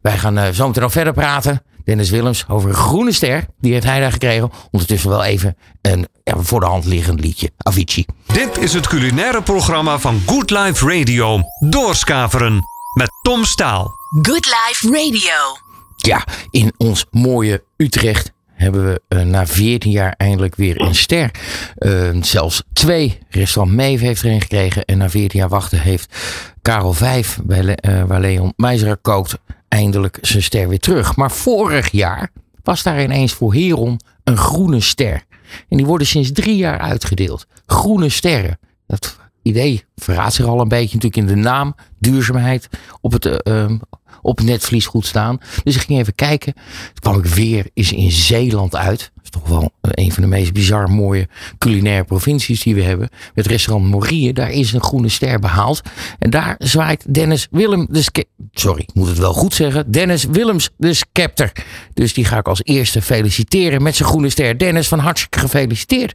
Wij 0.00 0.18
gaan 0.18 0.38
eh, 0.38 0.52
zo 0.52 0.66
meteen 0.66 0.82
nog 0.82 0.92
verder 0.92 1.12
praten. 1.12 1.62
Dennis 1.84 2.10
Willems 2.10 2.44
over 2.48 2.68
een 2.68 2.74
groene 2.74 3.12
ster. 3.12 3.44
Die 3.60 3.72
heeft 3.72 3.84
hij 3.84 4.00
daar 4.00 4.12
gekregen. 4.12 4.50
Ondertussen 4.70 5.10
wel 5.10 5.24
even 5.24 5.56
een 5.82 6.06
ja, 6.24 6.34
voor 6.38 6.60
de 6.60 6.66
hand 6.66 6.84
liggend 6.84 7.20
liedje. 7.20 7.50
Avicii. 7.58 8.06
Dit 8.32 8.58
is 8.58 8.72
het 8.72 8.86
culinaire 8.86 9.42
programma 9.42 9.98
van 9.98 10.22
Good 10.26 10.50
Life 10.50 10.86
Radio. 10.98 11.40
Doorskaveren 11.68 12.62
met 12.94 13.10
Tom 13.22 13.44
Staal. 13.44 13.90
Good 14.22 14.46
Life 14.46 14.86
Radio. 14.86 15.56
Ja, 15.96 16.24
in 16.50 16.72
ons 16.76 17.06
mooie 17.10 17.64
Utrecht 17.76 18.32
hebben 18.52 18.84
we 18.84 19.00
eh, 19.08 19.20
na 19.20 19.46
14 19.46 19.90
jaar 19.90 20.14
eindelijk 20.16 20.54
weer 20.56 20.80
een 20.80 20.94
ster. 20.94 21.30
Eh, 21.74 22.08
zelfs 22.20 22.62
twee. 22.72 23.18
Restaurant 23.30 23.76
Meef 23.76 24.00
heeft 24.00 24.22
er 24.22 24.30
een 24.30 24.40
gekregen. 24.40 24.84
En 24.84 24.98
na 24.98 25.10
14 25.10 25.38
jaar 25.40 25.48
wachten 25.48 25.80
heeft 25.80 26.16
Karel 26.62 26.92
Vijf, 26.92 27.38
bij 27.44 27.62
Le- 27.62 27.72
eh, 27.72 28.02
waar 28.02 28.20
Leon 28.20 28.52
Meijzer 28.56 28.96
kookt, 28.96 29.38
eindelijk 29.68 30.18
zijn 30.20 30.42
ster 30.42 30.68
weer 30.68 30.78
terug. 30.78 31.16
Maar 31.16 31.30
vorig 31.30 31.90
jaar 31.90 32.30
was 32.62 32.82
daar 32.82 33.02
ineens 33.02 33.32
voor 33.32 33.54
Heron 33.54 34.00
een 34.24 34.36
groene 34.36 34.80
ster. 34.80 35.24
En 35.68 35.76
die 35.76 35.86
worden 35.86 36.06
sinds 36.06 36.32
drie 36.32 36.56
jaar 36.56 36.78
uitgedeeld. 36.78 37.46
Groene 37.66 38.08
sterren. 38.08 38.58
Dat 38.86 39.16
idee 39.42 39.84
verraadt 39.96 40.34
zich 40.34 40.46
al 40.46 40.60
een 40.60 40.68
beetje 40.68 40.94
natuurlijk 40.94 41.16
in 41.16 41.34
de 41.34 41.42
naam. 41.42 41.74
Duurzaamheid 41.98 42.68
op 43.00 43.12
het, 43.12 43.26
eh, 43.26 43.62
ehm, 43.62 43.78
op 44.22 44.40
netvlies 44.40 44.86
goed 44.86 45.06
staan. 45.06 45.38
Dus 45.64 45.74
ik 45.74 45.80
ging 45.80 45.98
even 45.98 46.14
kijken. 46.14 46.52
Toen 46.54 46.64
kwam 47.00 47.18
ik 47.18 47.24
weer 47.24 47.70
eens 47.74 47.92
in 47.92 48.10
Zeeland 48.10 48.76
uit. 48.76 49.12
Is 49.28 49.40
toch 49.40 49.48
wel 49.48 49.70
een 49.80 50.12
van 50.12 50.22
de 50.22 50.28
meest 50.28 50.52
bizar 50.52 50.90
mooie 50.90 51.28
culinaire 51.58 52.04
provincies 52.04 52.62
die 52.62 52.74
we 52.74 52.82
hebben. 52.82 53.08
Met 53.34 53.46
restaurant 53.46 53.90
Morie, 53.90 54.32
daar 54.32 54.50
is 54.50 54.72
een 54.72 54.82
groene 54.82 55.08
ster 55.08 55.38
behaald. 55.38 55.82
En 56.18 56.30
daar 56.30 56.54
zwaait 56.58 57.14
Dennis 57.14 57.46
Willem 57.50 57.86
de 57.90 58.02
Ske- 58.02 58.24
Sorry, 58.52 58.80
ik 58.80 58.94
moet 58.94 59.08
het 59.08 59.18
wel 59.18 59.32
goed 59.32 59.54
zeggen. 59.54 59.90
Dennis 59.90 60.24
Willems 60.24 60.70
de 60.76 60.92
Scepter. 60.94 61.52
Dus 61.94 62.14
die 62.14 62.24
ga 62.24 62.38
ik 62.38 62.48
als 62.48 62.60
eerste 62.64 63.02
feliciteren 63.02 63.82
met 63.82 63.96
zijn 63.96 64.08
groene 64.08 64.28
ster. 64.30 64.58
Dennis, 64.58 64.88
van 64.88 64.98
hartstikke 64.98 65.38
gefeliciteerd. 65.38 66.14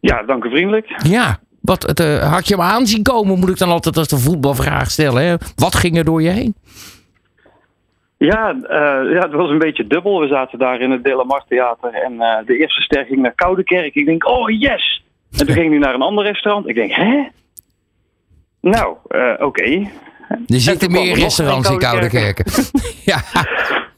Ja, 0.00 0.22
dank 0.22 0.44
u 0.44 0.50
vriendelijk. 0.50 1.02
Ja, 1.08 1.40
wat, 1.60 1.82
het, 1.82 2.00
eh, 2.00 2.32
had 2.32 2.48
je 2.48 2.54
hem 2.54 2.62
aanzien 2.64 3.02
komen, 3.02 3.38
moet 3.38 3.48
ik 3.48 3.58
dan 3.58 3.68
altijd 3.70 3.96
als 3.96 4.08
de 4.08 4.18
voetbalvraag 4.18 4.90
stellen. 4.90 5.22
Hè? 5.22 5.34
Wat 5.54 5.74
ging 5.74 5.96
er 5.96 6.04
door 6.04 6.22
je 6.22 6.30
heen? 6.30 6.54
Ja, 8.18 8.50
eh, 8.50 9.12
ja, 9.12 9.20
het 9.20 9.32
was 9.32 9.50
een 9.50 9.58
beetje 9.58 9.86
dubbel. 9.86 10.20
We 10.20 10.26
zaten 10.26 10.58
daar 10.58 10.80
in 10.80 10.90
het 10.90 11.04
Delamar 11.04 11.44
Theater 11.48 11.94
en 11.94 12.20
eh, 12.20 12.46
de 12.46 12.58
eerste 12.58 12.82
ster 12.82 13.04
ging 13.04 13.20
naar 13.20 13.34
Koudekerk. 13.34 13.94
Ik 13.94 14.06
denk, 14.06 14.28
oh 14.28 14.60
yes! 14.60 15.02
En 15.38 15.46
toen 15.46 15.54
ging 15.54 15.70
hij 15.70 15.78
naar 15.78 15.94
een 15.94 16.02
ander 16.02 16.24
restaurant. 16.24 16.68
Ik 16.68 16.74
denk, 16.74 16.92
hè? 16.92 17.28
Nou, 18.60 18.96
eh, 19.08 19.46
oké. 19.46 19.62
Er 19.62 20.60
zitten 20.60 20.78
toen 20.78 20.88
kwam 20.88 21.04
meer 21.04 21.12
er 21.12 21.18
restaurants 21.18 21.70
in 21.70 21.78
Koude 21.78 22.08
Koude 22.08 22.32
Kerken. 22.34 22.52
ja. 23.12 23.22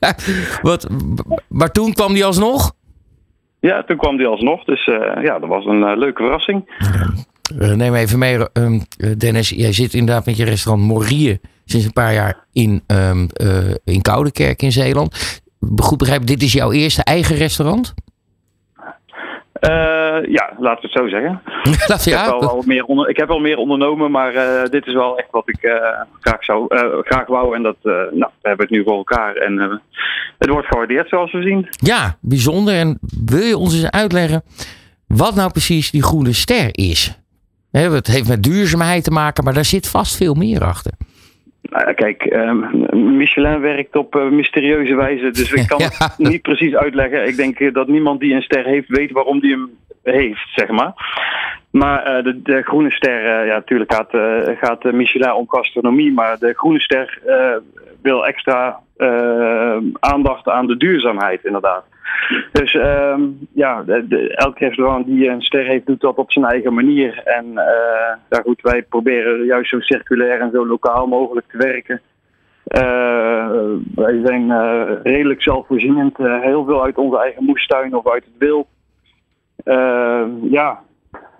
Wat, 0.62 0.88
maar 1.48 1.72
toen 1.72 1.92
kwam 1.92 2.12
die 2.12 2.24
alsnog? 2.24 2.72
Ja, 3.60 3.82
toen 3.82 3.96
kwam 3.96 4.16
hij 4.16 4.26
alsnog. 4.26 4.64
Dus 4.64 4.84
ja, 5.22 5.38
dat 5.38 5.48
was 5.48 5.64
een 5.64 5.98
leuke 5.98 6.22
verrassing. 6.22 6.68
Neem 7.58 7.94
even 7.94 8.18
mee, 8.18 8.50
ehm, 8.52 8.80
eh, 8.98 9.10
Dennis. 9.18 9.48
Jij 9.48 9.72
zit 9.72 9.94
inderdaad 9.94 10.26
met 10.26 10.36
je 10.36 10.44
restaurant 10.44 10.86
Morie 10.86 11.40
sinds 11.70 11.86
een 11.86 11.92
paar 11.92 12.12
jaar 12.12 12.44
in, 12.52 12.82
eh 12.86 13.74
in 13.84 14.02
Koudekerk 14.02 14.62
in 14.62 14.72
Zeeland. 14.72 15.40
Goed 15.76 15.98
begrijpen, 15.98 16.26
dit 16.26 16.42
is 16.42 16.52
jouw 16.52 16.72
eerste 16.72 17.04
eigen 17.04 17.36
restaurant? 17.36 17.94
Eh, 19.52 19.70
ja, 20.28 20.52
laten 20.58 20.80
we 20.82 20.88
het 20.88 20.92
zo 20.92 21.08
zeggen. 21.08 21.40
Dat, 21.86 22.06
Ik, 22.06 22.12
heb 22.12 22.42
al 22.42 22.62
meer 22.66 22.84
onder, 22.84 23.08
ik 23.08 23.16
heb 23.16 23.28
wel 23.28 23.38
meer 23.38 23.56
ondernomen, 23.56 24.10
maar 24.10 24.34
eh, 24.34 24.70
dit 24.70 24.86
is 24.86 24.94
wel 24.94 25.18
echt 25.18 25.30
wat 25.30 25.48
ik 25.48 25.58
graag, 26.20 26.44
zou, 26.44 26.66
graag 27.04 27.26
wou. 27.26 27.54
En 27.54 27.62
dat 27.62 27.76
nou, 27.82 28.10
we 28.12 28.48
hebben 28.48 28.66
het 28.66 28.70
nu 28.70 28.82
voor 28.82 28.96
elkaar. 28.96 29.34
En 29.34 29.80
het 30.38 30.48
wordt 30.48 30.66
gewaardeerd 30.66 31.08
zoals 31.08 31.32
we 31.32 31.42
zien. 31.42 31.68
ja, 31.70 32.16
bijzonder. 32.20 32.74
En 32.74 32.98
wil 33.24 33.42
je 33.42 33.56
ons 33.56 33.74
eens 33.74 33.90
uitleggen 33.90 34.42
wat 35.16 35.34
nou 35.34 35.50
precies 35.50 35.90
die 35.90 36.02
groene 36.02 36.32
ster 36.32 36.68
is? 36.72 37.18
Het 37.70 38.06
heeft 38.06 38.28
met 38.28 38.42
duurzaamheid 38.42 39.04
te 39.04 39.10
maken, 39.10 39.44
maar 39.44 39.54
daar 39.54 39.64
zit 39.64 39.88
vast 39.88 40.16
veel 40.16 40.34
meer 40.34 40.64
achter. 40.64 40.92
Nou 41.62 41.92
kijk, 41.94 42.22
ehm, 42.22 43.16
Michelin 43.16 43.60
werkt 43.60 43.96
op 43.96 44.16
eh, 44.16 44.28
mysterieuze 44.28 44.94
wijze, 44.94 45.30
dus 45.30 45.52
ik 45.52 45.66
kan 45.76 45.78
Ja. 45.78 45.88
het 45.98 46.18
niet 46.18 46.42
precies 46.42 46.74
uitleggen. 46.74 47.26
Ik 47.26 47.36
denk 47.36 47.60
eh, 47.60 47.72
dat 47.72 47.88
niemand 47.88 48.20
die 48.20 48.34
een 48.34 48.42
ster 48.42 48.64
heeft 48.64 48.88
weet 48.88 49.10
waarom 49.10 49.40
die 49.40 49.50
hem 49.50 49.70
heeft, 50.02 50.48
zeg 50.54 50.68
maar. 50.68 50.92
Maar 51.70 52.02
eh, 52.02 52.24
de, 52.24 52.42
de 52.42 52.62
groene 52.62 52.90
ster, 52.90 53.46
ja, 53.46 53.54
natuurlijk 53.54 53.92
gaat, 53.94 54.10
gaat 54.58 54.92
Michelin 54.92 55.32
om 55.32 55.48
gastronomie, 55.48 56.12
maar 56.12 56.38
de 56.38 56.52
groene 56.56 56.80
ster 56.80 57.18
wil 58.02 58.26
extra 58.26 58.78
aandacht 60.00 60.48
aan 60.48 60.66
de 60.66 60.76
duurzaamheid, 60.76 61.44
inderdaad. 61.44 61.84
Dus 62.52 62.74
ehm, 62.74 63.22
ja, 63.52 63.82
de, 63.82 64.06
de- 64.08 64.34
elk 64.36 64.58
restaurant 64.58 65.06
die 65.06 65.28
een 65.28 65.42
ster 65.42 65.64
heeft, 65.64 65.86
doet 65.86 66.00
dat 66.00 66.16
op 66.16 66.32
zijn 66.32 66.44
eigen 66.44 66.74
manier. 66.74 67.22
En 67.24 67.58
eh, 67.58 68.16
ja, 68.30 68.40
goed, 68.44 68.60
wij 68.62 68.82
proberen 68.82 69.44
juist 69.44 69.70
zo 69.70 69.80
circulair 69.80 70.40
en 70.40 70.50
zo 70.50 70.66
lokaal 70.66 71.06
mogelijk 71.06 71.46
te 71.50 71.56
werken. 71.58 72.00
Eh, 72.64 73.48
wij 73.94 74.20
zijn 74.24 74.50
eh, 74.50 74.82
redelijk 75.02 75.42
zelfvoorzienend, 75.42 76.16
heel 76.16 76.64
veel 76.64 76.82
uit 76.84 76.96
onze 76.98 77.18
eigen 77.18 77.44
moestuin 77.44 77.94
of 77.96 78.08
uit 78.08 78.24
het 78.24 78.34
wild. 78.38 78.66
Eh, 79.64 80.24
ja, 80.42 80.80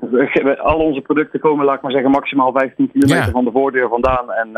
we 0.01 0.59
al 0.59 0.79
onze 0.79 1.01
producten 1.01 1.41
komen, 1.41 1.65
laat 1.65 1.77
ik 1.77 1.83
maar 1.83 1.93
zeggen, 1.93 2.11
maximaal 2.11 2.53
15 2.53 2.91
kilometer 2.93 3.25
Ja. 3.25 3.31
van 3.31 3.45
de 3.45 3.51
voordeur 3.51 3.89
vandaan. 3.89 4.33
En 4.33 4.49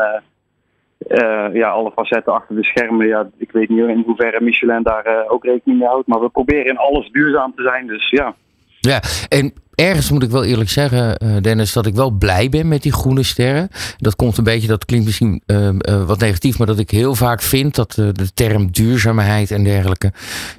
eh, 1.07 1.53
ja, 1.53 1.69
alle 1.69 1.91
facetten 1.91 2.33
achter 2.33 2.55
de 2.55 2.63
schermen. 2.63 3.07
Ja, 3.07 3.29
ik 3.37 3.51
weet 3.51 3.69
niet 3.69 3.87
in 3.87 4.03
hoeverre 4.05 4.41
Michelin 4.41 4.83
daar 4.83 5.05
eh, 5.05 5.31
ook 5.31 5.43
rekening 5.43 5.79
mee 5.79 5.87
houdt. 5.87 6.07
Maar 6.07 6.21
we 6.21 6.29
proberen 6.29 6.65
in 6.65 6.77
alles 6.77 7.11
duurzaam 7.11 7.53
te 7.55 7.61
zijn. 7.61 7.87
Dus 7.87 8.09
ja. 8.09 8.35
Ja, 8.79 9.01
en 9.29 9.53
ergens 9.75 10.11
moet 10.11 10.23
ik 10.23 10.29
wel 10.29 10.43
eerlijk 10.43 10.69
zeggen, 10.69 11.17
eh, 11.17 11.35
Dennis, 11.41 11.73
dat 11.73 11.85
ik 11.85 11.95
wel 11.95 12.11
blij 12.11 12.49
ben 12.49 12.67
met 12.67 12.81
die 12.81 12.93
groene 12.93 13.23
sterren. 13.23 13.69
Dat 13.97 14.15
komt 14.15 14.37
een 14.37 14.43
beetje, 14.43 14.67
dat 14.67 14.85
klinkt 14.85 15.05
misschien 15.05 15.41
eh, 15.45 15.67
eh, 15.67 16.05
wat 16.05 16.19
negatief, 16.19 16.57
maar 16.57 16.67
dat 16.67 16.79
ik 16.79 16.89
heel 16.89 17.15
vaak 17.15 17.41
vind 17.41 17.75
dat 17.75 17.91
de 17.91 18.33
term 18.33 18.71
duurzaamheid 18.71 19.51
en 19.51 19.63
dergelijke, 19.63 20.11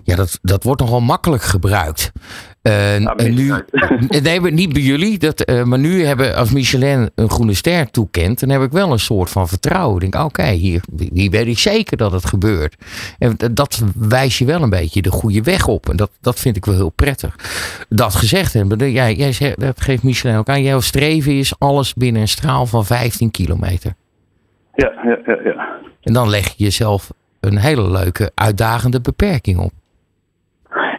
ja, 0.02 0.16
dat, 0.16 0.38
dat 0.42 0.62
wordt 0.62 0.80
nogal 0.80 1.00
makkelijk 1.00 1.42
gebruikt. 1.42 2.12
Eh, 2.64 2.96
Nou, 2.96 3.16
en 3.16 3.34
nu, 3.34 3.52
nee, 4.22 4.40
maar 4.40 4.52
niet 4.52 4.72
bij 4.72 4.82
jullie, 4.82 5.18
dat, 5.18 5.40
eh, 5.40 5.62
maar 5.62 5.78
nu 5.78 6.04
hebben 6.04 6.36
als 6.36 6.52
Michelin 6.52 7.10
een 7.14 7.30
groene 7.30 7.54
ster 7.54 7.90
toekent, 7.90 8.40
dan 8.40 8.48
heb 8.48 8.62
ik 8.62 8.72
wel 8.72 8.92
een 8.92 8.98
soort 8.98 9.30
van 9.30 9.48
vertrouwen. 9.48 10.02
Ik 10.02 10.12
denk, 10.12 10.24
oké, 10.24 10.50
hier, 10.50 10.80
hier 11.12 11.30
weet 11.30 11.46
ik 11.46 11.58
zeker 11.58 11.96
dat 11.96 12.12
het 12.12 12.26
gebeurt. 12.26 12.76
En 13.18 13.36
dat 13.52 13.82
wijst 13.94 14.38
je 14.38 14.44
wel 14.44 14.62
een 14.62 14.70
beetje 14.70 15.02
de 15.02 15.10
goede 15.10 15.42
weg 15.42 15.66
op. 15.66 15.88
En 15.88 15.96
dat, 15.96 16.10
dat 16.20 16.40
vind 16.40 16.56
ik 16.56 16.64
wel 16.64 16.74
heel 16.74 16.90
prettig. 16.90 17.36
Dat 17.88 18.14
gezegd 18.14 18.52
hebben, 18.52 18.92
jij, 18.92 19.14
jij 19.14 19.32
zegt, 19.32 19.60
dat 19.60 19.80
geeft 19.80 20.02
Michelin 20.02 20.36
ook 20.36 20.48
aan. 20.48 20.62
Jouw 20.62 20.80
streven 20.80 21.32
is 21.32 21.58
alles 21.58 21.94
binnen 21.94 22.22
een 22.22 22.28
straal 22.28 22.66
van 22.66 22.84
15 22.84 23.30
kilometer. 23.30 23.94
Ja, 24.74 24.92
ja, 25.04 25.18
ja, 25.26 25.38
ja. 25.44 25.78
En 26.02 26.12
dan 26.12 26.28
leg 26.28 26.46
je 26.46 26.64
jezelf 26.64 27.10
een 27.40 27.58
hele 27.58 27.90
leuke, 27.90 28.30
uitdagende 28.34 29.00
beperking 29.00 29.58
op. 29.58 29.72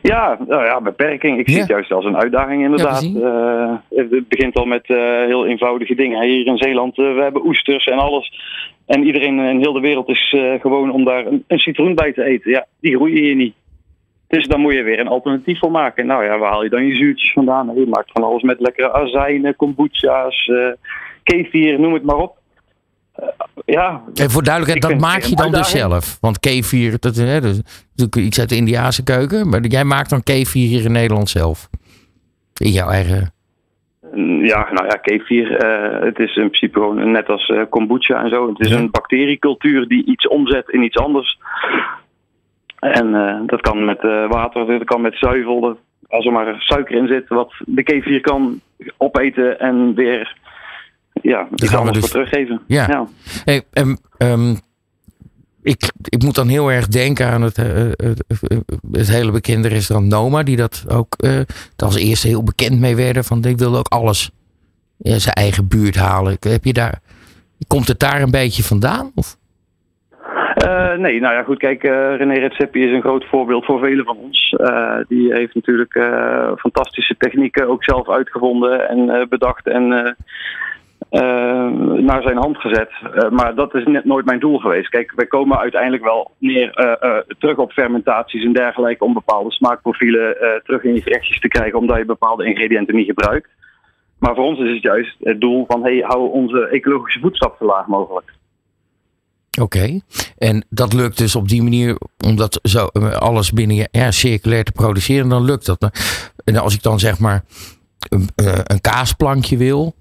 Ja, 0.08 0.38
nou 0.48 0.66
ja, 0.66 0.82
beperking. 0.82 1.40
Ik 1.40 1.46
zie 1.46 1.56
Ja. 1.56 1.62
het 1.62 1.70
juist 1.70 1.92
als 1.92 2.06
een 2.06 2.18
uitdaging 2.18 2.64
inderdaad. 2.64 3.04
Eh, 3.04 3.74
het 3.90 4.28
begint 4.28 4.56
al 4.56 4.66
met 4.66 4.86
eh, 4.86 4.98
heel 5.26 5.46
eenvoudige 5.46 5.96
dingen. 5.96 6.24
Hier 6.24 6.46
in 6.46 6.58
Zeeland, 6.58 6.98
uh, 6.98 7.16
we 7.16 7.22
hebben 7.22 7.46
oesters 7.46 7.86
en 7.86 7.98
alles. 7.98 8.32
En 8.86 9.04
iedereen 9.06 9.40
in 9.40 9.60
heel 9.60 9.74
de 9.74 9.80
wereld 9.80 10.10
is 10.10 10.36
gewoon 10.62 10.92
om 10.92 11.04
daar 11.04 11.26
een, 11.26 11.44
een, 11.48 11.60
citroen 11.60 11.96
bij 11.96 12.14
te 12.14 12.24
eten. 12.24 12.52
Ja, 12.52 12.66
die 12.80 12.96
groeien 12.96 13.24
hier 13.24 13.36
niet. 13.36 13.54
Dus 14.28 14.48
dan 14.48 14.60
moet 14.60 14.74
je 14.74 14.84
weer 14.84 15.00
een 15.00 15.08
alternatief 15.08 15.60
voor 15.60 15.72
maken. 15.72 16.06
Nou 16.06 16.24
ja, 16.24 16.38
waar 16.38 16.52
haal 16.52 16.64
je 16.64 16.70
dan 16.70 16.86
je 16.86 16.96
zuurtjes 16.96 17.32
vandaan? 17.32 17.72
Je 17.76 17.86
maakt 17.88 18.12
van 18.12 18.24
alles 18.24 18.42
met 18.42 18.60
lekkere 18.60 18.94
azijnen, 18.94 19.56
kombucha's, 19.56 20.52
kefir, 21.24 21.80
noem 21.80 21.94
het 21.94 22.04
maar 22.04 22.18
op. 22.18 22.38
Uh, 23.20 23.28
ja. 23.66 24.02
En 24.14 24.30
voor 24.30 24.44
duidelijkheid, 24.44 24.92
dat 24.92 25.02
maak 25.02 25.22
je 25.22 25.36
dan 25.36 25.52
dus 25.52 25.70
zelf. 25.70 26.18
Want 26.22 26.40
kefir, 26.40 27.00
dat, 27.00 27.16
is 27.16 27.62
natuurlijk 27.96 28.16
iets 28.16 28.40
uit 28.40 28.50
de 28.50 28.56
Indiase 28.56 29.04
keuken. 29.04 29.50
Maar 29.50 29.62
jij 29.62 29.84
maakt 29.84 30.10
dan 30.10 30.24
kefir 30.24 30.68
hier 30.68 30.86
in 30.86 30.92
Nederland 30.92 31.30
zelf. 31.30 31.70
In 32.58 32.72
jouw 32.72 32.90
eigen... 32.90 33.34
Ja, 34.42 34.72
nou 34.72 34.86
ja, 34.86 34.96
kefir, 35.02 35.66
uh, 35.66 36.06
het 36.06 36.20
is 36.20 36.36
in 36.36 36.50
principe 36.50 36.80
gewoon 36.80 37.12
net 37.12 37.30
als 37.30 37.50
uh, 37.50 37.62
kombucha 37.70 38.24
en 38.24 38.30
zo. 38.30 38.48
Het 38.48 38.60
is 38.60 38.70
ja. 38.70 38.78
een 38.78 38.92
bacteriecultuur 38.92 39.88
die 39.88 40.06
iets 40.06 40.28
omzet 40.28 40.70
in 40.70 40.84
iets 40.84 40.98
anders. 40.98 41.40
En 42.80 43.08
uh, 43.08 43.40
dat 43.46 43.62
kan 43.62 43.86
met 43.86 44.02
water, 44.30 44.66
dat 44.66 44.84
kan 44.84 45.02
met 45.02 45.18
zuivel. 45.18 45.78
Als 46.08 46.26
er 46.26 46.32
maar 46.32 46.56
suiker 46.58 46.96
in 46.96 47.08
zit, 47.08 47.28
wat 47.28 47.54
de 47.66 47.84
kefir 47.84 48.22
kan 48.22 48.62
opeten 48.98 49.60
en 49.60 49.96
weer 49.96 50.36
ja, 51.22 51.48
die 51.52 51.70
gaan 51.70 51.86
we 51.86 51.92
dus 51.92 52.00
voor 52.00 52.10
teruggeven. 52.10 52.62
Ja. 52.68 52.86
ja. 52.88 53.08
Hey, 53.46 53.64
um, 53.74 53.98
um, 54.18 54.58
ik, 55.66 55.92
ik 56.10 56.24
moet 56.24 56.36
dan 56.36 56.48
heel 56.48 56.72
erg 56.72 56.88
denken 56.88 57.28
aan 57.28 57.42
het, 57.42 57.58
uh, 57.58 57.66
het, 58.92 59.10
hele 59.10 59.32
bekende 59.32 59.68
restaurant 59.68 60.12
Noma, 60.12 60.44
die 60.44 60.58
dat 60.58 60.86
ook 60.88 61.16
uh, 61.26 61.40
als 61.78 61.98
eerste 61.98 62.28
heel 62.28 62.44
bekend 62.44 62.80
mee 62.80 62.96
werden. 62.96 63.24
Van 63.24 63.42
die 63.42 63.56
wilde 63.56 63.78
ook 63.78 63.88
alles 63.88 64.32
in 65.00 65.20
zijn 65.20 65.36
eigen 65.36 65.68
buurt 65.68 65.96
halen. 65.96 66.38
Heb 66.40 66.64
je 66.64 66.74
daar, 66.74 67.00
komt 67.68 67.88
het 67.88 68.00
daar 68.00 68.22
een 68.22 68.32
beetje 68.32 68.64
vandaan? 68.64 69.12
Of? 69.16 69.38
Uh, 70.66 70.94
nee, 70.94 71.20
nou 71.20 71.34
ja, 71.34 71.44
goed, 71.44 71.58
kijk, 71.58 71.84
uh, 71.84 71.92
René 72.18 72.34
Redzepi 72.34 72.84
is 72.84 72.92
een 72.92 73.02
groot 73.02 73.26
voorbeeld 73.26 73.66
voor 73.66 73.80
velen 73.80 74.06
van 74.06 74.18
ons. 74.18 74.56
Uh, 74.58 74.98
die 75.08 75.34
heeft 75.34 75.56
natuurlijk 75.56 75.94
fantastische 76.58 77.16
technieken 77.18 77.68
ook 77.68 77.84
zelf 77.84 78.10
uitgevonden 78.10 78.90
en 78.90 79.28
bedacht 79.30 79.68
en 79.68 80.16
naar 82.02 82.22
zijn 82.22 82.38
hand 82.38 82.58
gezet. 82.58 82.92
Uh, 83.04 83.30
maar 83.30 83.56
dat 83.56 83.76
is 83.76 83.86
net 83.86 84.06
nooit 84.06 84.26
mijn 84.26 84.40
doel 84.40 84.58
geweest. 84.58 84.90
Kijk, 84.90 85.14
wij 85.16 85.26
komen 85.26 85.58
uiteindelijk 85.58 86.04
wel 86.04 86.32
neer 86.38 86.98
uh, 87.04 87.36
terug 87.40 87.58
op 87.58 87.72
fermentaties 87.72 88.44
en 88.44 88.54
dergelijke 88.54 89.04
om 89.04 89.14
bepaalde 89.14 89.52
smaakprofielen 89.52 90.38
terug 90.64 90.84
in 90.84 90.94
je 90.94 91.02
gerechtjes 91.02 91.40
te 91.40 91.48
krijgen, 91.48 91.80
omdat 91.80 91.98
je 91.98 92.06
bepaalde 92.06 92.46
ingrediënten 92.46 92.96
niet 92.96 93.06
gebruikt. 93.06 93.50
Maar 94.20 94.36
voor 94.36 94.46
ons 94.46 94.60
is 94.60 94.74
het 94.74 94.82
juist 94.82 95.16
het 95.20 95.42
doel 95.42 95.66
van 95.68 95.84
hey, 95.84 96.04
hou 96.08 96.32
onze 96.32 96.68
ecologische 96.68 97.20
voetstap 97.20 97.56
zo 97.60 97.66
laag 97.66 97.88
mogelijk. 97.88 98.34
Oké, 99.62 100.00
en 100.38 100.66
dat 100.70 100.94
lukt 100.94 101.18
dus 101.18 101.36
op 101.36 101.48
die 101.48 101.64
manier 101.64 101.98
om 102.26 102.36
dat 102.36 102.60
zo 102.64 102.86
alles 103.20 103.52
binnen 103.52 103.76
je 103.76 103.88
ja, 103.92 104.12
circulair 104.12 104.64
te 104.64 104.72
produceren, 104.72 105.30
dan 105.30 105.44
lukt 105.44 105.66
dat. 105.66 105.90
En 106.44 106.58
als 106.58 106.76
ik 106.76 106.84
dan 106.84 107.00
zeg 107.00 107.20
maar 107.20 107.44
een, 108.10 108.30
een 108.64 108.82
kaasplankje 108.82 109.58
wil, 109.58 109.96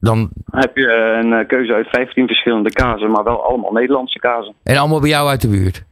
dan 0.00 0.28
heb 0.50 0.76
je 0.76 0.92
een 1.22 1.46
keuze 1.46 1.74
uit 1.74 1.88
15 1.88 2.26
verschillende 2.26 2.72
kazen, 2.72 3.10
maar 3.10 3.24
wel 3.24 3.44
allemaal 3.44 3.72
Nederlandse 3.72 4.18
kazen. 4.18 4.54
En 4.62 4.76
allemaal 4.76 5.00
bij 5.00 5.08
jou 5.08 5.28
uit 5.28 5.40
de 5.40 5.48
buurt? 5.48 5.86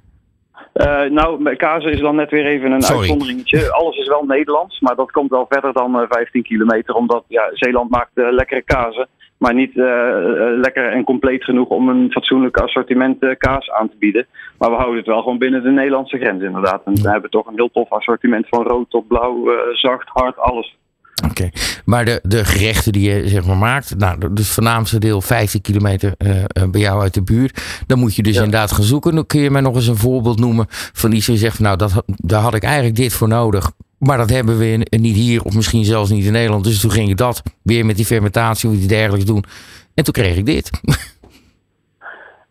Uh, 0.76 1.02
nou, 1.10 1.56
kazen 1.56 1.92
is 1.92 2.00
dan 2.00 2.16
net 2.16 2.30
weer 2.30 2.46
even 2.46 2.72
een 2.72 2.82
Sorry. 2.82 2.98
uitzonderingetje. 2.98 3.70
Alles 3.80 3.96
is 3.96 4.08
wel 4.08 4.24
Nederlands, 4.24 4.80
maar 4.80 4.96
dat 4.96 5.10
komt 5.10 5.30
wel 5.30 5.46
verder 5.48 5.72
dan 5.72 6.00
uh, 6.00 6.06
15 6.08 6.42
kilometer. 6.42 6.94
Omdat 6.94 7.24
ja, 7.28 7.50
Zeeland 7.52 7.90
maakt 7.90 8.10
uh, 8.14 8.26
lekkere 8.30 8.62
kazen, 8.62 9.08
maar 9.38 9.54
niet 9.54 9.74
lekker 10.56 10.92
en 10.92 11.04
compleet 11.04 11.44
genoeg 11.44 11.68
om 11.68 11.88
een 11.88 12.10
fatsoenlijk 12.10 12.56
assortiment 12.56 13.36
kaas 13.38 13.70
aan 13.70 13.88
te 13.88 13.96
bieden. 13.98 14.26
Maar 14.58 14.70
we 14.70 14.76
houden 14.76 14.96
het 14.96 15.06
wel 15.06 15.22
gewoon 15.22 15.38
binnen 15.38 15.62
de 15.62 15.70
Nederlandse 15.70 16.18
grens 16.18 16.42
inderdaad. 16.42 16.82
En 16.84 17.02
we 17.02 17.10
hebben 17.10 17.30
toch 17.30 17.46
een 17.46 17.56
heel 17.56 17.70
tof 17.72 17.90
assortiment 17.90 18.48
van 18.48 18.62
rood 18.62 18.90
tot 18.90 19.08
blauw, 19.08 19.50
zacht, 19.72 20.08
hard, 20.08 20.38
alles. 20.38 20.76
Oké, 21.24 21.30
okay. 21.30 21.52
maar 21.84 22.04
de, 22.04 22.20
de 22.22 22.44
gerechten 22.44 22.92
die 22.92 23.10
je 23.10 23.28
zeg 23.28 23.46
maar 23.46 23.56
maakt, 23.56 23.98
nou, 23.98 24.34
dus 24.34 24.50
voornaamste 24.50 24.98
deel 24.98 25.20
15 25.20 25.60
kilometer 25.60 26.14
uh, 26.18 26.44
bij 26.70 26.80
jou 26.80 27.02
uit 27.02 27.14
de 27.14 27.22
buurt, 27.22 27.84
dan 27.86 27.98
moet 27.98 28.14
je 28.14 28.22
dus 28.22 28.34
ja. 28.34 28.42
inderdaad 28.42 28.72
gaan 28.72 28.84
zoeken. 28.84 29.14
Dan 29.14 29.26
kun 29.26 29.40
je 29.40 29.50
mij 29.50 29.60
nog 29.60 29.74
eens 29.74 29.86
een 29.86 29.96
voorbeeld 29.96 30.38
noemen 30.38 30.66
van 30.68 31.12
iets 31.12 31.26
je 31.26 31.36
zegt, 31.36 31.60
nou, 31.60 31.76
dat, 31.76 32.02
daar 32.06 32.40
had 32.40 32.54
ik 32.54 32.62
eigenlijk 32.62 32.96
dit 32.96 33.12
voor 33.12 33.28
nodig. 33.28 33.72
Maar 33.98 34.16
dat 34.16 34.30
hebben 34.30 34.58
we 34.58 34.86
niet 34.90 35.16
hier, 35.16 35.42
of 35.42 35.54
misschien 35.54 35.84
zelfs 35.84 36.10
niet 36.10 36.24
in 36.24 36.32
Nederland. 36.32 36.64
Dus 36.64 36.80
toen 36.80 36.90
ging 36.90 37.10
ik 37.10 37.16
dat 37.16 37.42
weer 37.62 37.86
met 37.86 37.96
die 37.96 38.04
fermentatie 38.04 38.68
of 38.68 38.74
iets 38.74 38.86
dergelijks 38.86 39.26
doen. 39.26 39.44
En 39.94 40.04
toen 40.04 40.14
kreeg 40.14 40.36
ik 40.36 40.46
dit. 40.46 40.70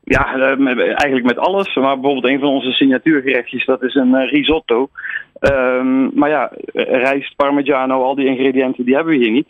Ja, 0.07 0.35
eigenlijk 0.35 1.23
met 1.23 1.37
alles. 1.37 1.75
Maar 1.75 1.99
bijvoorbeeld 1.99 2.33
een 2.33 2.39
van 2.39 2.49
onze 2.49 2.71
signatuurgerechtjes, 2.71 3.65
dat 3.65 3.83
is 3.83 3.95
een 3.95 4.27
risotto. 4.27 4.89
Um, 5.51 6.11
maar 6.13 6.29
ja, 6.29 6.51
rijst, 6.73 7.35
parmigiano, 7.35 8.03
al 8.03 8.15
die 8.15 8.25
ingrediënten, 8.25 8.85
die 8.85 8.95
hebben 8.95 9.13
we 9.13 9.23
hier 9.23 9.31
niet. 9.31 9.47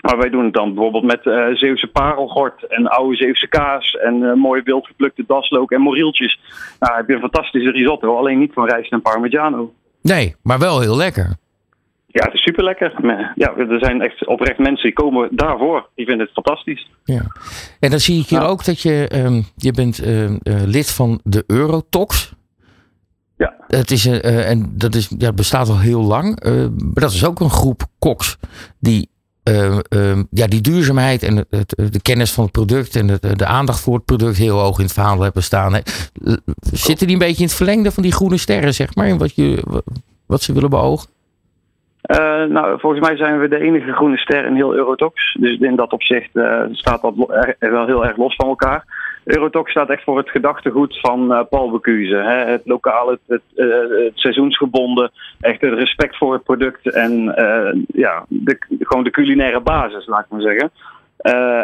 Maar 0.00 0.18
wij 0.18 0.30
doen 0.30 0.44
het 0.44 0.54
dan 0.54 0.74
bijvoorbeeld 0.74 1.04
met 1.04 1.24
uh, 1.24 1.46
Zeeuwse 1.54 1.86
parelgort 1.86 2.66
en 2.66 2.86
oude 2.86 3.16
Zeeuwse 3.16 3.48
kaas 3.48 3.92
en 3.92 4.14
uh, 4.14 4.34
mooie 4.34 4.62
wildgeplukte 4.62 5.24
daslook 5.26 5.70
en 5.70 5.80
morieltjes. 5.80 6.40
Nou, 6.78 6.96
heb 6.96 7.08
je 7.08 7.14
een 7.14 7.20
fantastische 7.20 7.70
risotto, 7.70 8.16
alleen 8.16 8.38
niet 8.38 8.52
van 8.52 8.68
rijst 8.68 8.92
en 8.92 9.02
parmigiano. 9.02 9.72
Nee, 10.02 10.34
maar 10.42 10.58
wel 10.58 10.80
heel 10.80 10.96
lekker. 10.96 11.36
Ja, 12.06 12.24
het 12.24 12.34
is 12.34 12.42
super 12.42 12.64
lekker. 12.64 12.92
Ja, 13.34 13.56
er 13.56 13.78
zijn 13.78 14.02
echt 14.02 14.26
oprecht 14.26 14.58
mensen 14.58 14.84
die 14.84 14.92
komen 14.92 15.28
daarvoor. 15.30 15.88
Die 15.94 16.06
vinden 16.06 16.24
het 16.24 16.34
fantastisch. 16.34 16.90
Ja. 17.04 17.22
En 17.80 17.90
dan 17.90 17.98
zie 17.98 18.20
ik 18.20 18.26
hier 18.26 18.42
ook 18.42 18.64
dat 18.64 18.80
je, 18.80 19.10
um, 19.14 19.44
je 19.56 19.72
bent 19.72 20.04
uh, 20.04 20.24
uh, 20.24 20.36
lid 20.44 20.94
van 20.94 21.20
de 21.24 21.44
Eurotox. 21.46 22.36
Ja. 23.38 23.54
Het 23.66 23.90
is, 23.90 24.06
uh, 24.06 24.50
en 24.50 24.72
dat 24.76 24.94
is, 24.94 25.14
ja, 25.18 25.32
bestaat 25.32 25.68
al 25.68 25.78
heel 25.78 26.02
lang. 26.02 26.44
maar 26.44 26.92
dat 26.94 27.12
is 27.12 27.26
ook 27.26 27.40
een 27.40 27.50
groep 27.50 27.82
koks 27.98 28.38
die 28.80 29.08
eh, 29.42 29.78
ja, 30.30 30.46
die 30.46 30.60
duurzaamheid 30.60 31.22
en 31.22 31.36
het, 31.36 31.46
het- 31.76 31.92
de 31.92 32.02
kennis 32.02 32.32
van 32.32 32.44
het 32.44 32.52
product 32.52 32.96
en 32.96 33.06
de, 33.06 33.36
de 33.36 33.46
aandacht 33.46 33.80
voor 33.80 33.94
het 33.94 34.04
product 34.04 34.36
heel 34.36 34.58
hoog 34.58 34.78
in 34.78 34.84
het 34.84 34.92
vaandel 34.92 35.22
hebben 35.24 35.42
staan. 35.42 35.74
hè. 35.74 35.80
Eh, 36.24 36.32
Zitten 36.72 37.06
die 37.06 37.16
een 37.16 37.22
beetje 37.22 37.40
in 37.42 37.46
het 37.48 37.54
verlengde 37.56 37.90
van 37.90 38.02
die 38.02 38.12
groene 38.12 38.36
sterren, 38.36 38.74
zeg 38.74 38.94
maar, 38.94 39.06
in 39.08 39.18
wat, 39.18 39.34
je, 39.34 39.62
wat 40.26 40.42
ze 40.42 40.52
willen 40.52 40.70
beogen? 40.70 41.08
Eh, 42.00 42.16
nou, 42.44 42.80
volgens 42.80 43.02
mij 43.06 43.16
zijn 43.16 43.40
we 43.40 43.48
de 43.48 43.58
enige 43.60 43.92
groene 43.92 44.16
ster 44.16 44.46
in 44.46 44.54
heel 44.54 44.74
Eurotox. 44.74 45.36
Dus 45.40 45.58
in 45.58 45.76
dat 45.76 45.92
opzicht 45.92 46.36
eh, 46.36 46.60
staat 46.72 47.02
dat 47.02 47.14
er- 47.28 47.56
er 47.58 47.72
wel 47.72 47.86
heel 47.86 48.04
erg 48.06 48.16
los 48.16 48.34
van 48.34 48.48
elkaar. 48.48 48.84
Eurotox 49.28 49.70
staat 49.70 49.90
echt 49.90 50.04
voor 50.04 50.16
het 50.18 50.30
gedachtegoed 50.30 50.98
van 51.00 51.32
eh, 51.32 51.40
Paul 51.50 51.70
Bocuse. 51.70 52.16
Hè? 52.16 52.50
Het 52.50 52.62
lokale, 52.64 53.10
het, 53.10 53.20
het, 53.26 53.66
eh, 53.68 54.04
het 54.04 54.12
seizoensgebonden, 54.14 55.10
echt 55.40 55.60
het 55.60 55.72
respect 55.72 56.16
voor 56.16 56.32
het 56.32 56.42
product 56.42 56.90
en 56.90 57.36
eh, 57.36 57.80
ja, 57.86 58.24
de, 58.28 58.58
gewoon 58.78 59.04
de 59.04 59.10
culinaire 59.10 59.60
basis, 59.60 60.06
laat 60.06 60.24
ik 60.24 60.30
maar 60.30 60.40
zeggen. 60.40 60.70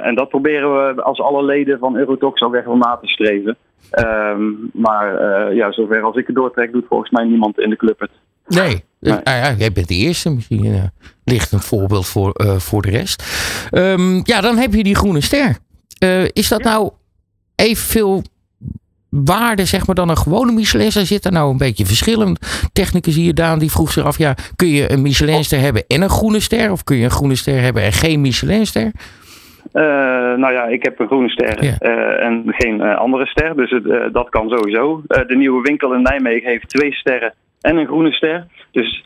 En 0.02 0.14
dat 0.14 0.28
proberen 0.28 0.94
we 0.94 1.02
als 1.02 1.20
alle 1.20 1.44
leden 1.44 1.78
van 1.78 1.96
Eurotox 1.96 2.40
ook 2.40 2.54
echt 2.54 2.64
wel 2.64 2.76
na 2.76 2.98
te 3.00 3.06
streven. 3.06 3.56
Ehm, 3.90 4.42
maar 4.72 5.54
ja, 5.54 5.72
zover 5.72 6.02
als 6.02 6.16
ik 6.16 6.26
het 6.26 6.36
doortrek, 6.36 6.72
doet 6.72 6.86
volgens 6.88 7.10
mij 7.10 7.24
niemand 7.24 7.58
in 7.58 7.70
de 7.70 7.76
club 7.76 8.00
het. 8.00 8.10
Nee. 8.46 8.84
Nee. 9.00 9.12
nou 9.24 9.36
ja, 9.36 9.52
jij 9.52 9.72
bent 9.72 9.88
de 9.88 9.94
eerste. 9.94 10.30
Misschien 10.30 10.90
ligt 11.24 11.52
een 11.52 11.60
voorbeeld 11.60 12.06
voor, 12.06 12.32
voor 12.58 12.82
de 12.82 12.90
rest. 12.90 13.24
Ehm, 13.70 14.20
ja, 14.22 14.40
dan 14.40 14.56
heb 14.56 14.72
je 14.72 14.82
die 14.82 14.96
groene 14.96 15.22
ster. 15.22 15.56
Is 16.32 16.48
dat 16.48 16.62
nou 16.62 16.90
evenveel 17.56 18.22
waarde 19.08 19.64
zeg 19.64 19.86
maar, 19.86 19.94
dan 19.94 20.08
een 20.08 20.16
gewone 20.16 20.52
Michelinster? 20.52 21.06
Zit 21.06 21.24
er 21.24 21.32
nou 21.32 21.50
een 21.50 21.58
beetje 21.58 21.86
verschillen? 21.86 22.36
Technicus 22.72 23.16
hier, 23.16 23.34
Daan, 23.34 23.58
die 23.58 23.70
vroeg 23.70 23.92
zich 23.92 24.04
af... 24.04 24.18
Ja, 24.18 24.34
kun 24.56 24.68
je 24.68 24.92
een 24.92 25.02
Michelinster 25.02 25.58
hebben 25.58 25.84
en 25.88 26.02
een 26.02 26.08
groene 26.08 26.40
ster? 26.40 26.70
Of 26.70 26.84
kun 26.84 26.96
je 26.96 27.04
een 27.04 27.10
groene 27.10 27.34
ster 27.34 27.60
hebben 27.60 27.82
en 27.82 27.92
geen 27.92 28.20
Michelinster? 28.20 28.92
Eh, 29.72 29.82
nou 30.36 30.52
ja, 30.52 30.64
ik 30.64 30.82
heb 30.84 30.98
een 31.00 31.06
groene 31.06 31.28
ster 31.28 31.64
Ja. 31.64 31.78
eh, 31.78 32.26
en 32.26 32.42
geen 32.46 32.80
eh, 32.80 32.96
andere 32.96 33.26
ster. 33.26 33.56
Dus 33.56 33.70
het, 33.70 34.12
dat 34.12 34.28
kan 34.28 34.48
sowieso. 34.48 35.02
De 35.06 35.36
nieuwe 35.36 35.62
winkel 35.62 35.94
in 35.94 36.02
Nijmegen 36.02 36.50
heeft 36.50 36.68
twee 36.68 36.94
sterren 36.94 37.34
en 37.60 37.76
een 37.76 37.86
groene 37.86 38.12
ster. 38.12 38.46
Dus, 38.72 39.04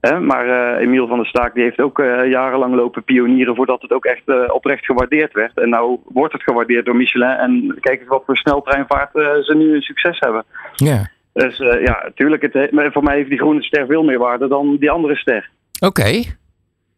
maar 0.00 0.48
eh, 0.48 0.82
Emiel 0.82 1.06
van 1.06 1.16
der 1.16 1.26
Staak 1.26 1.54
die 1.54 1.62
heeft 1.62 1.80
ook 1.80 1.98
eh, 1.98 2.30
jarenlang 2.30 2.74
lopen 2.74 3.04
pionieren 3.04 3.54
voordat 3.56 3.82
het 3.82 3.92
ook 3.92 4.04
echt 4.04 4.22
eh, 4.24 4.36
oprecht 4.54 4.84
gewaardeerd 4.84 5.32
werd. 5.32 5.58
En 5.58 5.68
nou 5.68 5.98
wordt 6.04 6.32
het 6.32 6.42
gewaardeerd 6.42 6.84
door 6.84 6.96
Michelin. 6.96 7.28
En 7.36 7.78
kijk 7.80 8.00
eens 8.00 8.08
wat 8.08 8.22
voor 8.26 8.36
sneltreinvaart 8.36 9.10
ze 9.12 9.54
nu 9.56 9.74
een 9.74 9.80
succes 9.82 10.18
hebben. 10.18 10.44
Ja. 10.74 11.10
Dus 11.32 11.56
ja, 11.58 12.10
het, 12.14 12.72
maar 12.72 12.92
voor 12.92 13.02
mij 13.02 13.16
heeft 13.16 13.28
die 13.28 13.38
groene 13.38 13.62
ster 13.62 13.86
veel 13.86 14.02
meer 14.02 14.18
waarde 14.18 14.48
dan 14.48 14.76
die 14.76 14.90
andere 14.90 15.16
ster. 15.16 15.50
Oké. 15.80 16.22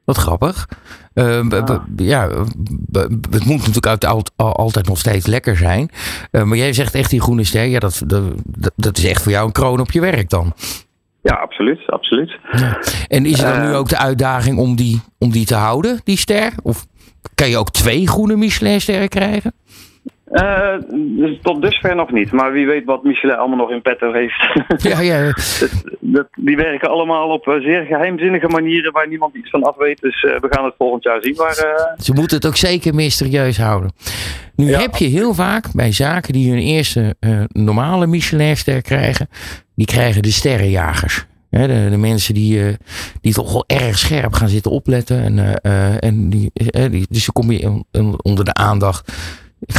Wat 0.05 0.17
grappig. 0.17 0.69
B- 1.15 1.91
ja, 1.97 2.29
het 3.31 3.45
moet 3.45 3.59
natuurlijk 3.59 3.87
uit- 3.87 4.05
al- 4.05 4.23
al- 4.37 4.57
altijd 4.57 4.87
nog 4.89 4.99
steeds 4.99 5.27
lekker 5.27 5.57
zijn. 5.57 5.91
Maar 6.31 6.57
jij 6.57 6.73
zegt 6.73 6.95
echt 6.95 7.11
die 7.11 7.21
groene 7.21 7.45
ster. 7.45 7.65
Ja, 7.65 7.79
dat- 7.79 8.03
dat 8.77 8.97
is 8.99 9.05
echt 9.05 9.23
voor 9.23 9.33
jou 9.33 9.47
een 9.47 9.53
kroon 9.53 9.81
op 9.81 9.91
je 9.91 10.01
werk 10.01 10.29
dan. 10.31 10.53
Ja, 11.23 11.35
absoluut, 11.35 11.81
absoluut. 11.87 12.39
En 13.09 13.27
is 13.27 13.41
er 13.43 13.53
dan 13.53 13.63
nu 13.67 13.71
Eh. 13.73 13.79
ook 13.79 13.89
de 13.89 13.99
uitdaging 13.99 14.59
om 14.59 14.77
die, 14.77 15.01
om 15.19 15.31
die 15.31 15.47
te 15.47 15.55
houden, 15.55 16.01
die 16.05 16.17
ster? 16.19 16.53
Of 16.63 16.87
kan 17.35 17.49
je 17.49 17.57
ook 17.59 17.71
twee 17.71 18.09
groene 18.09 18.37
Michelin-sterren 18.37 19.09
krijgen? 19.09 19.53
Eh, 20.25 20.75
dus 20.91 21.39
tot 21.43 21.63
dusver 21.63 21.95
nog 21.97 22.11
niet. 22.13 22.33
Maar 22.33 22.53
wie 22.53 22.67
weet 22.67 22.85
wat 22.85 23.03
Michelin 23.05 23.37
allemaal 23.37 23.57
nog 23.59 23.71
in 23.71 23.83
petto 23.83 24.13
heeft. 24.13 24.49
Ja, 24.89 25.01
ja. 25.01 25.33
dat, 26.01 26.27
die 26.35 26.57
werken 26.57 26.91
allemaal 26.91 27.29
op 27.29 27.49
eh, 27.49 27.55
zeer 27.61 27.85
geheimzinnige 27.85 28.49
manieren 28.49 28.93
waar 28.93 29.09
niemand 29.09 29.35
iets 29.35 29.51
van 29.51 29.63
af 29.63 29.77
weet. 29.77 30.01
Dus 30.01 30.21
we 30.23 30.47
gaan 30.51 30.65
het 30.65 30.75
volgend 30.79 31.03
jaar 31.05 31.19
zien. 31.23 31.35
Maar 31.37 31.55
Ze 31.99 32.13
moeten 32.15 32.37
het 32.37 32.47
ook 32.47 32.57
zeker 32.57 32.95
mysterieus 32.95 33.59
houden. 33.59 33.93
Nu 34.57 34.69
Ja. 34.69 34.81
heb 34.81 34.95
je 34.97 35.07
heel 35.07 35.35
vaak 35.35 35.65
bij 35.73 35.93
zaken 35.93 36.33
die 36.33 36.51
hun 36.51 36.59
eerste 36.61 37.15
normale 37.49 38.07
Michelin-ster 38.07 38.83
krijgen, 38.83 39.29
die 39.75 39.87
krijgen 39.87 40.23
de 40.23 40.31
sterrenjagers. 40.31 41.27
De, 41.51 41.97
mensen 41.99 42.35
die, 42.35 42.67
eh, 42.67 42.75
die 43.21 43.33
toch 43.33 43.53
wel 43.53 43.65
erg 43.67 43.99
scherp 43.99 44.33
gaan 44.33 44.49
zitten 44.49 44.71
opletten. 44.71 45.23
En, 45.23 45.39
eh, 45.39 45.55
eh, 45.63 45.97
en 46.01 46.31
die, 46.31 46.51
die, 46.91 47.07
dus 47.09 47.25
dan 47.25 47.45
kom 47.45 47.51
je 47.51 47.69
on- 47.69 47.85
on- 47.93 48.23
onder 48.23 48.45
de 48.45 48.55
aandacht. 48.55 49.13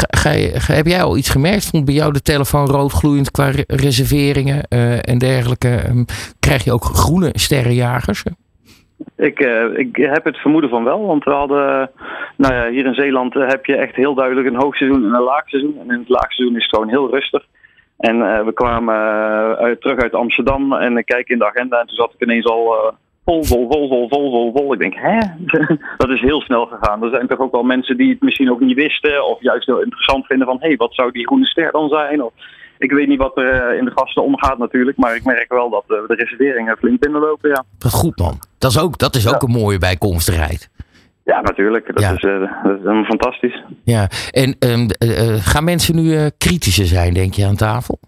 Ga, 0.10 0.30
heb 0.74 0.86
jij 0.86 1.04
al 1.04 1.18
iets 1.18 1.30
gemerkt? 1.30 1.66
Vond 1.70 1.86
bij 1.86 1.94
jou 1.94 2.14
de 2.14 2.22
telefoon 2.22 2.68
roodgloeiend 2.68 3.32
qua 3.32 3.50
re- 3.50 3.64
reserveringen 3.68 4.68
en 5.02 5.18
dergelijke? 5.18 5.76
Ehm, 5.76 6.04
krijg 6.40 6.64
je 6.64 6.72
ook 6.72 6.84
groene 6.84 7.30
sterrenjagers? 7.34 8.24
ik, 9.18 9.40
ik 9.76 9.96
heb 9.96 10.24
het 10.24 10.38
vermoeden 10.38 10.70
van 10.70 10.84
wel. 10.84 11.06
Want 11.06 11.24
we 11.24 11.32
hadden, 11.32 11.90
nou 12.38 12.54
ja, 12.54 12.70
hier 12.70 12.86
in 12.86 12.94
Zeeland 12.94 13.34
heb 13.34 13.66
je 13.66 13.76
echt 13.76 13.96
heel 13.96 14.14
duidelijk 14.14 14.48
een 14.48 14.62
hoogseizoen 14.62 15.06
en 15.06 15.14
een 15.14 15.24
laagseizoen. 15.24 15.78
En 15.80 15.92
in 15.92 16.00
het 16.00 16.10
laagseizoen 16.10 16.56
is 16.58 16.64
het 16.64 16.76
gewoon 16.76 16.90
heel 16.90 17.10
rustig. 17.10 17.46
En 17.98 18.22
eh, 18.22 18.46
we 18.46 18.54
kwamen 18.54 18.96
eh, 18.96 19.52
uit, 19.52 19.82
terug 19.82 20.00
uit 20.00 20.14
Amsterdam 20.14 20.74
en 20.74 20.98
ik 20.98 21.06
kijk 21.06 21.30
in 21.30 21.38
de 21.38 21.46
agenda 21.46 21.80
en 21.80 21.88
toen 21.88 21.96
zat 21.96 22.14
ik 22.14 22.22
ineens 22.22 22.46
al 22.46 22.74
eh, 22.74 22.94
vol, 23.26 23.44
vol, 23.44 23.68
vol, 23.72 23.88
vol, 23.88 24.08
vol, 24.08 24.32
vol, 24.32 24.52
vol. 24.56 24.74
Ik 24.74 24.80
denk, 24.80 24.94
hè? 24.96 25.20
dat 26.04 26.10
is 26.10 26.22
heel 26.22 26.42
snel 26.42 26.66
gegaan. 26.66 27.04
Er 27.04 27.10
zijn 27.10 27.28
toch 27.28 27.40
ook 27.40 27.52
wel 27.52 27.64
mensen 27.64 27.98
die 27.98 28.10
het 28.10 28.22
misschien 28.22 28.52
ook 28.52 28.60
niet 28.60 28.76
wisten 28.76 29.26
of 29.26 29.42
juist 29.42 29.66
heel 29.66 29.82
interessant 29.82 30.26
vinden 30.26 30.48
van, 30.48 30.58
hé, 30.60 30.68
hey, 30.68 30.76
wat 30.76 30.94
zou 30.94 31.12
die 31.12 31.28
groene 31.28 31.46
ster 31.46 31.72
dan 31.72 31.90
zijn? 31.90 32.24
Of, 32.24 32.34
ik 32.78 32.92
weet 32.92 33.08
niet 33.08 33.20
wat 33.20 33.38
er 33.38 33.74
in 33.74 33.86
de 33.86 33.92
gasten 33.96 34.24
omgaat 34.24 34.58
natuurlijk, 34.58 34.98
maar 34.98 35.16
ik 35.16 35.24
merk 35.24 35.52
wel 35.54 35.70
dat 35.70 35.84
de 35.88 36.16
reserveringen 36.16 36.78
flink 36.78 37.00
binnenlopen, 37.00 37.50
ja. 37.50 37.64
Goed 37.90 38.18
man. 38.18 38.40
Dat 38.58 38.72
is 38.72 38.80
ook, 38.80 38.98
dat 38.98 39.16
is 39.16 39.34
ook 39.34 39.42
een 39.42 39.52
mooie 39.52 39.78
bijkomstigheid. 39.78 40.70
Ja, 41.24 41.42
natuurlijk. 41.42 41.86
Dat, 41.94 42.04
Ja. 42.04 42.12
Is, 42.12 42.24
eh, 42.24 42.40
dat 42.64 42.74
is 42.78 42.82
helemaal 42.82 43.04
fantastisch. 43.04 43.64
Ja, 43.84 44.08
en 44.32 44.56
ehm, 44.60 44.88
eh, 44.98 45.20
eh, 45.36 45.42
gaan 45.42 45.64
mensen 45.64 45.96
nu 45.96 46.16
eh, 46.16 46.26
kritischer 46.38 46.86
zijn, 46.86 47.14
denk 47.14 47.34
je, 47.34 47.46
aan 47.46 47.56
tafel? 47.56 48.00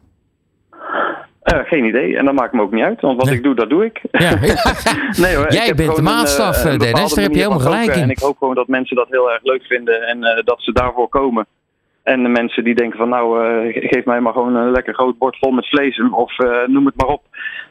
Geen 1.43 1.86
idee. 1.86 2.17
En 2.17 2.25
dat 2.25 2.34
maakt 2.34 2.54
me 2.54 2.62
ook 2.62 2.71
niet 2.71 2.84
uit, 2.84 3.01
want 3.01 3.17
wat 3.17 3.25
Nee. 3.25 3.36
ik 3.36 3.43
doe, 3.43 3.56
dat 3.56 3.69
doe 3.69 3.86
ik. 3.86 4.01
Ja. 4.12 4.30
nee, 5.23 5.36
hoor, 5.36 5.51
Jij 5.54 5.73
bent 5.75 5.91
de 5.91 5.97
een, 5.97 6.04
maatstaf, 6.04 6.63
een 6.65 6.78
Dennis. 6.78 7.13
Daar 7.13 7.23
heb 7.23 7.34
je 7.34 7.38
helemaal 7.39 7.60
gelijk 7.60 7.95
in. 7.95 8.01
En 8.01 8.10
ik 8.10 8.19
hoop 8.19 8.38
gewoon 8.38 8.56
dat 8.56 8.67
mensen 8.67 8.95
dat 8.95 9.08
heel 9.10 9.32
erg 9.32 9.43
leuk 9.43 9.63
vinden 9.63 10.01
en 10.08 10.19
dat 10.45 10.62
ze 10.62 10.71
daarvoor 10.71 11.08
komen. 11.10 11.45
En 12.04 12.23
de 12.23 12.30
mensen 12.30 12.63
die 12.63 12.75
denken 12.75 12.97
van 12.97 13.10
nou, 13.10 13.38
ge- 13.73 13.88
geef 13.88 14.06
mij 14.06 14.19
maar 14.21 14.34
gewoon 14.34 14.56
een 14.56 14.71
lekker 14.71 14.93
groot 14.93 15.17
bord 15.17 15.38
vol 15.39 15.51
met 15.51 15.67
vlees 15.69 16.01
of 16.12 16.38
noem 16.67 16.86
het 16.86 16.95
maar 16.95 17.08
op. 17.10 17.21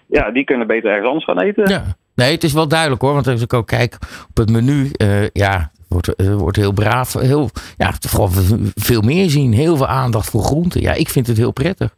Ja, 0.06 0.30
die 0.30 0.44
kunnen 0.44 0.66
beter 0.66 0.88
ergens 0.90 1.06
anders 1.06 1.24
gaan 1.24 1.40
eten. 1.40 1.68
Ja. 1.70 1.82
Nee, 2.14 2.32
het 2.32 2.44
is 2.44 2.52
wel 2.52 2.68
duidelijk 2.68 3.02
hoor. 3.02 3.12
Want 3.14 3.26
als 3.26 3.40
ik 3.40 3.52
ook 3.52 3.66
kijk 3.66 3.98
op 4.28 4.36
het 4.36 4.50
menu, 4.50 4.90
eh, 4.90 5.28
ja, 5.32 5.70
wordt, 5.88 6.14
eh, 6.14 6.34
wordt 6.34 6.56
heel 6.56 6.72
braaf. 6.72 7.12
Heel, 7.12 7.50
ja, 7.76 7.94
vooral 8.00 8.30
veel 8.74 9.00
meer 9.00 9.30
zien. 9.30 9.52
Heel 9.52 9.76
veel 9.76 9.86
aandacht 9.86 10.30
voor 10.30 10.42
groenten. 10.44 10.80
Ja, 10.80 10.92
ik 10.92 11.08
vind 11.08 11.26
het 11.26 11.36
heel 11.36 11.52
prettig. 11.52 11.94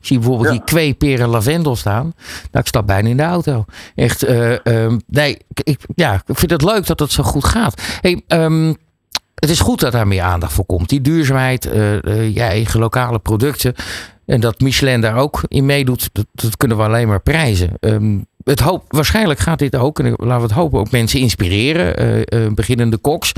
Ik 0.00 0.12
zie 0.12 0.18
bijvoorbeeld 0.18 0.48
Ja. 0.48 0.54
die 0.54 0.64
twee 0.64 0.94
peren 0.94 1.28
lavendel 1.28 1.76
staan. 1.76 2.12
Nou, 2.26 2.58
ik 2.64 2.66
stap 2.66 2.86
bijna 2.86 3.08
in 3.08 3.16
de 3.16 3.22
auto. 3.22 3.64
Echt, 3.94 4.22
eh, 4.22 4.66
ehm, 4.66 4.98
nee, 5.06 5.38
ik, 5.62 5.78
ja, 5.94 6.14
ik 6.26 6.38
vind 6.38 6.50
het 6.50 6.62
leuk 6.62 6.86
dat 6.86 6.98
het 7.00 7.12
zo 7.12 7.22
goed 7.22 7.44
gaat. 7.44 7.82
Hey, 8.00 8.22
ehm, 8.26 8.72
het 9.34 9.50
is 9.50 9.60
goed 9.60 9.80
dat 9.80 9.92
daar 9.92 10.06
meer 10.06 10.22
aandacht 10.22 10.52
voor 10.52 10.66
komt. 10.66 10.88
Die 10.88 11.00
duurzaamheid, 11.00 11.66
eh, 11.66 12.34
je 12.34 12.40
eigen 12.42 12.80
lokale 12.80 13.18
producten. 13.18 13.74
En 14.26 14.40
dat 14.40 14.60
Michelin 14.60 15.00
daar 15.00 15.16
ook 15.16 15.40
in 15.48 15.66
meedoet, 15.66 16.08
dat, 16.12 16.26
dat 16.32 16.56
kunnen 16.56 16.76
we 16.76 16.82
alleen 16.82 17.08
maar 17.08 17.20
prijzen. 17.22 17.70
Ehm, 17.80 18.18
het 18.46 18.60
hoop, 18.60 18.82
waarschijnlijk 18.88 19.38
gaat 19.38 19.58
dit 19.58 19.76
ook, 19.76 19.98
en 19.98 20.04
laten 20.04 20.36
we 20.36 20.42
het 20.42 20.52
hopen, 20.52 20.78
ook 20.78 20.90
mensen 20.90 21.20
inspireren. 21.20 21.96
eh, 21.96 22.20
eh, 22.20 22.52
beginnende 22.54 22.98
koks, 22.98 23.32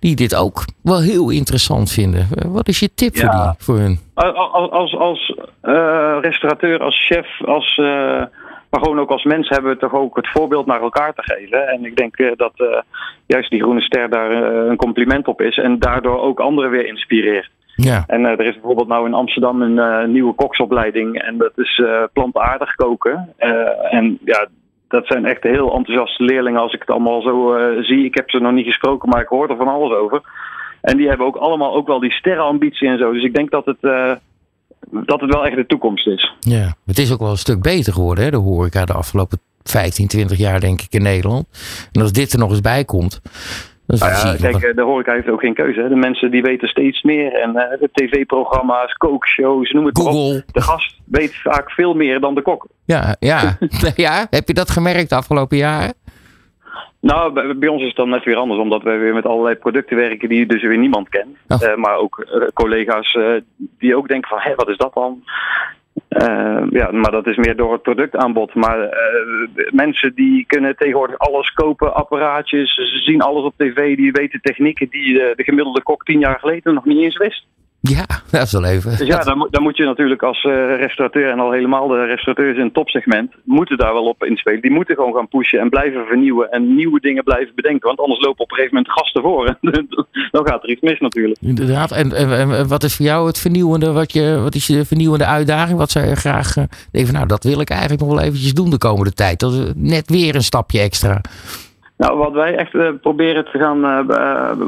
die 0.00 0.16
dit 0.16 0.34
ook 0.34 0.64
wel 0.82 1.00
heel 1.00 1.30
interessant 1.30 1.92
vinden. 1.92 2.28
Eh, 2.34 2.48
wat 2.48 2.68
is 2.68 2.80
je 2.80 2.94
tip 2.94 3.16
voor, 3.16 3.30
die, 3.30 3.54
voor 3.58 3.78
hun? 3.78 3.98
Als, 4.14 4.70
als, 4.70 4.96
als 4.96 5.34
restaurateur, 6.20 6.80
als 6.80 7.06
chef, 7.06 7.26
als, 7.44 7.76
maar 8.70 8.80
gewoon 8.80 9.00
ook 9.00 9.10
als 9.10 9.24
mens 9.24 9.48
hebben 9.48 9.72
we 9.72 9.78
toch 9.78 9.94
ook 9.94 10.16
het 10.16 10.28
voorbeeld 10.28 10.66
naar 10.66 10.82
elkaar 10.82 11.14
te 11.14 11.22
geven. 11.22 11.68
En 11.68 11.84
ik 11.84 11.96
denk 11.96 12.16
dat 12.36 12.84
juist 13.26 13.50
die 13.50 13.62
groene 13.62 13.80
ster 13.80 14.10
daar 14.10 14.30
een 14.68 14.76
compliment 14.76 15.26
op 15.26 15.40
is 15.40 15.56
en 15.56 15.78
daardoor 15.78 16.20
ook 16.20 16.40
anderen 16.40 16.70
weer 16.70 16.86
inspireert. 16.86 17.50
Ja, 17.76 18.04
En 18.06 18.24
eh, 18.24 18.30
er 18.30 18.46
is 18.46 18.54
bijvoorbeeld 18.54 18.88
nou 18.88 19.06
in 19.06 19.14
Amsterdam 19.14 19.62
een 19.62 19.78
eh, 19.78 20.08
nieuwe 20.08 20.34
koksopleiding 20.34 21.22
en 21.22 21.38
dat 21.38 21.52
is 21.56 21.82
eh, 21.84 22.02
plantaardig 22.12 22.74
koken. 22.74 23.34
En 23.90 24.18
ja, 24.24 24.46
dat 24.88 25.06
zijn 25.06 25.24
echt 25.24 25.42
heel 25.42 25.74
enthousiaste 25.74 26.22
leerlingen 26.22 26.60
als 26.60 26.72
ik 26.72 26.80
het 26.80 26.90
allemaal 26.90 27.22
zo 27.22 27.56
zie. 27.80 28.04
Ik 28.04 28.14
heb 28.14 28.30
ze 28.30 28.38
nog 28.38 28.52
niet 28.52 28.66
gesproken, 28.66 29.08
maar 29.08 29.20
ik 29.20 29.28
hoor 29.28 29.50
er 29.50 29.56
van 29.56 29.68
alles 29.68 29.92
over. 29.92 30.20
En 30.80 30.96
die 30.96 31.08
hebben 31.08 31.26
ook 31.26 31.36
allemaal 31.36 31.74
ook 31.74 31.86
wel 31.86 32.00
die 32.00 32.12
sterrenambitie 32.12 32.88
en 32.88 32.98
zo. 32.98 33.12
Dus 33.12 33.24
ik 33.24 33.34
denk 33.34 33.50
dat 33.50 33.64
het, 33.64 33.80
dat 34.90 35.20
het 35.20 35.32
wel 35.32 35.46
echt 35.46 35.56
de 35.56 35.66
toekomst 35.66 36.06
is. 36.06 36.34
ja, 36.40 36.74
het 36.86 36.98
is 36.98 37.12
ook 37.12 37.20
wel 37.20 37.30
een 37.30 37.36
stuk 37.36 37.62
beter 37.62 37.92
geworden, 37.92 38.24
hè, 38.24 38.30
de 38.30 38.36
horeca 38.36 38.84
de 38.84 38.92
afgelopen 38.92 39.38
15, 39.62 40.06
20 40.06 40.38
jaar, 40.38 40.60
denk 40.60 40.80
ik, 40.80 40.92
in 40.92 41.02
Nederland. 41.02 41.46
En 41.92 42.00
als 42.00 42.12
dit 42.12 42.32
er 42.32 42.38
nog 42.38 42.50
eens 42.50 42.60
bij 42.60 42.84
komt. 42.84 43.20
Nou 44.00 44.12
ja, 44.12 44.36
kijk, 44.36 44.62
eh, 44.62 44.74
de 44.74 44.82
horeca 44.82 45.12
heeft 45.12 45.28
ook 45.28 45.40
geen 45.40 45.54
keuze. 45.54 45.80
Hè. 45.80 45.88
De 45.88 45.94
mensen 45.94 46.30
die 46.30 46.42
weten 46.42 46.68
steeds 46.68 47.02
meer. 47.02 47.32
En 47.32 47.56
eh, 47.56 47.80
de 47.80 47.88
tv-programma's, 47.92 48.92
kookshows, 48.92 49.70
noem 49.70 49.86
het 49.86 49.96
maar 49.96 50.06
op. 50.06 50.12
Google. 50.12 50.44
De 50.52 50.60
gast 50.60 51.00
weet 51.04 51.34
vaak 51.34 51.70
veel 51.70 51.94
meer 51.94 52.20
dan 52.20 52.34
de 52.34 52.42
kok. 52.42 52.66
Ja, 52.84 53.16
ja. 53.18 53.58
ja, 53.94 54.26
heb 54.30 54.48
je 54.48 54.54
dat 54.54 54.70
gemerkt 54.70 55.08
de 55.08 55.14
afgelopen 55.14 55.56
jaren? 55.56 55.94
Nou, 57.00 57.32
bij, 57.32 57.56
bij 57.56 57.68
ons 57.68 57.80
is 57.80 57.88
het 57.88 57.96
dan 57.96 58.08
net 58.08 58.24
weer 58.24 58.36
anders, 58.36 58.60
omdat 58.60 58.82
wij 58.82 58.98
weer 58.98 59.14
met 59.14 59.26
allerlei 59.26 59.54
producten 59.56 59.96
werken 59.96 60.28
die 60.28 60.46
dus 60.46 60.62
weer 60.62 60.78
niemand 60.78 61.08
kent. 61.08 61.36
Oh. 61.48 61.62
Eh, 61.62 61.76
maar 61.76 61.96
ook 61.96 62.26
collega's 62.54 63.18
die 63.78 63.96
ook 63.96 64.08
denken 64.08 64.28
van, 64.28 64.38
hé, 64.40 64.54
wat 64.54 64.68
is 64.68 64.76
dat 64.76 64.94
dan? 64.94 65.22
Eh, 66.12 66.62
ja, 66.70 66.90
maar 66.90 67.10
dat 67.10 67.26
is 67.26 67.36
meer 67.36 67.56
door 67.56 67.72
het 67.72 67.82
productaanbod. 67.82 68.54
Maar 68.54 68.80
eh, 68.80 69.70
mensen 69.70 70.14
die 70.14 70.46
kunnen 70.46 70.76
tegenwoordig 70.76 71.18
alles 71.18 71.50
kopen, 71.52 71.94
apparaatjes, 71.94 72.74
ze 72.74 72.98
zien 72.98 73.20
alles 73.20 73.44
op 73.44 73.54
tv, 73.56 73.96
die 73.96 74.12
weten 74.12 74.40
technieken 74.40 74.88
die 74.90 75.22
eh, 75.22 75.36
de 75.36 75.44
gemiddelde 75.44 75.82
kok 75.82 76.04
tien 76.04 76.18
jaar 76.18 76.38
geleden 76.38 76.74
nog 76.74 76.84
niet 76.84 77.02
eens 77.02 77.16
wist. 77.16 77.46
Ja, 77.90 78.04
dat 78.30 78.42
is 78.42 78.52
wel 78.52 78.64
even. 78.64 78.90
Dus 78.90 79.06
ja, 79.06 79.18
dan, 79.18 79.38
moet- 79.38 79.52
dan 79.52 79.62
moet 79.62 79.76
je 79.76 79.84
natuurlijk 79.84 80.22
als 80.22 80.44
eh, 80.44 80.76
restaurateur 80.76 81.30
en 81.30 81.40
al 81.40 81.50
helemaal 81.52 81.88
de 81.88 82.04
restaurateurs 82.04 82.56
in 82.58 82.64
het 82.64 82.74
topsegment 82.74 83.32
moeten 83.44 83.76
daar 83.78 83.92
wel 83.92 84.04
op 84.04 84.24
inspelen. 84.24 84.60
Die 84.60 84.70
moeten 84.70 84.94
gewoon 84.94 85.14
gaan 85.14 85.28
pushen 85.28 85.60
en 85.60 85.68
blijven 85.68 86.06
vernieuwen 86.06 86.50
en 86.50 86.74
nieuwe 86.74 87.00
dingen 87.00 87.24
blijven 87.24 87.54
bedenken. 87.54 87.86
Want 87.86 88.00
anders 88.00 88.20
lopen 88.20 88.40
op 88.44 88.50
een 88.50 88.56
gegeven 88.56 88.76
moment 88.76 88.92
gasten 88.94 89.22
voor. 89.22 89.46
en 89.46 89.58
dan 90.30 90.46
gaat 90.46 90.62
er 90.62 90.68
iets 90.70 90.80
mis 90.80 90.98
natuurlijk. 91.00 91.40
Inderdaad. 91.40 91.90
En, 91.90 92.12
en, 92.12 92.30
en 92.52 92.68
wat 92.68 92.82
is 92.82 92.96
voor 92.96 93.06
jou 93.06 93.26
het 93.26 93.38
vernieuwende? 93.38 93.92
Wat, 93.92 94.12
je, 94.12 94.40
wat 94.42 94.54
is 94.54 94.66
je 94.66 94.84
vernieuwende 94.84 95.26
uitdaging? 95.26 95.78
Wat 95.78 95.90
zou 95.90 96.06
je 96.06 96.16
graag 96.16 96.56
eh, 96.56 96.64
denken? 96.92 97.14
Nou, 97.14 97.26
dat 97.26 97.44
wil 97.44 97.60
ik 97.60 97.70
eigenlijk 97.70 98.00
nog 98.00 98.10
wel 98.10 98.20
eventjes 98.20 98.54
doen 98.54 98.70
de 98.70 98.78
komende 98.78 99.12
tijd. 99.12 99.40
Dat 99.40 99.52
is 99.52 99.72
net 99.76 100.10
weer 100.10 100.34
een 100.34 100.42
stapje 100.42 100.80
extra. 100.80 101.20
Nou, 101.96 102.18
wat 102.18 102.32
wij 102.32 102.56
echt 102.56 102.74
eh, 102.74 102.88
proberen 103.00 103.44
te 103.44 103.58
gaan 103.58 104.06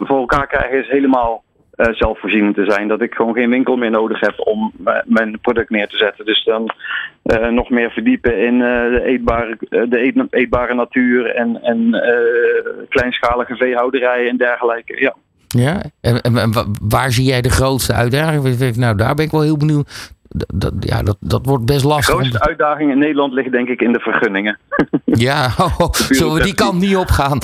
voor 0.06 0.18
elkaar 0.18 0.46
krijgen 0.46 0.78
is 0.78 0.88
helemaal 0.88 1.42
eh, 1.76 1.92
zelfvoorzienend 1.92 2.54
te 2.54 2.64
zijn. 2.64 2.88
Dat 2.88 3.00
ik 3.02 3.14
gewoon 3.14 3.34
geen 3.34 3.50
winkel 3.50 3.76
meer 3.76 3.90
nodig 3.90 4.20
heb 4.20 4.34
om 4.36 4.72
mijn 5.04 5.38
product 5.40 5.70
neer 5.70 5.88
te 5.88 5.96
zetten. 5.96 6.24
Dus 6.24 6.44
dan 6.44 6.70
eh, 7.22 7.48
nog 7.48 7.70
meer 7.70 7.90
verdiepen 7.90 8.38
in 8.46 8.54
eh, 8.54 8.90
de, 8.90 9.02
eetbare, 9.04 9.56
de 9.68 10.02
eet- 10.04 10.26
eetbare 10.30 10.74
natuur 10.74 11.34
en, 11.34 11.62
en 11.62 11.90
kleinschalige 12.88 13.56
veehouderijen 13.56 14.30
en 14.30 14.36
dergelijke. 14.36 15.00
Ja. 15.00 15.14
Ja? 15.48 15.82
En, 16.00 16.20
en, 16.20 16.36
en 16.36 16.52
wa- 16.52 16.64
waar 16.82 17.10
zie 17.10 17.24
jij 17.24 17.40
de 17.40 17.50
grootste 17.50 17.92
uitdaging? 17.92 18.76
Nou, 18.76 18.96
daar 18.96 19.14
ben 19.14 19.24
ik 19.24 19.30
wel 19.30 19.40
heel 19.42 19.56
benieuwd. 19.56 20.12
Dat, 20.54 20.72
ja, 20.80 21.02
dat, 21.02 21.16
dat 21.20 21.46
wordt 21.46 21.64
best 21.64 21.80
De 21.82 21.86
lastig. 21.88 22.14
om- 22.14 22.20
grootste 22.20 22.40
uitdaging 22.48 22.90
in 22.90 22.98
Nederland 22.98 23.32
ligt 23.32 23.52
denk 23.52 23.68
ik 23.68 23.80
in 23.80 23.92
de 23.92 24.00
vergunningen. 24.00 24.58
Ja, 25.04 25.46
oh, 25.78 25.92
zullen 25.92 26.34
we 26.34 26.42
die 26.42 26.54
kant 26.54 26.80
niet 26.80 26.96
opgaan? 26.96 27.38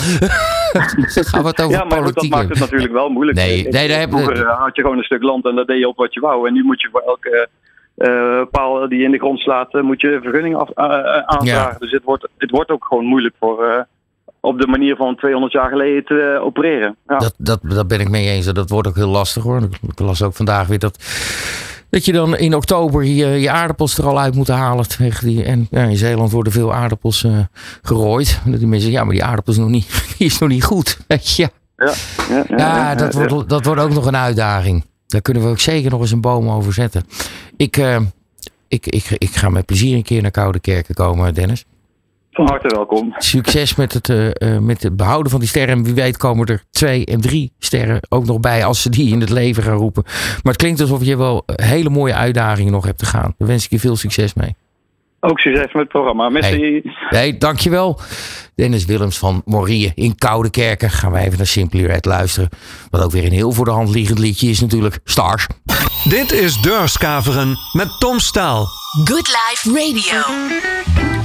Dan 0.73 0.83
gaan 1.25 1.43
we 1.43 1.49
het 1.49 1.61
over 1.61 1.77
Ja, 1.77 1.85
maar 1.85 2.03
goed, 2.03 2.15
dat 2.15 2.29
maakt 2.29 2.49
het 2.49 2.59
natuurlijk 2.59 2.93
wel 2.93 3.09
moeilijk. 3.09 3.39
Nee, 3.39 3.69
nee, 3.69 3.89
daar 3.89 4.09
Vroeger 4.09 4.47
eh, 4.47 4.61
had 4.61 4.77
je 4.77 4.83
gewoon 4.83 4.99
een 4.99 5.05
stuk 5.05 5.23
land 5.23 5.45
en 5.45 5.55
daar 5.55 5.65
deed 5.65 5.79
je 5.79 5.89
op 5.89 5.97
wat 5.97 6.15
je 6.15 6.21
wou. 6.21 6.49
En 6.49 6.55
nu 6.55 6.63
moet 6.63 6.81
je 6.81 6.89
voor 6.93 7.01
elke 7.01 7.49
eh, 7.95 8.43
paal 8.51 8.89
die 8.89 8.99
je 8.99 9.05
in 9.05 9.11
de 9.11 9.19
grond 9.19 9.39
slaat, 9.39 9.75
eh, 9.75 9.83
moet 9.83 10.01
je 10.01 10.13
een 10.13 10.23
vergunning 10.23 10.57
af, 10.57 10.75
aanvragen. 10.75 11.73
Ja. 11.73 11.77
Dus 11.79 11.91
het 11.91 12.05
wordt, 12.05 12.29
het 12.39 12.51
wordt 12.51 12.71
ook 12.71 12.85
gewoon 12.85 13.05
moeilijk 13.05 13.35
voor 13.39 13.87
op 14.41 14.61
de 14.61 14.67
manier 14.67 14.97
van 14.97 15.17
200 15.17 15.53
jaar 15.53 15.69
geleden 15.69 16.05
te 16.05 16.41
opereren. 16.43 16.97
Ja. 17.07 17.19
Dat, 17.19 17.35
dat, 17.39 17.61
dat 17.63 17.89
ben 17.89 18.01
ik 18.01 18.09
mee 18.09 18.29
eens. 18.29 18.47
Dat 18.47 18.71
wordt 18.71 18.89
ook 18.89 18.97
heel 18.97 19.09
lastig 19.09 19.43
hoor. 19.43 19.63
Ik 19.89 19.99
las 19.99 20.23
ook 20.23 20.35
vandaag 20.35 20.67
weer 20.67 20.79
dat, 20.79 20.97
dat 21.91 22.05
je 22.05 22.13
dan 22.13 22.37
in 22.37 22.55
oktober 22.55 23.05
je, 23.05 23.27
je 23.27 23.51
aardappels 23.51 23.99
er 23.99 24.07
al 24.07 24.21
uit 24.21 24.35
moet 24.35 24.49
halen. 24.49 24.89
Tegen 24.89 25.27
die, 25.27 25.45
en 25.45 25.67
ja, 25.71 25.83
in 25.83 25.97
Zeeland 25.97 26.31
worden 26.31 26.53
veel 26.53 26.75
aardappels 26.75 27.25
eh, 27.25 27.39
gerooid. 27.83 28.41
Dat 28.45 28.59
die 28.59 28.69
mensen 28.69 28.91
ja, 28.91 29.05
maar 29.05 29.15
die 29.15 29.25
aardappels 29.25 29.57
nog 29.57 29.69
niet, 29.69 29.87
die 30.19 30.27
is 30.27 30.39
nog 30.39 30.49
niet 30.49 30.65
goed. 30.65 30.99
Ja. 31.07 31.17
ja, 31.77 31.93
ja, 32.29 32.45
ja, 32.49 32.57
Ja, 32.57 32.95
dat 32.95 33.15
wordt, 33.15 33.49
dat 33.49 33.65
wordt 33.65 33.81
ook 33.81 33.93
nog 33.93 34.07
een 34.07 34.17
uitdaging. 34.17 34.85
Daar 35.07 35.23
kunnen 35.23 35.43
we 35.43 35.49
ook 35.49 35.61
zeker 35.61 35.91
nog 35.91 36.01
eens 36.01 36.11
een 36.11 36.21
boom 36.21 36.49
over 36.49 36.73
zetten. 36.73 37.05
Ik, 37.57 37.77
eh, 37.77 38.01
ik, 38.69 38.87
ik, 38.87 39.05
ik 39.19 39.31
ga 39.31 39.49
met 39.49 39.67
plezier 39.67 39.97
een 39.97 40.03
keer 40.03 40.23
naar 40.23 40.31
Koude 40.31 40.61
Kerken 40.61 40.95
komen, 40.95 41.35
Dennis. 41.35 41.65
Van 42.41 42.49
harte 42.49 42.75
welkom. 42.75 43.15
Succes 43.19 43.75
met 43.75 43.93
het, 43.93 44.09
eh, 44.09 44.27
eh, 44.29 44.63
met 44.63 44.83
het 44.83 44.97
behouden 44.97 45.31
van 45.31 45.41
die 45.41 45.49
sterren. 45.49 45.77
En 45.77 45.85
wie 45.85 45.95
weet 45.95 46.17
komen 46.17 46.47
er 46.47 46.63
twee 46.71 47.05
en 47.05 47.21
drie 47.21 47.53
sterren 47.59 48.01
ook 48.09 48.25
nog 48.25 48.41
bij 48.41 48.65
als 48.65 48.83
ze 48.83 48.91
die 48.91 49.13
in 49.13 49.21
het 49.21 49.31
leven 49.31 49.63
gaan 49.63 49.77
roepen. 49.77 50.03
Maar 50.07 50.53
het 50.53 50.57
klinkt 50.57 50.81
alsof 50.81 51.05
je 51.05 51.17
wel 51.17 51.43
hele 51.47 51.91
mooie 51.91 52.15
uitdagingen 52.15 52.73
nog 52.73 52.85
hebt 52.85 52.99
te 52.99 53.07
gaan. 53.07 53.35
Daar 53.39 53.49
wens 53.49 53.65
ik 53.65 53.71
je 53.71 53.79
veel 53.79 53.97
succes 53.97 54.35
mee. 54.35 54.55
Ook 55.21 55.39
succes 55.39 55.73
met 55.73 55.83
het 55.83 55.89
programma. 55.89 56.29
Merci. 56.29 56.83
Nee, 57.11 57.39
dankjewel. 57.39 58.01
Dennis 58.55 58.85
Willems 58.85 59.19
van 59.19 59.43
Morieën 59.45 59.93
in 59.95 60.15
Koude 60.15 60.51
Kerken. 60.51 60.91
Gaan 60.91 61.13
wij 61.13 61.25
even 61.25 61.37
naar 61.37 61.47
Simply 61.47 61.85
Red 61.85 62.05
luisteren. 62.05 62.49
Wat 62.91 63.03
ook 63.03 63.11
weer 63.11 63.25
een 63.25 63.33
heel 63.33 63.53
voor 63.53 63.65
de 63.65 63.71
hand 63.71 63.95
liggend 63.95 64.19
liedje 64.19 64.49
is 64.49 64.61
natuurlijk. 64.61 64.99
Stars. 65.05 65.47
Dit 66.05 66.33
is 66.33 66.61
Deurskaveren 66.61 67.59
met 67.73 67.89
Tom 67.99 68.19
Staal. 68.19 68.69
Good 69.05 69.29
Life 69.29 69.69
Radio. 69.69 70.35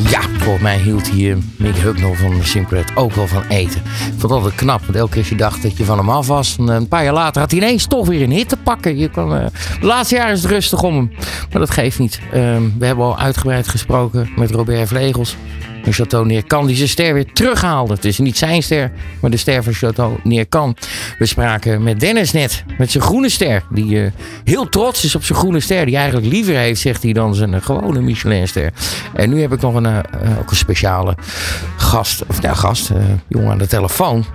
Ja, 0.09 0.21
volgens 0.37 0.63
mij 0.63 0.77
hield 0.77 1.11
hij 1.11 1.31
eh, 1.31 1.37
Mick 1.57 1.75
Hucknall 1.75 2.15
van 2.15 2.43
Simply 2.43 2.77
Red 2.77 2.95
ook 2.95 3.13
wel 3.13 3.27
van 3.27 3.43
eten. 3.43 3.81
Ik 3.81 4.09
vond 4.09 4.21
het 4.21 4.31
altijd 4.31 4.55
knap. 4.55 4.81
Want 4.85 4.95
elke 4.95 5.09
keer 5.11 5.19
als 5.19 5.29
je 5.29 5.35
dacht 5.35 5.61
dat 5.61 5.77
je 5.77 5.85
van 5.85 5.97
hem 5.97 6.09
af 6.09 6.27
was. 6.27 6.55
en, 6.57 6.69
eh, 6.69 6.75
Een 6.75 6.87
paar 6.87 7.03
jaar 7.03 7.13
later 7.13 7.41
had 7.41 7.51
hij 7.51 7.59
ineens 7.59 7.87
toch 7.87 8.07
weer 8.07 8.21
een 8.21 8.31
hit 8.31 8.49
te 8.49 8.57
pakken. 8.57 8.97
Je 8.97 9.09
kan, 9.09 9.35
eh, 9.35 9.45
de 9.79 9.85
laatste 9.85 10.15
jaar 10.15 10.31
is 10.31 10.41
het 10.41 10.51
rustig 10.51 10.81
om 10.81 10.95
hem. 10.95 11.11
Maar 11.51 11.59
dat 11.59 11.71
geeft 11.71 11.99
niet. 11.99 12.19
Ehm, 12.31 12.63
we 12.79 12.85
hebben 12.85 13.05
al 13.05 13.17
uitgebreid 13.17 13.67
gesproken 13.67 14.29
met 14.35 14.51
Robert 14.51 14.87
Vlegels. 14.87 15.35
Van 15.85 15.93
Chateau 15.93 16.25
Neerkan 16.25 16.67
die 16.67 16.75
zijn 16.75 16.89
ster 16.89 17.13
weer 17.13 17.33
terughaalde. 17.33 17.93
Het 17.93 18.05
is 18.05 18.17
niet 18.17 18.37
zijn 18.37 18.63
ster, 18.63 18.91
maar 19.19 19.31
de 19.31 19.37
ster 19.37 19.63
van 19.63 19.73
Chateau 19.73 20.17
Neerkan. 20.23 20.75
We 21.19 21.25
spraken 21.25 21.83
met 21.83 21.99
Dennis 21.99 22.31
net, 22.31 22.63
met 22.77 22.91
zijn 22.91 23.03
groene 23.03 23.29
ster. 23.29 23.63
Die 23.69 24.03
eh, 24.03 24.11
heel 24.43 24.69
trots 24.69 25.03
is 25.03 25.15
op 25.15 25.23
zijn 25.23 25.37
groene 25.37 25.59
ster. 25.59 25.85
Die 25.85 25.95
eigenlijk 25.95 26.27
liever 26.27 26.55
heeft, 26.55 26.81
zegt 26.81 27.03
hij, 27.03 27.13
dan 27.13 27.35
zijn 27.35 27.61
gewone 27.61 28.01
Michelinster. 28.01 28.73
En 29.13 29.29
nu 29.29 29.41
heb 29.41 29.53
ik 29.53 29.61
nog 29.61 29.75
een, 29.75 29.85
eh, 29.85 29.97
eh, 29.97 30.39
ook 30.39 30.49
een 30.49 30.55
speciale 30.55 31.15
gast, 31.77 32.25
of 32.27 32.41
nou 32.41 32.55
gast, 32.55 32.89
eh, 32.89 32.97
jongen 33.27 33.51
aan 33.51 33.57
de 33.57 33.67
telefoon. 33.67 34.25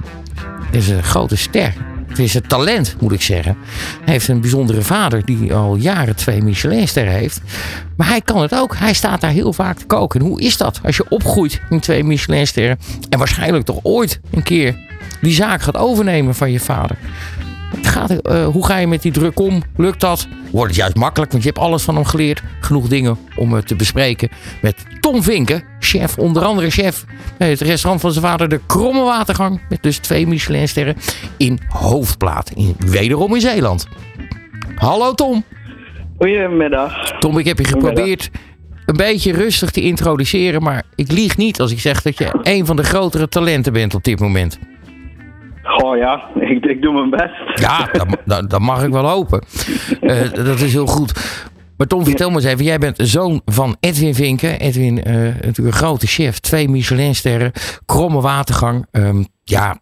Dit 0.70 0.82
is 0.82 0.88
een 0.88 1.02
grote 1.02 1.36
ster. 1.36 1.74
Het 2.10 2.18
is 2.18 2.34
een 2.34 2.46
talent, 2.46 2.96
moet 3.00 3.12
ik 3.12 3.22
zeggen. 3.22 3.56
Hij 4.04 4.12
heeft 4.12 4.28
een 4.28 4.40
bijzondere 4.40 4.82
vader 4.82 5.24
die 5.24 5.54
al 5.54 5.76
jaren 5.76 6.16
twee 6.16 6.42
Michelinsterren 6.42 7.12
heeft. 7.12 7.40
Maar 7.96 8.08
hij 8.08 8.20
kan 8.20 8.42
het 8.42 8.54
ook. 8.54 8.76
Hij 8.76 8.92
staat 8.92 9.20
daar 9.20 9.30
heel 9.30 9.52
vaak 9.52 9.78
te 9.78 9.86
koken. 9.86 10.20
En 10.20 10.26
hoe 10.26 10.40
is 10.40 10.56
dat 10.56 10.80
als 10.82 10.96
je 10.96 11.08
opgroeit 11.08 11.60
in 11.70 11.80
twee 11.80 12.04
Michelinsterren 12.04 12.78
en 13.08 13.18
waarschijnlijk 13.18 13.64
toch 13.64 13.78
ooit 13.82 14.20
een 14.30 14.42
keer 14.42 14.76
die 15.20 15.32
zaak 15.32 15.62
gaat 15.62 15.76
overnemen 15.76 16.34
van 16.34 16.52
je 16.52 16.60
vader? 16.60 16.96
Gaat, 17.82 18.10
eh, 18.10 18.46
hoe 18.46 18.66
ga 18.66 18.76
je 18.76 18.86
met 18.86 19.02
die 19.02 19.12
druk 19.12 19.40
om? 19.40 19.62
Lukt 19.76 20.00
dat? 20.00 20.28
Wordt 20.50 20.68
het 20.68 20.80
juist 20.80 20.96
makkelijk, 20.96 21.30
want 21.30 21.42
je 21.42 21.48
hebt 21.48 21.60
alles 21.60 21.82
van 21.82 21.94
hem 21.94 22.04
geleerd. 22.04 22.42
Genoeg 22.60 22.88
dingen 22.88 23.18
om 23.36 23.52
het 23.52 23.66
te 23.66 23.76
bespreken 23.76 24.28
met 24.62 24.84
Tom 25.00 25.22
Vinken, 25.22 25.62
chef, 25.78 26.18
onder 26.18 26.44
andere 26.44 26.70
chef 26.70 27.04
bij 27.38 27.50
het 27.50 27.60
restaurant 27.60 28.00
van 28.00 28.12
zijn 28.12 28.24
vader, 28.24 28.48
de 28.48 28.60
Kromme 28.66 29.02
Watergang. 29.02 29.60
Met 29.68 29.82
dus 29.82 29.98
twee 29.98 30.26
Michelinsterren 30.26 30.96
in 31.36 31.58
Hoofdplaat, 31.68 32.50
in, 32.54 32.76
wederom 32.78 33.34
in 33.34 33.40
Zeeland. 33.40 33.88
Hallo 34.74 35.14
Tom. 35.14 35.44
Goedemiddag. 36.18 37.18
Tom, 37.18 37.38
ik 37.38 37.46
heb 37.46 37.58
je 37.58 37.64
geprobeerd 37.64 38.30
een 38.86 38.96
beetje 38.96 39.32
rustig 39.32 39.70
te 39.70 39.82
introduceren, 39.82 40.62
maar 40.62 40.82
ik 40.94 41.12
lieg 41.12 41.36
niet 41.36 41.60
als 41.60 41.72
ik 41.72 41.80
zeg 41.80 42.02
dat 42.02 42.18
je 42.18 42.38
een 42.42 42.66
van 42.66 42.76
de 42.76 42.84
grotere 42.84 43.28
talenten 43.28 43.72
bent 43.72 43.94
op 43.94 44.04
dit 44.04 44.20
moment. 44.20 44.58
Goh 45.80 45.96
ja, 45.96 46.30
ik, 46.54 46.64
ik 46.64 46.82
doe 46.82 46.92
mijn 46.92 47.10
best. 47.10 47.60
Ja, 47.60 47.88
dat, 47.92 48.06
dat, 48.24 48.50
dat 48.50 48.60
mag 48.60 48.84
ik 48.84 48.92
wel 48.92 49.08
hopen. 49.08 49.42
Eh, 50.00 50.32
dat 50.32 50.60
is 50.60 50.72
heel 50.72 50.86
goed. 50.86 51.38
Maar 51.76 51.86
Tom, 51.86 52.04
vertel 52.04 52.30
me 52.30 52.36
eens 52.36 52.44
even. 52.44 52.64
Jij 52.64 52.78
bent 52.78 52.96
zoon 53.02 53.42
van 53.44 53.76
Edwin 53.80 54.14
Vinken. 54.14 54.58
Edwin, 54.58 55.02
eh, 55.02 55.14
natuurlijk 55.14 55.58
een 55.58 55.72
grote 55.72 56.06
chef. 56.06 56.38
Twee 56.38 56.68
Michelinsterren. 56.68 57.52
Kromme 57.86 58.20
watergang. 58.20 58.86
Ehm, 58.90 59.24
ja, 59.44 59.76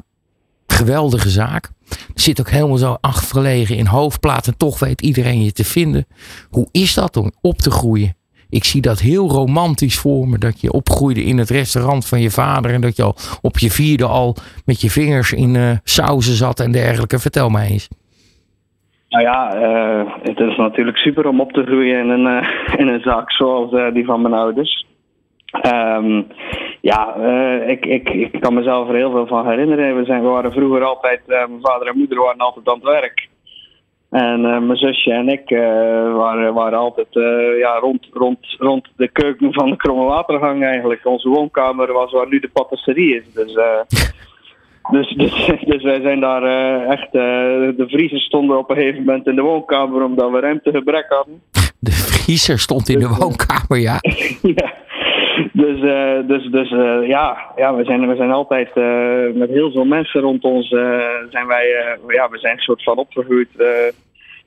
geweldige 0.67 1.31
zaak. 1.31 1.71
Zit 2.15 2.41
ook 2.41 2.51
helemaal 2.51 2.77
zo 2.77 2.97
achtergelegen 3.01 3.77
in 3.77 3.87
hoofdplaat. 3.87 4.47
En 4.47 4.57
toch 4.57 4.79
weet 4.79 5.01
iedereen 5.01 5.45
je 5.45 5.53
te 5.53 5.65
vinden. 5.65 6.07
Hoe 6.51 6.69
is 6.71 6.95
dat 6.95 7.17
om 7.17 7.33
op 7.41 7.59
te 7.59 7.71
groeien? 7.71 8.18
Ik 8.51 8.65
zie 8.65 8.81
dat 8.81 8.99
heel 8.99 9.29
romantisch 9.29 9.99
voor 9.99 10.29
me. 10.29 10.39
Dat 10.39 10.61
je 10.61 10.73
opgroeide 10.73 11.25
in 11.25 11.39
het 11.39 11.51
restaurant 11.51 12.09
van 12.09 12.21
je 12.21 12.31
vader. 12.31 12.71
En 12.71 12.81
dat 12.81 12.97
je 12.97 13.03
al 13.03 13.15
op 13.43 13.59
je 13.59 13.71
vierde 13.71 14.07
al 14.07 14.37
met 14.65 14.81
je 14.81 14.91
vingers 14.91 15.33
in 15.33 15.57
eh 15.57 15.71
sauzen 15.85 16.35
zat 16.35 16.61
en 16.61 16.73
dergelijke. 16.73 17.19
Vertel 17.19 17.49
mij 17.49 17.69
eens. 17.69 17.89
Nou 19.09 19.25
ja, 19.25 19.55
eh, 19.55 20.13
het 20.23 20.39
is 20.41 20.57
natuurlijk 20.57 20.97
super 20.97 21.27
om 21.27 21.41
op 21.41 21.53
te 21.53 21.65
groeien 21.65 21.99
in 21.99 22.09
een, 22.09 22.27
eh, 22.27 22.79
in 22.81 22.89
een 22.89 23.01
zaak 23.01 23.33
zoals 23.33 23.93
die 23.93 24.05
van 24.05 24.21
mijn 24.21 24.35
ouders. 24.35 24.87
Ehm, 25.51 26.23
ja, 26.81 27.15
ik, 27.67 27.87
ik, 27.87 28.09
ik 28.09 28.41
kan 28.41 28.55
mezelf 28.55 28.89
er 28.89 28.95
heel 28.95 29.11
veel 29.11 29.27
van 29.27 29.49
herinneren. 29.49 29.97
We, 29.97 30.05
zijn, 30.05 30.23
we 30.23 30.29
waren 30.29 30.53
vroeger 30.53 30.85
altijd, 30.85 31.21
mijn 31.27 31.61
vader 31.61 31.89
en 31.89 31.99
moeder 31.99 32.19
waren 32.19 32.39
altijd 32.39 32.69
aan 32.69 32.75
het 32.75 32.85
werk. 32.85 33.29
En 34.11 34.45
eh, 34.45 34.61
mijn 34.61 34.79
zusje 34.79 35.13
en 35.13 35.29
ik 35.29 35.51
eh, 35.51 35.61
waren, 36.15 36.55
waren 36.55 36.79
altijd 36.79 37.07
eh, 37.11 37.59
ja, 37.59 37.79
rond, 37.79 38.07
rond, 38.13 38.39
rond 38.59 38.89
de 38.97 39.09
keuken 39.09 39.53
van 39.53 39.71
de 39.71 39.77
Kromme 39.77 40.05
Watergang 40.05 40.65
eigenlijk. 40.65 41.07
Onze 41.07 41.29
woonkamer 41.29 41.93
was 41.93 42.13
waar 42.13 42.29
nu 42.29 42.41
de 42.41 42.51
patisserie 42.53 43.17
is. 43.17 43.33
Dus, 43.35 43.53
dus, 44.93 45.15
dus, 45.17 45.65
dus 45.67 45.83
wij 45.83 46.01
zijn 46.01 46.21
daar 46.21 46.43
echt... 46.89 47.13
de 47.13 47.85
vriezen 47.89 48.21
stonden 48.21 48.59
op 48.59 48.71
een 48.71 48.77
gegeven 48.77 49.05
moment 49.05 49.27
in 49.27 49.35
de 49.35 49.43
woonkamer 49.43 50.03
omdat 50.03 50.31
we 50.31 50.41
ruimtegebrek 50.41 51.07
hadden. 51.09 51.43
De 51.79 51.93
vriezer 51.93 52.59
stond 52.59 52.89
in 52.89 52.99
de 52.99 53.09
woonkamer, 53.09 53.79
ja. 53.79 53.99
ja. 54.55 54.75
Dus, 55.65 55.81
eh, 55.81 56.29
dus, 56.29 56.45
dus 56.51 56.71
eh, 56.71 57.09
ja, 57.09 57.39
ja 57.57 57.75
we, 57.75 57.85
zijn, 57.85 58.09
we 58.09 58.17
zijn 58.17 58.31
altijd 58.31 58.69
eh, 58.75 59.35
met 59.35 59.49
heel 59.49 59.71
veel 59.71 59.85
mensen 59.85 60.21
rond 60.21 60.43
ons. 60.45 60.69
zijn 61.31 61.47
wij, 61.47 61.97
ja, 62.09 62.29
we 62.31 62.39
zijn 62.39 62.53
een 62.55 62.63
soort 62.63 62.83
van 62.83 62.97
opgegroeid 62.97 63.49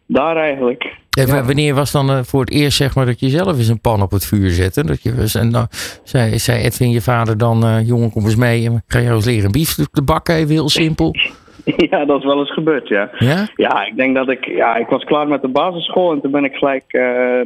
daar 0.06 0.36
eigenlijk. 0.36 0.96
En 1.18 1.28
wa- 1.28 1.44
wanneer 1.44 1.76
was 1.76 1.92
dan 1.92 2.26
voor 2.26 2.40
het 2.40 2.52
eerst 2.52 2.78
zeg 2.78 2.96
maar 2.96 3.06
dat 3.06 3.20
je 3.20 3.30
zelf 3.30 3.58
eens 3.58 3.68
een 3.68 3.82
pan 3.82 4.02
op 4.02 4.12
het 4.12 4.26
vuur 4.26 4.50
zette? 4.50 4.86
Dat 4.86 5.04
je, 5.04 5.32
en 5.40 5.52
dan 5.52 5.68
zei, 6.04 6.40
zei 6.40 6.64
Edwin, 6.64 6.90
je 6.92 7.02
vader 7.02 7.38
dan, 7.38 7.84
jongen 7.86 8.12
kom 8.12 8.24
eens 8.24 8.36
mee. 8.36 8.66
en 8.66 8.84
Ga 8.88 9.00
je 9.00 9.10
eens 9.10 9.26
leren 9.26 9.46
een 9.46 9.52
biefstuk 9.52 9.90
te 9.92 10.04
bakken, 10.04 10.36
even 10.36 10.52
heel 10.52 10.70
simpel. 10.70 11.16
ja, 11.92 12.06
dat 12.06 12.20
is 12.20 12.26
wel 12.26 12.40
eens 12.40 12.54
gebeurd, 12.54 12.88
ja. 12.88 13.10
Ja? 13.18 13.48
Ja, 13.56 13.86
ik 13.86 13.96
denk 13.96 14.16
dat 14.16 14.30
ik, 14.30 14.46
ja, 14.46 14.76
ik 14.76 14.88
was 14.88 15.04
klaar 15.04 15.28
met 15.28 15.42
de 15.42 15.48
basisschool 15.48 16.12
en 16.12 16.22
toen 16.22 16.32
ben 16.32 16.46
ik 16.46 16.56
gelijk 16.56 16.84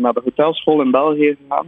naar 0.02 0.14
de 0.14 0.22
hotelschool 0.24 0.82
in 0.82 0.92
België 0.92 1.36
gegaan. 1.48 1.68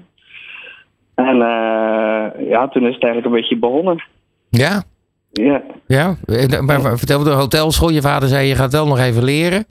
En 1.17 1.41
eh, 1.41 2.49
ja, 2.49 2.67
toen 2.67 2.85
is 2.87 2.93
het 2.93 3.03
eigenlijk 3.03 3.25
een 3.25 3.31
beetje 3.41 3.57
begonnen. 3.57 4.03
Ja? 4.49 4.83
Ja, 5.31 5.61
Ja? 5.87 6.15
En, 6.25 6.65
Maar, 6.65 6.81
maar 6.81 6.97
vertel 6.97 7.23
de 7.23 7.29
hotelschool, 7.29 7.89
je 7.89 8.01
vader 8.01 8.27
zei 8.29 8.47
je 8.47 8.55
gaat 8.55 8.71
wel 8.71 8.87
nog 8.87 8.99
even 8.99 9.23
leren. 9.23 9.65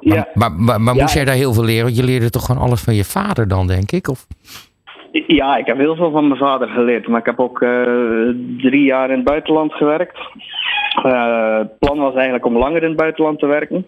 ja, 0.00 0.28
Maar, 0.34 0.52
maar, 0.52 0.80
maar 0.80 0.94
Ja. 0.94 1.00
moest 1.02 1.14
jij 1.14 1.24
daar 1.24 1.34
heel 1.34 1.52
veel 1.52 1.64
leren? 1.64 1.84
Want 1.84 1.96
je 1.96 2.04
leerde 2.04 2.30
toch 2.30 2.44
gewoon 2.44 2.62
alles 2.62 2.80
van 2.80 2.94
je 2.94 3.04
vader 3.04 3.48
dan, 3.48 3.66
denk 3.66 3.92
ik? 3.92 4.08
Of? 4.08 4.26
ja, 5.26 5.56
ik 5.56 5.66
heb 5.66 5.76
heel 5.78 5.96
veel 5.96 6.10
van 6.10 6.28
mijn 6.28 6.40
vader 6.40 6.68
geleerd. 6.68 7.08
Maar 7.08 7.20
ik 7.20 7.26
heb 7.26 7.38
ook 7.40 7.62
eh, 7.62 7.70
drie 8.58 8.84
jaar 8.84 9.10
in 9.10 9.16
het 9.16 9.24
buitenland 9.24 9.72
gewerkt. 9.72 10.18
Eh, 11.02 11.58
het 11.58 11.78
plan 11.78 11.98
was 11.98 12.14
eigenlijk 12.14 12.44
om 12.46 12.58
langer 12.58 12.82
in 12.82 12.88
het 12.88 12.96
buitenland 12.98 13.38
te 13.38 13.46
werken. 13.46 13.86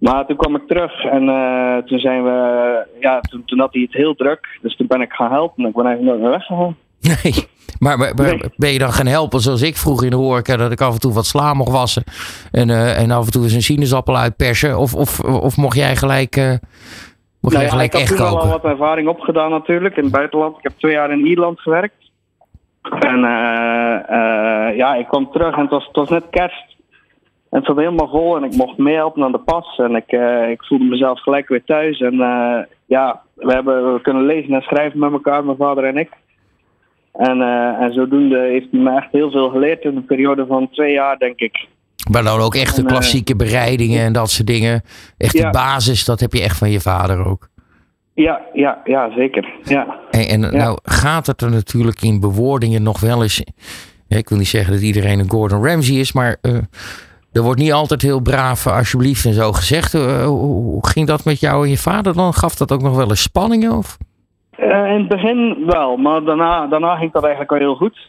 Maar 0.00 0.26
toen 0.26 0.36
kwam 0.36 0.56
ik 0.56 0.66
terug 0.66 1.04
en 1.04 1.28
eh, 1.28 1.76
toen 1.76 1.98
zijn 1.98 2.24
we, 2.24 2.86
ja, 3.00 3.20
toen, 3.20 3.42
toen 3.44 3.58
had 3.58 3.72
hij 3.72 3.82
het 3.82 3.92
heel 3.92 4.14
druk. 4.14 4.58
Dus 4.62 4.76
toen 4.76 4.86
ben 4.86 5.00
ik 5.00 5.12
gaan 5.12 5.30
helpen 5.32 5.62
en 5.62 5.68
ik 5.70 5.76
ben 5.76 5.86
eigenlijk 5.86 6.16
nooit 6.16 6.30
meer 6.30 6.38
weggegaan. 6.38 6.76
Nee. 7.22 7.34
Maar, 7.78 7.98
maar, 7.98 8.14
maar 8.14 8.26
Nee. 8.26 8.40
ben 8.56 8.70
je 8.72 8.78
dan 8.78 8.92
gaan 8.92 9.06
helpen 9.06 9.40
zoals 9.40 9.62
ik 9.62 9.76
vroeg 9.76 10.04
in 10.04 10.10
de 10.10 10.16
horeca, 10.16 10.56
dat 10.56 10.72
ik 10.72 10.80
af 10.80 10.92
en 10.94 11.00
toe 11.00 11.12
wat 11.12 11.26
sla 11.26 11.54
mocht 11.54 11.72
wassen 11.72 12.02
en, 12.50 12.70
eh, 12.70 13.02
en 13.02 13.10
af 13.10 13.24
en 13.24 13.32
toe 13.32 13.42
eens 13.42 13.52
een 13.52 13.62
sinaasappel 13.62 14.16
uitpersen? 14.16 14.78
Of, 14.78 14.94
of, 14.94 15.20
of 15.20 15.56
mocht 15.56 15.76
jij 15.76 15.96
gelijk, 15.96 16.36
eh, 16.36 16.44
mocht 16.44 16.58
jij 17.40 17.50
Nou 17.52 17.62
ja, 17.64 17.68
gelijk 17.70 17.94
ik 17.94 18.00
echt 18.00 18.16
toen 18.16 18.26
al 18.26 18.34
koken? 18.34 18.48
wat 18.48 18.64
ervaring 18.64 19.08
opgedaan 19.08 19.50
natuurlijk 19.50 19.96
in 19.96 20.02
het 20.02 20.12
buitenland. 20.12 20.56
Ik 20.56 20.62
heb 20.62 20.72
twee 20.78 20.92
jaar 20.92 21.10
in 21.10 21.26
Ierland 21.26 21.60
gewerkt. 21.60 22.10
En 22.82 23.18
ja, 24.76 24.94
ik 24.94 25.06
kwam 25.06 25.30
terug 25.32 25.54
en 25.54 25.60
het 25.60 25.70
was, 25.70 25.86
het 25.86 25.96
was 25.96 26.08
net 26.08 26.24
kerst. 26.30 26.76
En 27.50 27.62
het 27.62 27.76
helemaal 27.76 28.08
vol 28.08 28.36
en 28.36 28.44
ik 28.44 28.56
mocht 28.56 28.78
meehelpen 28.78 29.22
aan 29.22 29.32
de 29.32 29.38
pas. 29.38 29.78
En 29.78 29.94
ik, 29.94 30.12
eh, 30.12 30.50
ik 30.50 30.64
voelde 30.64 30.84
mezelf 30.84 31.20
gelijk 31.20 31.48
weer 31.48 31.64
thuis. 31.64 32.00
En 32.00 32.20
eh, 32.20 32.58
ja, 32.86 33.20
we 33.34 33.52
hebben 33.52 33.92
we 33.92 34.00
kunnen 34.00 34.26
lezen 34.26 34.54
en 34.54 34.62
schrijven 34.62 34.98
met 34.98 35.12
elkaar, 35.12 35.44
mijn 35.44 35.56
vader 35.56 35.84
en 35.84 35.96
ik. 35.96 36.10
En, 37.12 37.40
eh, 37.40 37.82
en 37.82 37.92
zodoende 37.92 38.38
heeft 38.38 38.66
hij 38.70 38.80
me 38.80 38.96
echt 38.96 39.12
heel 39.12 39.30
veel 39.30 39.48
geleerd 39.48 39.84
in 39.84 39.96
een 39.96 40.04
periode 40.04 40.46
van 40.46 40.70
twee 40.70 40.92
jaar, 40.92 41.18
denk 41.18 41.38
ik. 41.38 41.66
Maar 42.10 42.22
dan 42.22 42.40
ook 42.40 42.54
echt 42.54 42.76
de 42.76 42.84
klassieke 42.84 43.36
bereidingen 43.36 44.04
en 44.04 44.12
dat 44.12 44.30
soort 44.30 44.46
dingen. 44.46 44.82
Echt 45.18 45.36
de 45.36 45.50
basis, 45.50 46.04
dat 46.04 46.20
heb 46.20 46.32
je 46.32 46.42
echt 46.42 46.58
van 46.58 46.70
je 46.70 46.80
vader 46.80 47.26
ook. 47.26 47.48
Ja, 48.14 48.40
ja, 48.52 48.80
ja, 48.84 49.10
zeker. 49.12 49.52
Ja. 49.62 49.98
En, 50.10 50.26
en 50.28 50.40
nou 50.40 50.78
gaat 50.82 51.26
het 51.26 51.42
er 51.42 51.50
natuurlijk 51.50 52.02
in 52.02 52.20
bewoordingen 52.20 52.82
nog 52.82 53.00
wel 53.00 53.22
eens. 53.22 53.42
Ik 54.08 54.28
wil 54.28 54.38
niet 54.38 54.48
zeggen 54.48 54.72
dat 54.72 54.82
iedereen 54.82 55.18
een 55.18 55.30
Gordon 55.30 55.66
Ramsay 55.66 55.96
is, 55.96 56.12
maar 56.12 56.36
er 57.32 57.42
wordt 57.42 57.60
niet 57.60 57.72
altijd 57.72 58.02
heel 58.02 58.20
braaf, 58.20 58.66
eh, 58.66 58.76
alsjeblieft 58.76 59.24
en 59.24 59.32
zo 59.32 59.52
gezegd. 59.52 59.94
Eh, 59.94 60.24
hoe, 60.24 60.86
ging 60.86 61.06
dat 61.06 61.24
met 61.24 61.40
jou 61.40 61.64
en 61.64 61.70
je 61.70 61.78
vader 61.78 62.14
dan? 62.14 62.32
Gaf 62.32 62.54
dat 62.54 62.72
ook 62.72 62.82
nog 62.82 62.96
wel 62.96 63.08
eens 63.08 63.22
spanningen? 63.22 63.72
Of? 63.72 63.96
Eh, 64.50 64.90
in 64.92 64.98
het 64.98 65.08
begin 65.08 65.56
wel, 65.66 65.96
maar 65.96 66.24
daarna, 66.24 66.66
daarna 66.66 66.96
ging 66.96 67.12
dat 67.12 67.22
eigenlijk 67.22 67.50
wel 67.50 67.60
heel 67.60 67.74
goed. 67.74 68.08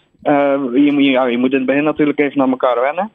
Je, 0.74 0.90
moet, 0.94 1.06
ja, 1.06 1.26
je 1.26 1.38
moet 1.38 1.52
in 1.52 1.58
het 1.58 1.66
begin 1.66 1.84
natuurlijk 1.84 2.20
even 2.20 2.38
naar 2.38 2.50
elkaar 2.50 2.82
wennen. 2.82 3.10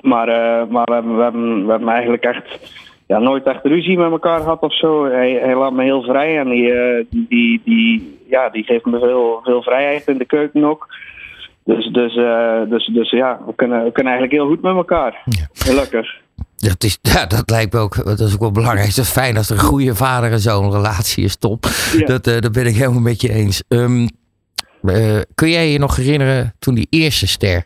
Maar, 0.00 0.26
maar 0.68 0.84
we, 0.84 0.92
hebben, 1.22 1.64
we, 1.64 1.70
hebben, 1.70 1.88
eigenlijk 1.88 2.24
echt 2.24 2.74
ja, 3.06 3.18
nooit 3.18 3.44
echt 3.44 3.64
ruzie 3.64 3.98
met 3.98 4.10
elkaar 4.10 4.40
gehad 4.40 4.60
of 4.60 4.76
zo. 4.76 5.04
Hij, 5.04 5.32
hij 5.32 5.54
laat 5.56 5.72
me 5.72 5.82
heel 5.82 6.02
vrij 6.02 6.38
en 6.38 6.48
die, 6.48 6.72
die, 7.10 7.60
die, 7.64 8.18
ja, 8.28 8.48
die 8.48 8.64
geeft 8.64 8.84
me 8.84 8.98
veel, 8.98 9.40
veel 9.44 9.62
vrijheid 9.62 10.08
in 10.08 10.18
de 10.18 10.24
keuken 10.24 10.64
ook. 10.64 10.86
Dus, 11.64 11.86
dus, 11.92 12.16
eh, 12.16 12.60
dus, 12.68 12.86
dus 12.86 13.10
ja, 13.10 13.40
we 13.46 13.54
kunnen, 13.54 13.84
we 13.84 13.92
kunnen 13.92 14.12
eigenlijk 14.12 14.42
heel 14.42 14.46
goed 14.50 14.62
met 14.62 14.74
elkaar. 14.76 15.22
Gelukkig. 15.52 16.22
Dat, 16.56 16.84
is, 16.84 16.98
ja, 17.02 17.26
dat 17.26 17.50
lijkt 17.50 17.72
me 17.72 17.78
ook, 17.78 18.04
dat 18.04 18.20
is 18.20 18.34
ook 18.34 18.40
wel 18.40 18.50
belangrijk. 18.50 18.86
Het 18.88 18.96
is 18.96 19.10
fijn 19.10 19.36
als 19.36 19.50
er 19.50 19.56
een 19.56 19.62
goede 19.62 19.94
vader 19.94 20.32
en 20.32 20.38
zoon 20.40 20.70
relatie 20.72 21.24
is, 21.24 21.36
top. 21.36 21.64
Ja. 21.98 22.06
Dat, 22.06 22.26
eh, 22.26 22.40
dat 22.40 22.52
ben 22.52 22.66
ik 22.66 22.74
helemaal 22.74 23.00
met 23.00 23.20
je 23.20 23.32
eens. 23.32 23.62
Ehm, 23.68 24.06
eh, 24.82 25.20
kun 25.34 25.48
jij 25.50 25.70
je 25.70 25.78
nog 25.78 25.96
herinneren 25.96 26.52
toen 26.58 26.74
die 26.74 26.86
eerste 26.90 27.26
ster 27.26 27.64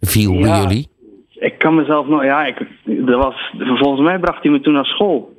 viel 0.00 0.32
bij 0.40 0.48
Ja. 0.48 0.60
jullie? 0.60 0.88
Ik 1.30 1.58
kan 1.58 1.74
mezelf 1.74 2.06
nog, 2.06 2.24
ja, 2.24 2.44
ik, 2.46 2.58
er 3.06 3.16
was, 3.16 3.52
volgens 3.58 4.00
mij 4.02 4.18
bracht 4.18 4.42
hij 4.42 4.52
me 4.52 4.60
toen 4.60 4.72
naar 4.72 4.84
school. 4.84 5.32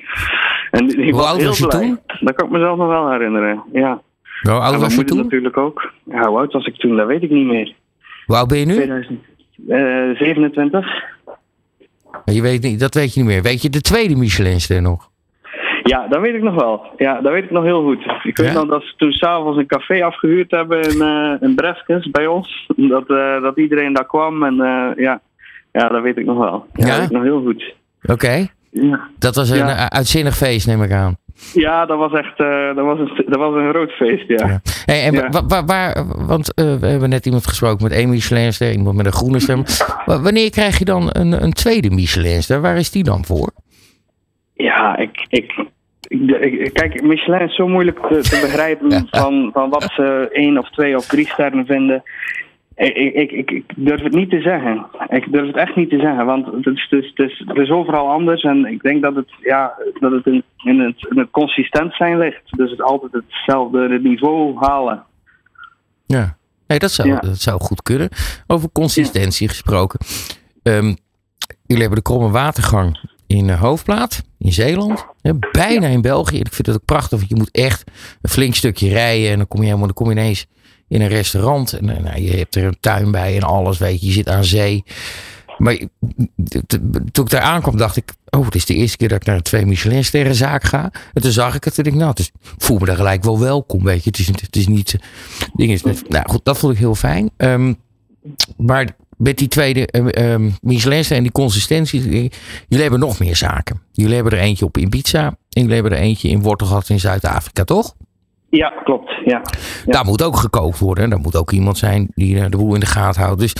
en 0.70 0.86
die 0.86 1.12
Hoe 1.12 1.22
oud 1.22 1.36
heel 1.38 1.46
was 1.48 1.58
je 1.58 1.66
blij. 1.66 1.80
toen? 1.80 1.98
Dat 2.20 2.34
kan 2.34 2.46
ik 2.46 2.52
mezelf 2.52 2.76
nog 2.78 2.88
wel 2.88 3.10
herinneren, 3.10 3.62
ja. 3.72 4.00
Hoe 4.42 4.52
oud 4.52 4.80
was 4.80 4.94
je 4.94 5.04
toen? 5.04 5.16
natuurlijk 5.18 5.56
ook. 5.56 5.92
Ja, 6.04 6.28
hoe 6.28 6.38
oud 6.38 6.52
was 6.52 6.66
ik 6.66 6.74
toen? 6.76 6.96
Dat 6.96 7.06
weet 7.06 7.22
ik 7.22 7.30
niet 7.30 7.46
meer. 7.46 7.74
Hoe 8.26 8.36
oud 8.36 8.48
ben 8.48 8.58
je 8.58 8.64
nu? 8.66 8.74
2000, 8.74 9.20
eh, 9.68 9.78
27? 10.18 10.86
Je 12.24 12.42
weet 12.42 12.62
niet, 12.62 12.80
dat 12.80 12.94
weet 12.94 13.14
je 13.14 13.20
niet 13.20 13.28
meer. 13.28 13.42
Weet 13.42 13.62
je 13.62 13.70
de 13.70 13.80
tweede 13.80 14.16
Michelinster 14.16 14.82
nog? 14.82 15.10
Ja, 15.82 16.06
dat 16.08 16.20
weet 16.20 16.34
ik 16.34 16.42
nog 16.42 16.54
wel. 16.54 16.86
Ja, 16.96 17.20
dat 17.20 17.32
weet 17.32 17.44
ik 17.44 17.50
nog 17.50 17.64
heel 17.64 17.82
goed. 17.82 18.04
Ik 18.22 18.36
weet 18.36 18.46
Ja? 18.46 18.52
nog 18.52 18.66
dat 18.68 18.82
ze 18.82 18.92
toen 18.96 19.12
s'avonds 19.12 19.58
een 19.58 19.66
café 19.66 20.04
afgehuurd 20.04 20.50
hebben 20.50 20.82
in, 20.82 21.00
eh 21.00 21.34
in 21.48 21.54
Breskes 21.54 22.10
bij 22.10 22.26
ons. 22.26 22.66
Dat, 22.76 23.10
eh, 23.10 23.42
dat 23.42 23.56
iedereen 23.58 23.92
daar 23.92 24.06
kwam 24.06 24.42
en 24.44 24.54
ja. 24.96 25.20
ja, 25.72 25.88
dat 25.88 26.02
weet 26.02 26.16
ik 26.16 26.24
nog 26.24 26.38
wel. 26.38 26.66
Ja, 26.72 26.86
Ja? 26.86 26.90
dat 26.90 26.98
weet 26.98 27.06
ik 27.10 27.16
nog 27.16 27.22
heel 27.22 27.42
goed. 27.42 27.74
Oké. 28.02 28.46
Ja. 28.70 29.08
Dat 29.18 29.34
was 29.34 29.50
een 29.50 29.56
Ja. 29.56 29.76
eh, 29.76 29.86
uitzinnig 29.86 30.36
feest, 30.36 30.66
neem 30.66 30.82
ik 30.82 30.92
aan. 30.92 31.16
Ja, 31.52 31.86
dat 31.86 31.98
was 31.98 32.12
echt 32.12 32.38
eh, 32.40 32.74
dat 32.74 32.84
was 32.84 32.98
een, 32.98 33.24
dat 33.28 33.38
was 33.38 33.54
een 33.54 33.68
groot 33.70 33.90
feest, 33.90 34.28
ja. 34.28 34.46
Ja. 34.46 34.60
Hey, 34.84 35.02
en 35.04 35.12
Ja. 35.12 35.28
wa- 35.28 35.46
wa- 35.46 35.64
waar, 35.64 36.04
want 36.26 36.54
eh, 36.54 36.74
we 36.74 36.86
hebben 36.86 37.08
net 37.08 37.26
iemand 37.26 37.46
gesproken 37.46 37.82
met 37.82 37.92
één 37.92 38.08
Michelinster, 38.08 38.72
iemand 38.72 38.96
met 38.96 39.06
een 39.06 39.12
groene 39.12 39.40
ster. 39.40 39.56
Wa- 40.06 40.20
Wanneer 40.20 40.50
krijg 40.50 40.78
je 40.78 40.84
dan 40.84 41.08
een, 41.12 41.42
een 41.42 41.52
tweede 41.52 41.90
Michelinster? 41.90 42.60
Waar 42.60 42.76
is 42.76 42.90
die 42.90 43.02
dan 43.04 43.24
voor? 43.24 43.50
Ja, 44.54 44.96
ik, 44.96 45.26
ik, 45.28 45.64
ik, 46.08 46.30
ik- 46.40 46.72
kijk, 46.72 47.02
Michelin 47.02 47.40
is 47.48 47.54
zo 47.54 47.68
moeilijk 47.68 47.98
te, 48.06 48.20
te 48.20 48.38
begrijpen 48.42 49.06
van, 49.10 49.50
van 49.52 49.70
wat 49.70 49.82
ze 49.94 50.28
één 50.32 50.58
of 50.58 50.70
twee 50.70 50.96
of 50.96 51.06
drie 51.06 51.26
sterren 51.28 51.66
vinden. 51.66 52.02
Ik, 52.78 53.14
ik, 53.14 53.50
ik, 53.50 53.64
durf 53.76 54.02
het 54.02 54.14
niet 54.14 54.30
te 54.30 54.40
zeggen. 54.40 54.86
Ik 55.08 55.32
durf 55.32 55.46
het 55.46 55.56
echt 55.56 55.76
niet 55.76 55.90
te 55.90 55.98
zeggen, 55.98 56.26
want 56.26 56.46
het 56.46 56.66
is, 56.66 56.86
het 56.90 57.02
is, 57.02 57.12
het 57.14 57.30
is, 57.30 57.42
het 57.46 57.56
is 57.56 57.70
overal 57.70 58.08
anders. 58.08 58.42
En 58.42 58.64
ik 58.64 58.82
denk 58.82 59.02
dat 59.02 59.14
het, 59.14 59.30
ja, 59.40 59.72
dat 60.00 60.12
het 60.12 60.26
in, 60.26 60.42
in, 60.64 60.80
het, 60.80 61.06
in 61.10 61.18
het 61.18 61.30
consistent 61.30 61.94
zijn 61.94 62.18
ligt. 62.18 62.56
Dus 62.56 62.70
het 62.70 62.82
altijd 62.82 63.12
hetzelfde 63.12 64.00
niveau 64.02 64.56
halen. 64.58 65.02
Ja. 66.06 66.36
Nee, 66.66 66.78
dat 66.78 66.90
zou, 66.90 67.08
Ja. 67.08 67.18
dat 67.18 67.40
zou 67.40 67.60
goed 67.60 67.82
kunnen. 67.82 68.08
Over 68.46 68.72
consistentie 68.72 69.48
gesproken. 69.48 70.00
Ehm, 70.62 70.94
jullie 71.66 71.82
hebben 71.82 71.98
de 71.98 72.02
Kromme 72.02 72.30
Watergang 72.30 72.98
in 73.26 73.50
eh, 73.50 73.60
Hoofdplaat, 73.60 74.22
in 74.38 74.52
Zeeland. 74.52 75.06
Bijna 75.52 75.86
in 75.86 76.00
België. 76.02 76.38
Ik 76.38 76.52
vind 76.52 76.66
het 76.66 76.76
ook 76.76 76.84
prachtig, 76.84 77.18
want 77.18 77.30
je 77.30 77.36
moet 77.36 77.50
echt 77.50 77.90
een 78.22 78.30
flink 78.30 78.54
stukje 78.54 78.88
rijden. 78.88 79.30
En 79.30 79.36
dan 79.36 79.48
kom 79.48 79.60
je 79.60 79.66
helemaal, 79.66 79.86
dan 79.86 79.96
kom 79.96 80.06
je 80.06 80.12
ineens 80.12 80.46
in 80.88 81.00
een 81.00 81.08
restaurant. 81.08 81.72
En 81.72 81.96
eh, 81.96 82.02
nou, 82.02 82.20
je 82.22 82.36
hebt 82.36 82.54
er 82.56 82.64
een 82.64 82.76
tuin 82.80 83.10
bij 83.10 83.36
en 83.36 83.42
alles, 83.42 83.78
weet 83.78 84.00
je. 84.00 84.06
Je 84.06 84.12
zit 84.12 84.28
aan 84.28 84.44
zee. 84.44 84.84
Maar 85.58 85.78
toen 87.12 87.24
ik 87.24 87.30
daar 87.30 87.40
aankwam, 87.40 87.76
dacht 87.76 87.96
ik... 87.96 88.12
Oh, 88.30 88.44
het 88.44 88.54
is 88.54 88.64
de 88.64 88.74
eerste 88.74 88.96
keer 88.96 89.08
dat 89.08 89.20
ik 89.20 89.26
naar 89.26 89.36
een 89.36 89.42
twee 89.42 89.66
Michelin-sterrenzaak 89.66 90.64
ga. 90.64 90.90
En 91.12 91.22
toen 91.22 91.30
zag 91.30 91.54
ik 91.54 91.64
het 91.64 91.78
en 91.78 91.84
ik, 91.84 91.94
nou, 91.94 92.14
dus 92.14 92.30
voel 92.58 92.78
me 92.78 92.84
daar 92.86 92.96
gelijk 92.96 93.24
wel 93.24 93.38
welkom, 93.38 93.84
weet 93.84 94.04
je. 94.04 94.10
Het 94.10 94.18
is, 94.18 94.26
het 94.26 94.56
is 94.56 94.66
niet... 94.66 94.94
eh, 94.94 95.00
Ding 95.54 95.70
is 95.72 95.82
nou 96.08 96.24
goed, 96.28 96.44
dat 96.44 96.58
vond 96.58 96.72
ik 96.72 96.78
heel 96.78 96.94
fijn. 96.94 97.30
Ehm, 97.36 97.74
maar 98.56 98.96
met 99.16 99.38
die 99.38 99.48
tweede 99.48 99.86
eh, 99.86 100.32
ehm 100.32 100.50
Michelinster 100.60 101.16
en 101.16 101.22
die 101.22 101.32
consistentie... 101.32 102.00
eh, 102.02 102.10
Jullie 102.68 102.82
hebben 102.82 103.00
nog 103.00 103.18
meer 103.18 103.36
zaken. 103.36 103.82
Jullie 103.92 104.14
hebben 104.14 104.32
er 104.32 104.38
eentje 104.38 104.64
op 104.64 104.76
Ibiza. 104.78 105.26
En 105.26 105.36
jullie 105.62 105.74
hebben 105.74 105.92
er 105.92 105.98
eentje 105.98 106.28
in 106.28 106.42
Wortelgat 106.42 106.88
in 106.88 107.00
Zuid-Afrika, 107.00 107.64
toch? 107.64 107.94
Ja, 108.50 108.68
klopt. 108.84 109.10
Ja. 109.24 109.42
Ja. 109.86 109.92
Daar 109.92 110.04
moet 110.04 110.22
ook 110.22 110.36
gekookt 110.36 110.78
worden. 110.78 111.04
En 111.04 111.10
daar 111.10 111.18
moet 111.18 111.36
ook 111.36 111.50
iemand 111.52 111.78
zijn 111.78 112.08
die 112.14 112.38
eh, 112.40 112.50
de 112.50 112.56
boel 112.56 112.74
in 112.74 112.80
de 112.80 112.86
gaten 112.86 113.22
houdt. 113.22 113.40
Dus 113.40 113.52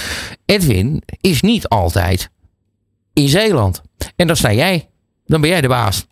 Edwin 0.47 1.03
is 1.21 1.41
niet 1.43 1.69
altijd 1.69 2.31
in 3.13 3.29
Zeeland. 3.29 3.83
En 4.17 4.27
dan 4.27 4.37
sta 4.37 4.53
jij. 4.53 4.89
Dan 5.27 5.41
ben 5.41 5.51
jij 5.51 5.61
de 5.61 5.69
baas. 5.69 6.07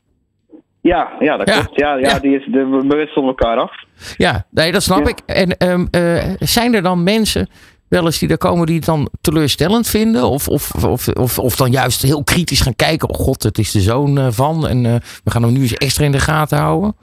Ja, 0.81 1.09
ja, 1.21 1.37
dat 1.37 1.49
Ja. 1.49 1.55
klopt. 1.63 1.81
Ja, 1.81 1.95
ja, 1.97 2.09
Ja. 2.09 2.19
Die 2.19 2.37
is, 2.37 2.45
de, 2.53 2.85
we 2.89 2.97
wisselen 2.97 3.29
elkaar 3.29 3.57
af. 3.59 3.73
Ja, 4.17 4.47
nee, 4.51 4.73
dat 4.73 4.83
snap 4.83 5.09
ik. 5.09 5.19
En 5.27 5.57
ehm, 5.57 5.87
eh, 5.91 6.25
zijn 6.39 6.75
er 6.75 6.83
dan 6.83 7.03
mensen 7.03 7.49
wel 7.89 8.05
eens 8.05 8.19
die 8.19 8.29
er 8.29 8.39
komen 8.39 8.67
die 8.67 8.77
het 8.77 8.85
dan 8.85 9.09
teleurstellend 9.21 9.87
vinden? 9.87 10.29
Of, 10.31 10.49
of, 10.49 10.85
of, 10.85 11.09
of, 11.09 11.39
of 11.39 11.57
dan 11.57 11.71
juist 11.71 12.03
heel 12.03 12.25
kritisch 12.25 12.61
gaan 12.61 12.77
kijken. 12.77 13.09
Oh 13.09 13.17
god, 13.17 13.43
het 13.43 13.59
is 13.59 13.71
de 13.71 13.81
zoon 13.81 14.19
eh, 14.19 14.27
van. 14.31 14.69
En 14.69 14.83
we 15.25 15.31
gaan 15.31 15.43
hem 15.43 15.53
nu 15.53 15.61
eens 15.61 15.75
extra 15.75 16.05
in 16.05 16.13
de 16.13 16.21
gaten 16.21 16.59
houden. 16.59 16.97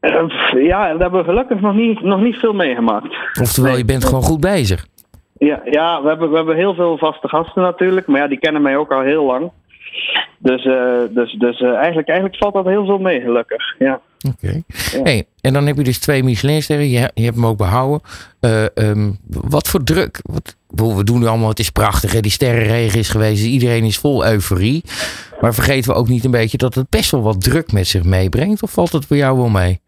Eh, 0.00 0.12
ja, 0.66 0.88
daar 0.88 0.98
hebben 0.98 1.20
we 1.20 1.30
gelukkig 1.30 1.60
nog 1.60 1.74
niet, 1.74 2.02
nog 2.02 2.20
niet 2.20 2.36
veel 2.36 2.52
meegemaakt. 2.52 3.16
Oftewel, 3.40 3.76
je 3.76 3.84
bent 3.84 4.04
gewoon 4.04 4.22
goed 4.22 4.40
bezig. 4.40 4.86
Ja, 5.38 5.60
ja 5.64 6.02
we, 6.02 6.08
hebben, 6.08 6.30
we 6.30 6.36
hebben 6.36 6.56
heel 6.56 6.74
veel 6.74 6.98
vaste 6.98 7.28
gasten 7.28 7.62
natuurlijk, 7.62 8.06
maar 8.06 8.20
ja, 8.20 8.28
die 8.28 8.38
kennen 8.38 8.62
mij 8.62 8.76
ook 8.76 8.92
al 8.92 9.00
heel 9.00 9.24
lang. 9.24 9.50
Dus, 10.38 10.64
eh, 10.64 11.00
dus, 11.10 11.32
dus 11.32 11.60
eh, 11.60 11.74
eigenlijk, 11.74 12.08
eigenlijk 12.08 12.38
valt 12.38 12.54
dat 12.54 12.64
heel 12.64 12.84
veel 12.84 12.98
mee, 12.98 13.20
gelukkig. 13.20 13.74
Ja. 13.78 14.00
Oké. 14.28 14.62
Hey, 15.02 15.24
en 15.40 15.52
dan 15.52 15.66
heb 15.66 15.76
je 15.76 15.84
dus 15.84 15.98
twee 15.98 16.24
Michelinsterren. 16.24 16.88
Je, 16.88 17.10
je 17.14 17.24
hebt 17.24 17.34
hem 17.34 17.46
ook 17.46 17.56
behouden. 17.56 18.00
Eh, 18.40 18.76
ehm, 18.76 19.10
wat 19.26 19.68
voor 19.68 19.84
druk? 19.84 20.20
Wat, 20.22 20.56
we 20.96 21.04
doen 21.04 21.18
nu 21.18 21.26
allemaal, 21.26 21.48
het 21.48 21.58
is 21.58 21.70
prachtig. 21.70 22.12
Hè? 22.12 22.20
Die 22.20 22.30
sterrenregen 22.30 22.98
is 22.98 23.08
geweest. 23.08 23.44
Iedereen 23.44 23.84
is 23.84 23.98
vol 23.98 24.26
euforie. 24.26 24.84
Maar 25.40 25.54
vergeten 25.54 25.92
we 25.92 25.98
ook 25.98 26.08
niet 26.08 26.24
een 26.24 26.30
beetje 26.30 26.58
dat 26.58 26.74
het 26.74 26.90
best 26.90 27.10
wel 27.10 27.22
wat 27.22 27.40
druk 27.40 27.72
met 27.72 27.86
zich 27.86 28.04
meebrengt? 28.04 28.62
Of 28.62 28.70
valt 28.70 28.92
het 28.92 29.06
voor 29.06 29.16
jou 29.16 29.36
wel 29.36 29.48
mee? 29.48 29.80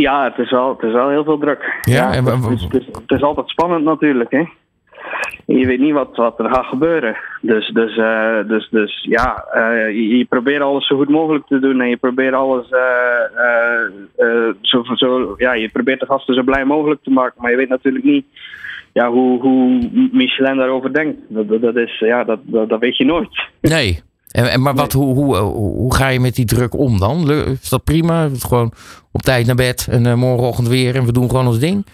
Ja, 0.00 0.24
het 0.24 0.38
is 0.38 0.50
wel, 0.50 0.68
het 0.68 0.82
is 0.82 0.92
wel 0.92 1.08
heel 1.08 1.24
veel 1.24 1.38
druk. 1.38 1.80
Ja, 1.82 2.12
en 2.12 2.24
het, 2.24 2.50
is, 2.50 2.62
het, 2.62 2.74
is, 2.74 2.86
het 2.86 3.10
is 3.10 3.22
altijd 3.22 3.48
spannend 3.48 3.84
natuurlijk, 3.84 4.30
hè. 4.30 4.44
Je 5.46 5.66
weet 5.66 5.80
niet 5.80 5.92
wat, 5.92 6.16
wat 6.16 6.38
er 6.38 6.54
gaat 6.54 6.66
gebeuren. 6.66 7.16
Dus, 7.40 7.68
dus, 7.68 7.96
eh, 7.96 8.38
dus, 8.46 8.68
dus 8.70 9.06
ja, 9.08 9.44
eh, 9.52 9.94
je, 9.94 10.16
je 10.16 10.24
probeert 10.24 10.62
alles 10.62 10.86
zo 10.86 10.96
goed 10.96 11.08
mogelijk 11.08 11.46
te 11.46 11.58
doen 11.58 11.80
en 11.80 11.88
je 11.88 11.96
probeert 11.96 12.34
alles 12.34 12.70
eh, 12.70 14.48
zo, 14.60 14.84
zo, 14.94 15.34
ja, 15.36 15.52
je 15.52 15.68
probeert 15.68 16.00
de 16.00 16.06
gasten 16.06 16.34
zo 16.34 16.42
blij 16.42 16.64
mogelijk 16.64 17.02
te 17.02 17.10
maken. 17.10 17.42
Maar 17.42 17.50
je 17.50 17.56
weet 17.56 17.68
natuurlijk 17.68 18.04
niet 18.04 18.24
ja, 18.92 19.10
hoe, 19.10 19.40
hoe 19.40 19.88
Michelin 20.12 20.56
daarover 20.56 20.92
denkt. 20.92 21.18
Dat, 21.28 21.48
dat, 21.48 21.60
dat 21.60 21.76
is, 21.76 21.98
ja, 21.98 22.24
dat, 22.24 22.38
dat, 22.42 22.68
dat 22.68 22.80
weet 22.80 22.96
je 22.96 23.04
nooit. 23.04 23.48
Nee. 23.60 24.00
En, 24.30 24.50
en, 24.50 24.62
maar 24.62 24.74
wat, 24.74 24.92
hoe, 24.92 25.14
hoe, 25.14 25.36
hoe, 25.36 25.76
hoe 25.76 25.94
ga 25.94 26.08
je 26.08 26.20
met 26.20 26.34
die 26.34 26.44
druk 26.44 26.74
om 26.74 26.98
dan? 26.98 27.30
Is 27.30 27.68
dat 27.68 27.84
prima? 27.84 28.24
Is 28.24 28.44
Gewoon 28.44 28.72
op 29.12 29.22
tijd 29.22 29.46
naar 29.46 29.54
bed 29.54 29.88
en 29.90 30.06
eh, 30.06 30.14
morgenochtend 30.14 30.68
weer 30.68 30.96
en 30.96 31.04
we 31.04 31.12
doen 31.12 31.30
gewoon 31.30 31.46
ons 31.46 31.58
ding? 31.58 31.86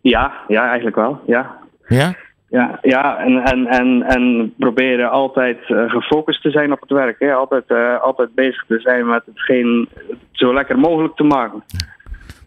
Ja, 0.00 0.32
ja, 0.48 0.66
eigenlijk 0.66 0.96
wel. 0.96 1.20
Ja, 1.26 1.58
Ja? 1.86 2.14
Ja, 2.50 2.78
ja 2.82 3.18
en, 3.18 3.36
en, 3.36 3.66
en, 3.66 4.02
en 4.02 4.54
proberen 4.58 5.10
altijd 5.10 5.58
eh, 5.66 5.90
gefocust 5.90 6.42
te 6.42 6.50
zijn 6.50 6.72
op 6.72 6.80
het 6.80 6.90
werk. 6.90 7.18
Hè? 7.18 7.32
Altijd, 7.32 7.64
eh, 7.66 8.00
altijd 8.00 8.34
bezig 8.34 8.64
te 8.66 8.80
zijn 8.80 9.06
met 9.06 9.22
hetgeen 9.26 9.88
zo 10.32 10.54
lekker 10.54 10.78
mogelijk 10.78 11.16
te 11.16 11.22
maken. 11.22 11.64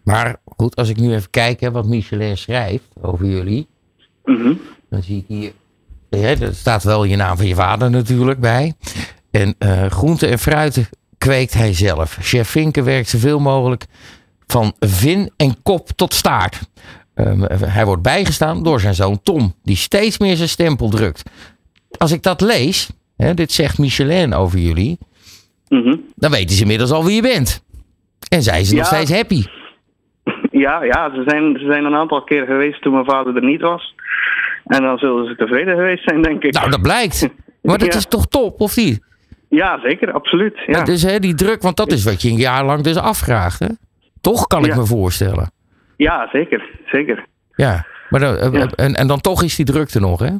Maar 0.04 0.36
goed, 0.56 0.76
als 0.76 0.88
ik 0.88 0.96
nu 0.96 1.12
even 1.12 1.30
kijk 1.30 1.60
hè, 1.60 1.70
wat 1.70 1.86
Michelin 1.86 2.36
schrijft 2.36 2.88
over 3.02 3.26
jullie. 3.26 3.66
Mhm. 4.24 4.54
Dan 4.88 5.02
zie 5.02 5.18
ik 5.18 5.24
hier, 5.28 5.52
ja, 6.20 6.28
er 6.28 6.54
staat 6.54 6.82
wel 6.84 7.04
je 7.04 7.16
naam 7.16 7.36
van 7.36 7.46
je 7.46 7.54
vader 7.54 7.90
natuurlijk 7.90 8.40
bij. 8.40 8.72
En 9.30 9.54
eh 9.58 9.86
groenten 9.86 10.28
en 10.30 10.38
fruiten 10.38 10.88
kweekt 11.18 11.54
hij 11.54 11.74
zelf. 11.74 12.18
Chef 12.20 12.48
Vinken 12.48 12.84
werkt 12.84 13.08
zoveel 13.08 13.38
mogelijk 13.40 13.84
van 14.46 14.74
vin 14.78 15.30
en 15.36 15.62
kop 15.62 15.88
tot 15.96 16.14
staart. 16.14 16.60
Ehm, 17.14 17.40
hij 17.64 17.84
wordt 17.84 18.02
bijgestaan 18.02 18.62
door 18.62 18.80
zijn 18.80 18.94
zoon 18.94 19.22
Tom, 19.22 19.54
die 19.62 19.76
steeds 19.76 20.18
meer 20.18 20.36
zijn 20.36 20.48
stempel 20.48 20.88
drukt. 20.88 21.22
Als 21.98 22.12
ik 22.12 22.22
dat 22.22 22.40
lees, 22.40 22.88
hè, 23.16 23.34
dit 23.34 23.52
zegt 23.52 23.78
Michelin 23.78 24.34
over 24.34 24.58
jullie, 24.58 24.98
Mhm. 25.68 25.96
dan 26.14 26.30
weten 26.30 26.56
ze 26.56 26.62
inmiddels 26.62 26.90
al 26.90 27.04
wie 27.04 27.14
je 27.14 27.22
bent. 27.22 27.64
En 28.28 28.42
zijn 28.42 28.64
ze 28.64 28.74
nog 28.74 28.86
steeds 28.86 29.12
happy. 29.12 29.44
Ja, 30.50 30.82
ja 30.84 31.10
ze, 31.14 31.22
zijn, 31.26 31.58
ze 31.58 31.66
zijn 31.70 31.84
een 31.84 31.94
aantal 31.94 32.22
keer 32.24 32.46
geweest 32.46 32.82
toen 32.82 32.92
mijn 32.92 33.04
vader 33.04 33.36
er 33.36 33.44
niet 33.44 33.60
was. 33.60 33.94
En 34.64 34.82
dan 34.82 34.98
zullen 34.98 35.26
ze 35.26 35.36
tevreden 35.36 35.74
geweest 35.74 36.04
zijn, 36.04 36.22
denk 36.22 36.42
ik. 36.42 36.52
Nou, 36.52 36.70
dat 36.70 36.82
blijkt. 36.82 37.28
Maar 37.62 37.78
dat 37.78 37.92
Ja. 37.92 37.98
is 37.98 38.06
toch 38.06 38.26
top, 38.26 38.60
of 38.60 38.76
niet? 38.76 39.00
Ja, 39.48 39.80
zeker, 39.82 40.12
absoluut. 40.12 40.58
Ja. 40.66 40.72
Maar 40.72 40.84
Dus 40.84 41.02
hè, 41.02 41.18
die 41.18 41.34
druk, 41.34 41.62
want 41.62 41.76
dat 41.76 41.92
is 41.92 42.04
wat 42.04 42.22
je 42.22 42.28
een 42.30 42.36
jaar 42.36 42.64
lang 42.64 42.82
dus 42.82 42.96
afvraagt. 42.96 43.58
Hè? 43.58 43.66
Toch 44.20 44.46
kan 44.46 44.64
ik 44.64 44.70
Ja. 44.70 44.76
me 44.76 44.86
voorstellen. 44.86 45.50
ja, 45.96 46.28
zeker, 46.32 46.70
zeker. 46.86 47.24
Ja. 47.54 47.86
Maar 48.10 48.20
dan, 48.20 48.36
eh, 48.36 48.52
Ja. 48.52 48.66
En, 48.76 48.94
en 48.94 49.06
dan 49.06 49.20
toch 49.20 49.42
is 49.42 49.56
die 49.56 49.64
drukte 49.66 50.00
nog, 50.00 50.20
hè? 50.20 50.30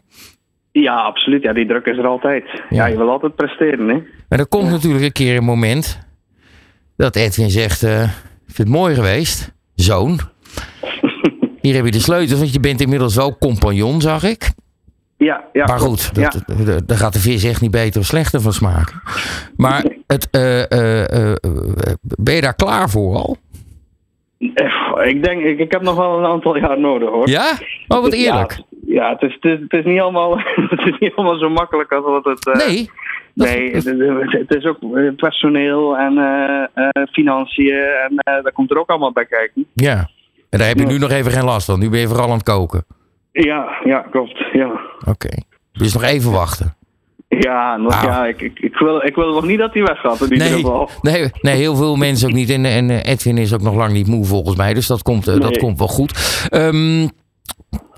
Ja, 0.72 0.94
absoluut. 0.94 1.42
Ja, 1.42 1.52
die 1.52 1.66
druk 1.66 1.86
is 1.86 1.98
er 1.98 2.06
altijd. 2.06 2.44
Ja, 2.70 2.86
je 2.86 2.96
wil 2.96 3.10
altijd 3.10 3.34
presteren, 3.36 3.88
hè. 3.88 4.02
Maar 4.28 4.38
er 4.38 4.46
komt 4.46 4.70
natuurlijk 4.70 5.04
een 5.04 5.12
keer 5.12 5.36
een 5.36 5.44
moment 5.44 6.00
dat 6.96 7.16
Edwin 7.16 7.50
zegt: 7.50 7.82
eh, 7.82 8.02
Ik 8.02 8.54
vind 8.54 8.68
het 8.68 8.76
mooi 8.76 8.94
geweest, 8.94 9.52
zoon. 9.74 10.20
Hier 11.62 11.74
heb 11.74 11.84
je 11.84 11.90
de 11.90 12.00
sleutels, 12.00 12.38
want 12.38 12.52
je 12.52 12.60
bent 12.60 12.80
inmiddels 12.80 13.16
wel 13.16 13.38
compagnon, 13.38 14.00
zag 14.00 14.24
ik. 14.24 14.50
Ja, 15.16 15.44
ja. 15.52 15.64
Maar 15.66 15.78
goed, 15.78 16.10
ja. 16.12 16.32
dat- 16.66 16.88
daar 16.88 16.98
gaat 16.98 17.12
de 17.12 17.18
vis 17.18 17.44
echt 17.44 17.60
niet 17.60 17.70
beter 17.70 18.00
of 18.00 18.06
slechter 18.06 18.40
van 18.40 18.52
smaken. 18.52 19.02
Maar 19.56 19.84
het, 20.06 20.28
eh, 20.30 20.70
eh, 20.72 21.10
eh, 21.10 21.30
eh, 21.30 21.36
ben 22.00 22.34
je 22.34 22.40
daar 22.40 22.54
klaar 22.54 22.90
voor 22.90 23.14
al? 23.16 23.36
Eh, 24.38 25.06
Ik 25.08 25.24
denk, 25.24 25.42
ik, 25.42 25.58
ik 25.58 25.72
heb 25.72 25.82
nog 25.82 25.96
wel 25.96 26.18
een 26.18 26.24
aantal 26.24 26.56
jaar 26.56 26.80
nodig, 26.80 27.08
hoor. 27.08 27.28
Ja? 27.28 27.50
Oh, 27.88 28.00
wat 28.00 28.12
eerlijk. 28.12 28.52
Ja, 28.52 28.64
ja, 28.86 29.10
het, 29.10 29.22
is, 29.22 29.34
het, 29.40 29.44
is, 29.44 29.58
het, 29.60 29.72
is 29.72 29.84
niet 29.84 30.00
allemaal, 30.00 30.38
het 30.70 30.80
is 30.86 30.98
niet 30.98 31.14
allemaal 31.14 31.38
zo 31.38 31.48
makkelijk 31.50 31.92
als 31.92 32.04
wat 32.04 32.24
het... 32.24 32.46
eh, 32.46 32.66
Nee. 32.66 32.90
dat- 33.34 33.46
Nee, 33.48 33.70
het, 33.74 34.54
is 34.54 34.64
ook 34.64 34.78
eh, 34.96 35.14
personeel 35.16 35.96
en 35.96 36.18
eh, 36.18 36.62
eh, 36.74 36.88
financiën 37.12 37.74
en 37.74 38.16
eh 38.16 38.42
daar 38.42 38.52
komt 38.52 38.70
er 38.70 38.78
ook 38.78 38.88
allemaal 38.90 39.12
bij 39.12 39.26
kijken. 39.26 39.66
Ja. 39.74 40.08
En 40.52 40.58
daar 40.58 40.68
heb 40.68 40.78
je 40.78 40.86
nu 40.86 40.98
nog 40.98 41.10
even 41.10 41.32
geen 41.32 41.44
last 41.44 41.66
van. 41.66 41.78
Nu 41.78 41.88
ben 41.90 42.00
je 42.00 42.08
vooral 42.08 42.26
aan 42.26 42.32
het 42.32 42.42
koken. 42.42 42.84
Ja, 43.32 43.80
ja, 43.84 43.98
klopt. 44.00 44.44
Ja, 44.52 44.80
Oké. 45.04 45.28
Dus 45.72 45.92
nog 45.92 46.02
even 46.02 46.32
wachten. 46.32 46.74
ja, 47.28 47.76
nog, 47.76 47.92
Nou. 47.92 48.06
ja 48.06 48.26
ik, 48.26 48.40
ik, 48.40 48.58
ik, 48.58 48.76
wil, 48.76 49.02
ik 49.06 49.14
wil 49.14 49.32
nog 49.34 49.46
niet 49.46 49.58
dat 49.58 49.72
hij 49.74 49.82
weggaat 49.82 50.20
in 50.20 50.32
ieder 50.32 50.48
Nee, 50.50 50.56
geval. 50.56 50.90
nee, 51.02 51.30
nee, 51.40 51.56
heel 51.56 51.76
veel 51.76 51.96
mensen 51.96 52.28
ook 52.28 52.34
niet. 52.34 52.50
En, 52.50 52.64
en 52.64 52.90
Edwin 52.90 53.38
is 53.38 53.54
ook 53.54 53.60
nog 53.62 53.74
lang 53.74 53.92
niet 53.92 54.06
moe 54.06 54.24
volgens 54.24 54.56
mij. 54.56 54.74
Dus 54.74 54.86
dat 54.86 55.02
komt, 55.02 55.28
eh, 55.28 55.40
dat 55.40 55.56
komt 55.58 55.78
wel 55.78 55.88
goed. 55.88 56.46
Ehm, 56.48 57.08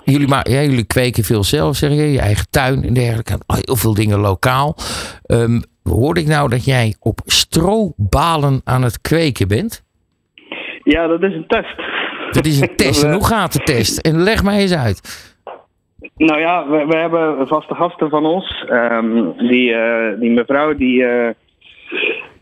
jullie, 0.05 0.29
ma- 0.29 0.45
ja, 0.49 0.61
jullie 0.63 0.85
kweken 0.85 1.25
veel 1.25 1.45
zelf, 1.45 1.77
zeg 1.77 1.91
je. 1.91 2.13
Je 2.13 2.21
eigen 2.21 2.47
tuin 2.51 2.85
en 2.85 2.95
dergelijke. 2.95 3.39
Heel 3.47 3.77
veel 3.77 3.95
dingen 3.95 4.19
lokaal. 4.19 4.77
Ehm, 5.23 5.61
hoorde 5.83 6.21
ik 6.21 6.27
nou 6.27 6.49
dat 6.49 6.65
jij 6.65 6.95
op 7.01 7.21
strobalen 7.25 8.61
aan 8.65 8.83
het 8.83 9.01
kweken 9.01 9.49
bent? 9.49 9.83
Ja, 10.83 11.07
dat 11.07 11.23
is 11.23 11.35
een 11.35 11.47
test. 11.47 11.81
Dat 12.31 12.47
is 12.47 12.61
een 12.61 12.77
test. 12.85 13.03
En 13.03 13.09
eh, 13.09 13.15
hoe 13.15 13.27
gaat 13.27 13.53
de 13.53 13.59
test? 13.59 13.99
En 13.99 14.23
leg 14.23 14.43
mij 14.45 14.59
eens 14.59 14.77
uit. 14.77 15.33
Nou 16.17 16.41
ja, 16.41 16.69
we, 16.69 16.87
we 16.87 16.97
hebben 16.97 17.49
vaste 17.49 17.75
gasten 17.75 18.11
van 18.11 18.27
ons. 18.27 18.65
Ehm, 18.69 19.31
die, 19.37 19.75
eh, 19.75 20.21
die 20.21 20.31
mevrouw, 20.31 20.75
die, 20.75 21.05
eh, 21.05 21.31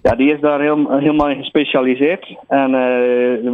ja, 0.02 0.14
die 0.16 0.34
is 0.34 0.40
daar 0.40 0.60
heel, 0.60 0.98
helemaal 0.98 1.28
in 1.28 1.36
gespecialiseerd. 1.36 2.36
En 2.48 2.70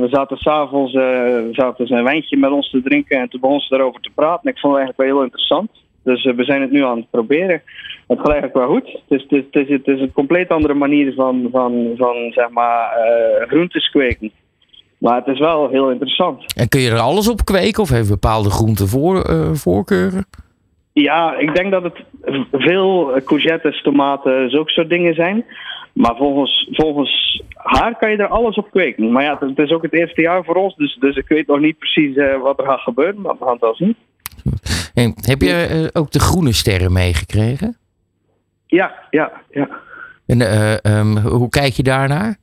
we 0.01 0.07
zaten 0.11 0.37
s'avonds 0.37 0.93
ze 0.93 1.95
een 1.95 2.05
wijntje 2.05 2.37
met 2.37 2.51
ons 2.51 2.71
te 2.71 2.83
drinken 2.83 3.19
en 3.21 3.29
toen 3.29 3.41
begon 3.41 3.61
ze 3.61 3.69
daarover 3.69 4.01
te 4.01 4.11
praten. 4.15 4.45
En 4.45 4.51
ik 4.51 4.59
vond 4.59 4.75
het 4.75 4.83
eigenlijk 4.83 4.97
wel 4.97 5.07
heel 5.07 5.25
interessant. 5.25 5.71
Dus 6.05 6.25
we 6.25 6.45
zijn 6.45 6.61
het 6.61 6.71
nu 6.71 6.85
aan 6.85 6.97
het 6.97 7.11
proberen. 7.11 7.63
Het 8.07 8.19
gaat 8.19 8.31
eigenlijk 8.31 8.55
wel 8.55 8.69
goed. 8.69 9.01
Het 9.09 9.21
is, 9.21 9.27
het 9.29 9.69
is, 9.69 9.69
het 9.69 9.87
is, 9.87 10.01
een 10.01 10.13
compleet 10.13 10.49
andere 10.49 10.75
manier 10.75 11.15
van, 11.15 11.49
van, 11.53 11.95
van 11.97 12.17
zeg 12.35 12.49
maar, 12.51 12.91
groentes 13.47 13.91
kweken. 13.91 14.33
Maar 14.99 15.17
het 15.17 15.27
is 15.27 15.39
wel 15.39 15.69
heel 15.69 15.91
interessant. 15.91 16.55
En 16.55 16.69
kun 16.69 16.81
je 16.81 16.91
er 16.91 16.99
alles 16.99 17.29
op 17.29 17.45
kweken? 17.45 17.83
Of 17.83 17.89
heeft 17.89 18.09
bepaalde 18.09 18.51
groenten 18.51 18.89
voor, 18.89 19.23
eh, 19.23 19.51
voorkeuren? 19.53 20.27
Ja, 20.93 21.37
ik 21.37 21.55
denk 21.55 21.71
dat 21.71 21.83
het 21.83 22.05
veel 22.53 23.15
eh, 23.15 23.25
courgettes, 23.25 23.83
tomaten, 23.83 24.51
zulke 24.51 24.71
soort 24.71 24.89
dingen 24.89 25.15
zijn. 25.15 25.45
Maar 25.93 26.17
volgens, 26.17 26.69
volgens 26.73 27.43
haar 27.55 27.99
kan 27.99 28.11
je 28.11 28.17
er 28.17 28.29
alles 28.29 28.57
op 28.57 28.71
kweken. 28.71 29.13
Maar 29.13 29.23
ja, 29.23 29.39
het, 29.41 29.59
is 29.59 29.71
ook 29.71 29.83
het 29.83 29.95
eerste 29.95 30.21
jaar 30.21 30.45
voor 30.45 30.55
ons. 30.55 30.77
Dus, 30.77 30.97
dus 31.01 31.17
ik 31.17 31.29
weet 31.29 31.47
nog 31.47 31.61
niet 31.61 31.79
precies 31.79 32.17
eh, 32.17 32.41
wat 32.41 32.59
er 32.59 32.67
gaat 32.67 32.81
gebeuren. 32.81 33.21
Maar 33.21 33.35
we 33.39 33.45
gaan 33.45 33.53
het 33.53 33.61
wel 33.61 33.75
zien. 33.75 33.97
En 34.95 35.15
heb 35.21 35.41
je 35.41 35.91
ook 35.93 36.11
de 36.11 36.21
groene 36.21 36.53
sterren 36.53 36.93
meegekregen? 36.93 37.77
Ja, 38.67 38.95
ja, 39.11 39.33
ja. 39.51 39.69
En 40.29 40.41
eh, 40.41 40.85
ehm, 40.85 41.17
hoe 41.17 41.49
kijk 41.49 41.73
je 41.73 41.83
daarnaar? 41.83 42.37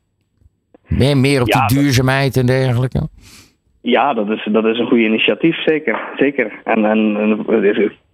Meer, 0.88 1.18
meer 1.18 1.42
op 1.42 1.48
Ja, 1.48 1.66
die 1.66 1.78
duurzaamheid 1.78 2.38
en 2.38 2.46
dergelijke? 2.46 3.08
Ja, 3.82 4.14
dat 4.14 4.30
is, 4.30 4.48
dat 4.52 4.66
is 4.66 4.80
een 4.80 4.88
goed 4.88 5.00
initiatief, 5.00 5.64
zeker. 5.64 6.00
zeker. 6.16 6.62
En, 6.64 6.86
en, 6.86 7.18
en 7.18 7.46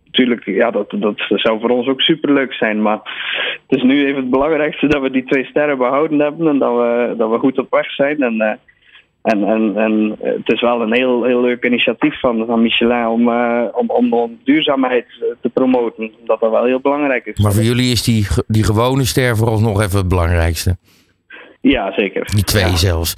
natuurlijk, 0.05 0.45
ja, 0.45 0.71
dat, 0.71 0.89
dat 0.89 1.15
zou 1.17 1.59
voor 1.59 1.69
ons 1.69 1.87
ook 1.87 2.01
superleuk 2.01 2.53
zijn. 2.53 2.81
Maar 2.81 2.99
het 3.67 3.77
is 3.77 3.83
nu 3.83 4.05
even 4.05 4.21
het 4.21 4.29
belangrijkste 4.29 4.87
dat 4.87 5.01
we 5.01 5.11
die 5.11 5.23
twee 5.23 5.45
sterren 5.45 5.77
behouden 5.77 6.19
hebben. 6.19 6.47
En 6.47 6.59
dat 6.59 6.75
we, 6.75 7.13
dat 7.17 7.29
we 7.29 7.37
goed 7.37 7.57
op 7.57 7.67
weg 7.69 7.91
zijn. 7.91 8.21
En, 8.21 8.41
eh, 8.41 8.53
en, 9.21 9.43
en, 9.43 9.77
en 9.77 10.15
het 10.19 10.51
is 10.51 10.61
wel 10.61 10.81
een 10.81 10.93
heel, 10.93 11.23
heel 11.23 11.41
leuk 11.41 11.65
initiatief 11.65 12.19
van, 12.19 12.45
van 12.45 12.61
Michelin 12.61 13.07
om, 13.07 13.29
eh, 13.29 13.63
om, 13.71 13.89
om, 13.89 14.13
om 14.13 14.39
duurzaamheid 14.43 15.05
te 15.41 15.49
promoten. 15.49 16.11
Dat 16.25 16.39
dat 16.39 16.51
wel 16.51 16.65
heel 16.65 16.81
belangrijk 16.81 17.25
is. 17.25 17.39
Maar 17.39 17.53
voor 17.53 17.63
jullie 17.63 17.91
is 17.91 18.03
die, 18.03 18.27
die 18.47 18.63
gewone 18.63 19.05
ster 19.05 19.37
vooralsnog 19.37 19.81
even 19.81 19.97
het 19.97 20.07
belangrijkste. 20.07 20.77
Ja, 21.61 21.93
zeker. 21.95 22.25
Die 22.35 22.43
twee 22.43 22.65
Ja. 22.65 22.75
zelfs. 22.75 23.13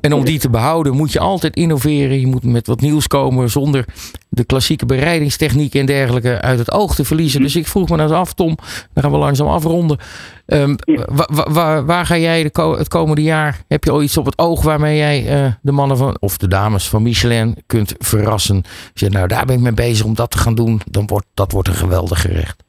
En 0.00 0.12
om 0.12 0.24
die 0.24 0.38
te 0.38 0.50
behouden 0.50 0.96
moet 0.96 1.12
je 1.12 1.18
altijd 1.18 1.56
innoveren. 1.56 2.20
Je 2.20 2.26
moet 2.26 2.42
met 2.44 2.66
wat 2.66 2.80
nieuws 2.80 3.06
komen 3.06 3.50
zonder 3.50 3.84
de 4.28 4.44
klassieke 4.44 4.86
bereidingstechnieken 4.86 5.80
en 5.80 5.86
dergelijke 5.86 6.40
uit 6.40 6.58
het 6.58 6.72
oog 6.72 6.94
te 6.94 7.04
verliezen. 7.04 7.40
Dus 7.40 7.56
ik 7.56 7.66
vroeg 7.66 7.88
me 7.88 7.96
nou 7.96 8.08
eens 8.08 8.18
af, 8.18 8.32
Tom, 8.32 8.56
dan 8.92 9.02
gaan 9.02 9.12
we 9.12 9.18
langzaam 9.18 9.46
afronden. 9.48 9.98
Ehm, 10.46 10.74
wa- 10.86 11.28
wa- 11.32 11.50
wa- 11.52 11.84
waar 11.84 12.06
ga 12.06 12.16
jij 12.18 12.42
de 12.42 12.50
ko- 12.50 12.78
het 12.78 12.88
komende 12.88 13.22
jaar? 13.22 13.62
Heb 13.68 13.84
je 13.84 13.90
al 13.90 14.02
iets 14.02 14.16
op 14.16 14.24
het 14.24 14.38
oog 14.38 14.62
waarmee 14.62 14.96
jij 14.96 15.26
eh, 15.44 15.52
de 15.62 15.72
mannen 15.72 15.96
van, 15.96 16.16
of 16.20 16.36
de 16.36 16.48
dames 16.48 16.88
van 16.88 17.02
Michelin 17.02 17.56
kunt 17.66 17.94
verrassen? 17.98 18.62
Zeg, 18.94 19.10
nou, 19.10 19.26
daar 19.28 19.44
ben 19.46 19.56
ik 19.56 19.62
mee 19.62 19.72
bezig 19.72 20.04
om 20.06 20.14
dat 20.14 20.30
te 20.30 20.38
gaan 20.38 20.54
doen. 20.54 20.80
Dan 20.90 21.06
wordt 21.06 21.26
dat 21.34 21.52
wordt 21.52 21.68
een 21.68 21.74
geweldig 21.74 22.20
gerecht. 22.20 22.62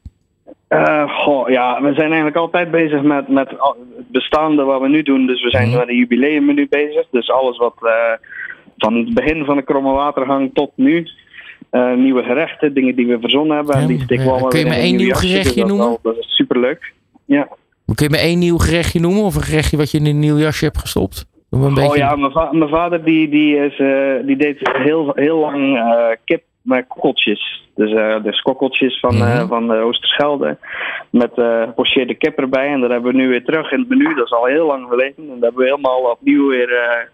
Eh, 0.74 1.10
goh, 1.18 1.50
ja, 1.50 1.82
we 1.82 1.94
zijn 1.94 2.08
eigenlijk 2.08 2.36
altijd 2.36 2.72
bezig 2.72 3.02
met, 3.02 3.28
met 3.28 3.50
het 3.50 4.12
bestaande 4.12 4.64
wat 4.64 4.82
we 4.82 4.88
nu 4.90 5.04
doen. 5.04 5.26
Dus 5.28 5.44
we 5.44 5.50
zijn 5.50 5.70
Mhm. 5.70 5.78
met 5.78 5.88
een 5.88 5.96
jubileummenu 5.98 6.68
bezig. 6.70 7.06
Dus 7.12 7.30
alles 7.32 7.58
wat 7.58 7.76
eh, 7.82 7.92
van 8.78 8.96
het 8.96 9.14
begin 9.14 9.46
van 9.46 9.56
de 9.56 9.62
kromme 9.64 9.92
watergang 9.92 10.50
tot 10.54 10.72
nu. 10.76 11.08
eh, 11.70 11.94
nieuwe 11.94 12.24
gerechten, 12.24 12.74
dingen 12.74 12.96
die 12.96 13.08
we 13.08 13.18
verzonnen 13.20 13.56
hebben. 13.56 13.76
Ja, 13.76 13.82
en 13.82 13.88
die 13.88 14.02
stikken 14.02 14.26
we 14.26 14.32
allemaal 14.32 14.50
kun 14.50 14.60
je 14.60 14.66
me 14.66 14.72
in 14.76 14.82
één 14.82 14.96
nieuw 14.96 15.08
jasje. 15.08 15.28
gerechtje 15.28 15.60
Dus 15.62 15.70
noemen? 15.70 15.86
al- 15.88 16.00
Dat 16.04 16.18
is 16.18 16.36
superleuk. 16.36 16.94
Ja. 17.26 17.48
Kun 17.96 18.06
je 18.06 18.10
me 18.10 18.18
één 18.18 18.40
nieuw 18.40 18.58
gerechtje 18.58 19.00
noemen? 19.00 19.24
Of 19.24 19.36
een 19.36 19.42
gerechtje 19.42 19.78
wat 19.78 19.92
je 19.92 19.98
in 19.98 20.06
een 20.06 20.20
nieuw 20.20 20.38
jasje 20.38 20.66
hebt 20.66 20.78
gestopt? 20.78 21.26
Een 21.50 21.62
Oh 21.62 21.74
beetje... 21.76 21.98
ja, 21.98 22.16
mijn, 22.16 22.32
va- 22.32 22.50
mijn 22.52 22.70
vader 22.70 23.04
die, 23.04 23.30
die, 23.30 23.56
is, 23.58 23.78
die 24.26 24.38
deed 24.38 24.58
heel, 24.62 25.12
heel 25.16 25.38
lang 25.38 25.80
kip 26.26 26.44
met 26.64 26.88
kokkeltjes. 26.88 27.70
Dus, 27.76 27.92
eh 27.94 28.24
dus 28.24 28.42
kokkeltjes 28.42 29.00
van, 29.00 29.14
eh, 29.16 29.38
Mhm. 29.38 29.48
van 29.48 29.68
de 29.68 29.76
Oosterschelde. 29.76 30.58
Met 31.12 31.34
eh 31.38 31.62
gepocheerde 31.64 32.16
kip 32.16 32.38
erbij. 32.38 32.68
En 32.68 32.82
dat 32.82 32.90
hebben 32.92 33.12
we 33.12 33.18
nu 33.18 33.28
weer 33.28 33.44
terug 33.44 33.72
in 33.72 33.80
het 33.80 33.90
menu. 33.90 34.14
Dat 34.14 34.26
is 34.26 34.32
al 34.32 34.46
heel 34.46 34.66
lang 34.66 34.88
geleden. 34.90 35.16
En 35.18 35.28
dat 35.28 35.42
hebben 35.42 35.62
we 35.62 35.70
helemaal 35.70 36.02
opnieuw 36.12 36.48
weer... 36.50 36.72
eh, 36.74 37.06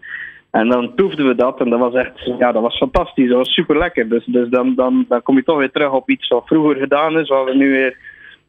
en 0.60 0.68
dan 0.68 0.94
proefden 0.94 1.26
we 1.26 1.34
dat. 1.34 1.60
En 1.60 1.70
dat 1.70 1.78
was 1.78 1.94
echt... 1.94 2.12
Ja, 2.38 2.52
dat 2.52 2.62
was 2.62 2.76
fantastisch. 2.76 3.28
Dat 3.28 3.36
was 3.38 3.52
super 3.54 3.78
lekker. 3.78 4.08
Dus, 4.08 4.24
dus 4.24 4.48
dan, 4.48 4.74
dan, 4.74 5.04
dan 5.08 5.22
kom 5.22 5.36
je 5.36 5.42
toch 5.42 5.58
weer 5.58 5.70
terug 5.70 5.92
op 5.92 6.10
iets 6.10 6.28
wat 6.28 6.46
vroeger 6.46 6.76
gedaan 6.76 7.18
is. 7.18 7.28
Wat 7.28 7.44
we 7.44 7.54
nu 7.56 7.70
weer 7.70 7.96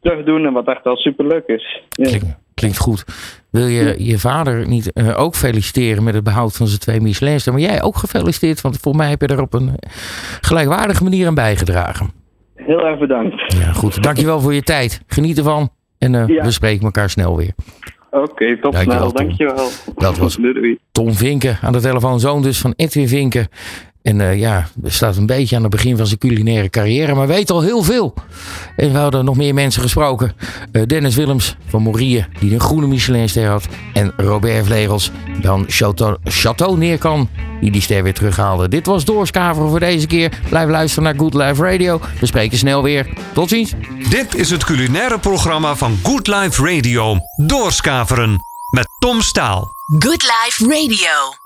terug 0.02 0.24
doen. 0.24 0.46
En 0.46 0.54
wat 0.54 0.68
echt 0.68 0.84
wel 0.84 0.96
super 0.98 1.28
leuk 1.28 1.46
is. 1.48 1.82
Ja. 1.90 2.20
Klinkt, 2.62 2.78
goed. 2.80 3.04
Wil 3.50 3.68
je 3.68 3.96
je 3.98 4.20
vader 4.20 4.68
niet 4.68 4.92
eh, 4.94 5.20
ook 5.20 5.36
feliciteren 5.36 6.04
met 6.04 6.14
het 6.14 6.24
behoud 6.24 6.56
van 6.56 6.68
zijn 6.68 6.80
twee 6.80 7.02
Michelin's? 7.02 7.46
Maar 7.48 7.60
jij 7.60 7.82
ook 7.84 7.98
gefeliciteerd, 7.98 8.62
want 8.62 8.78
voor 8.82 8.96
mij 8.96 9.10
heb 9.10 9.22
je 9.22 9.28
er 9.28 9.42
op 9.42 9.54
een 9.54 9.76
gelijkwaardige 10.42 11.04
manier 11.04 11.28
aan 11.28 11.34
bijgedragen. 11.36 12.12
Heel 12.56 12.86
erg 12.86 13.00
bedankt. 13.00 13.54
Ja, 13.54 13.72
goed. 13.74 14.04
Dankjewel 14.04 14.40
voor 14.42 14.54
je 14.54 14.62
tijd. 14.62 15.02
Geniet 15.08 15.38
ervan. 15.38 15.70
En 15.98 16.16
eh, 16.16 16.28
Ja. 16.28 16.44
we 16.44 16.52
spreken 16.52 16.84
elkaar 16.86 17.10
snel 17.10 17.38
weer. 17.38 17.52
Oké, 18.12 18.60
tot 18.60 18.72
Dankjewel, 18.74 18.98
snel. 19.00 19.12
Tom. 19.12 19.26
Dankjewel. 19.26 19.70
Dat 19.96 20.18
was- 20.18 20.36
Doei, 20.36 20.54
doei. 20.54 20.78
Tom 20.92 21.14
Vinken 21.14 21.58
aan 21.62 21.72
de 21.72 21.80
telefoon, 21.82 22.20
zoon 22.20 22.42
dus 22.42 22.60
van 22.60 22.74
Edwin 22.76 23.08
Vinken. 23.08 23.48
En 24.02 24.22
eh, 24.22 24.40
ja, 24.40 24.68
staat 24.86 25.16
een 25.16 25.26
beetje 25.26 25.56
aan 25.56 25.62
het 25.62 25.72
begin 25.72 25.98
van 25.98 26.08
zijn 26.08 26.20
culinaire 26.20 26.70
carrière, 26.70 27.16
maar 27.16 27.28
weet 27.28 27.52
al 27.52 27.62
heel 27.62 27.84
veel. 27.84 28.14
En 28.76 28.92
we 28.92 28.98
hadden 28.98 29.26
nog 29.26 29.36
meer 29.38 29.54
mensen 29.54 29.82
gesproken. 29.82 30.36
Eh, 30.72 30.82
Dennis 30.86 31.16
Willems 31.16 31.56
van 31.68 31.82
Morieën, 31.82 32.26
die 32.40 32.54
een 32.54 32.60
groene 32.60 32.88
Michelinster 32.88 33.48
had. 33.48 33.66
En 33.94 34.14
Robert 34.18 34.66
Vlegels, 34.66 35.12
dan 35.42 35.66
Chateau, 35.68 36.18
Chateau 36.24 36.78
Neerkan, 36.78 37.30
die 37.62 37.72
die 37.72 37.82
ster 37.82 38.04
weer 38.04 38.14
terughaalde. 38.14 38.68
Dit 38.68 38.86
was 38.86 39.06
Doorskaveren 39.06 39.70
voor 39.70 39.80
deze 39.80 40.08
keer. 40.08 40.32
Blijf 40.50 40.70
luisteren 40.70 41.04
naar 41.04 41.16
Good 41.18 41.34
Life 41.34 41.64
Radio. 41.64 42.02
We 42.20 42.26
spreken 42.26 42.58
snel 42.58 42.84
weer. 42.84 43.08
Tot 43.34 43.50
ziens. 43.50 43.74
Dit 44.10 44.36
is 44.36 44.50
het 44.50 44.64
culinaire 44.64 45.20
programma 45.20 45.76
van 45.76 46.00
Good 46.04 46.28
Life 46.28 46.76
Radio. 46.76 47.18
Doorskaveren 47.36 48.40
met 48.72 48.88
Tom 49.00 49.22
Staal. 49.22 49.72
Good 50.00 50.24
Life 50.24 50.64
Radio. 50.66 51.40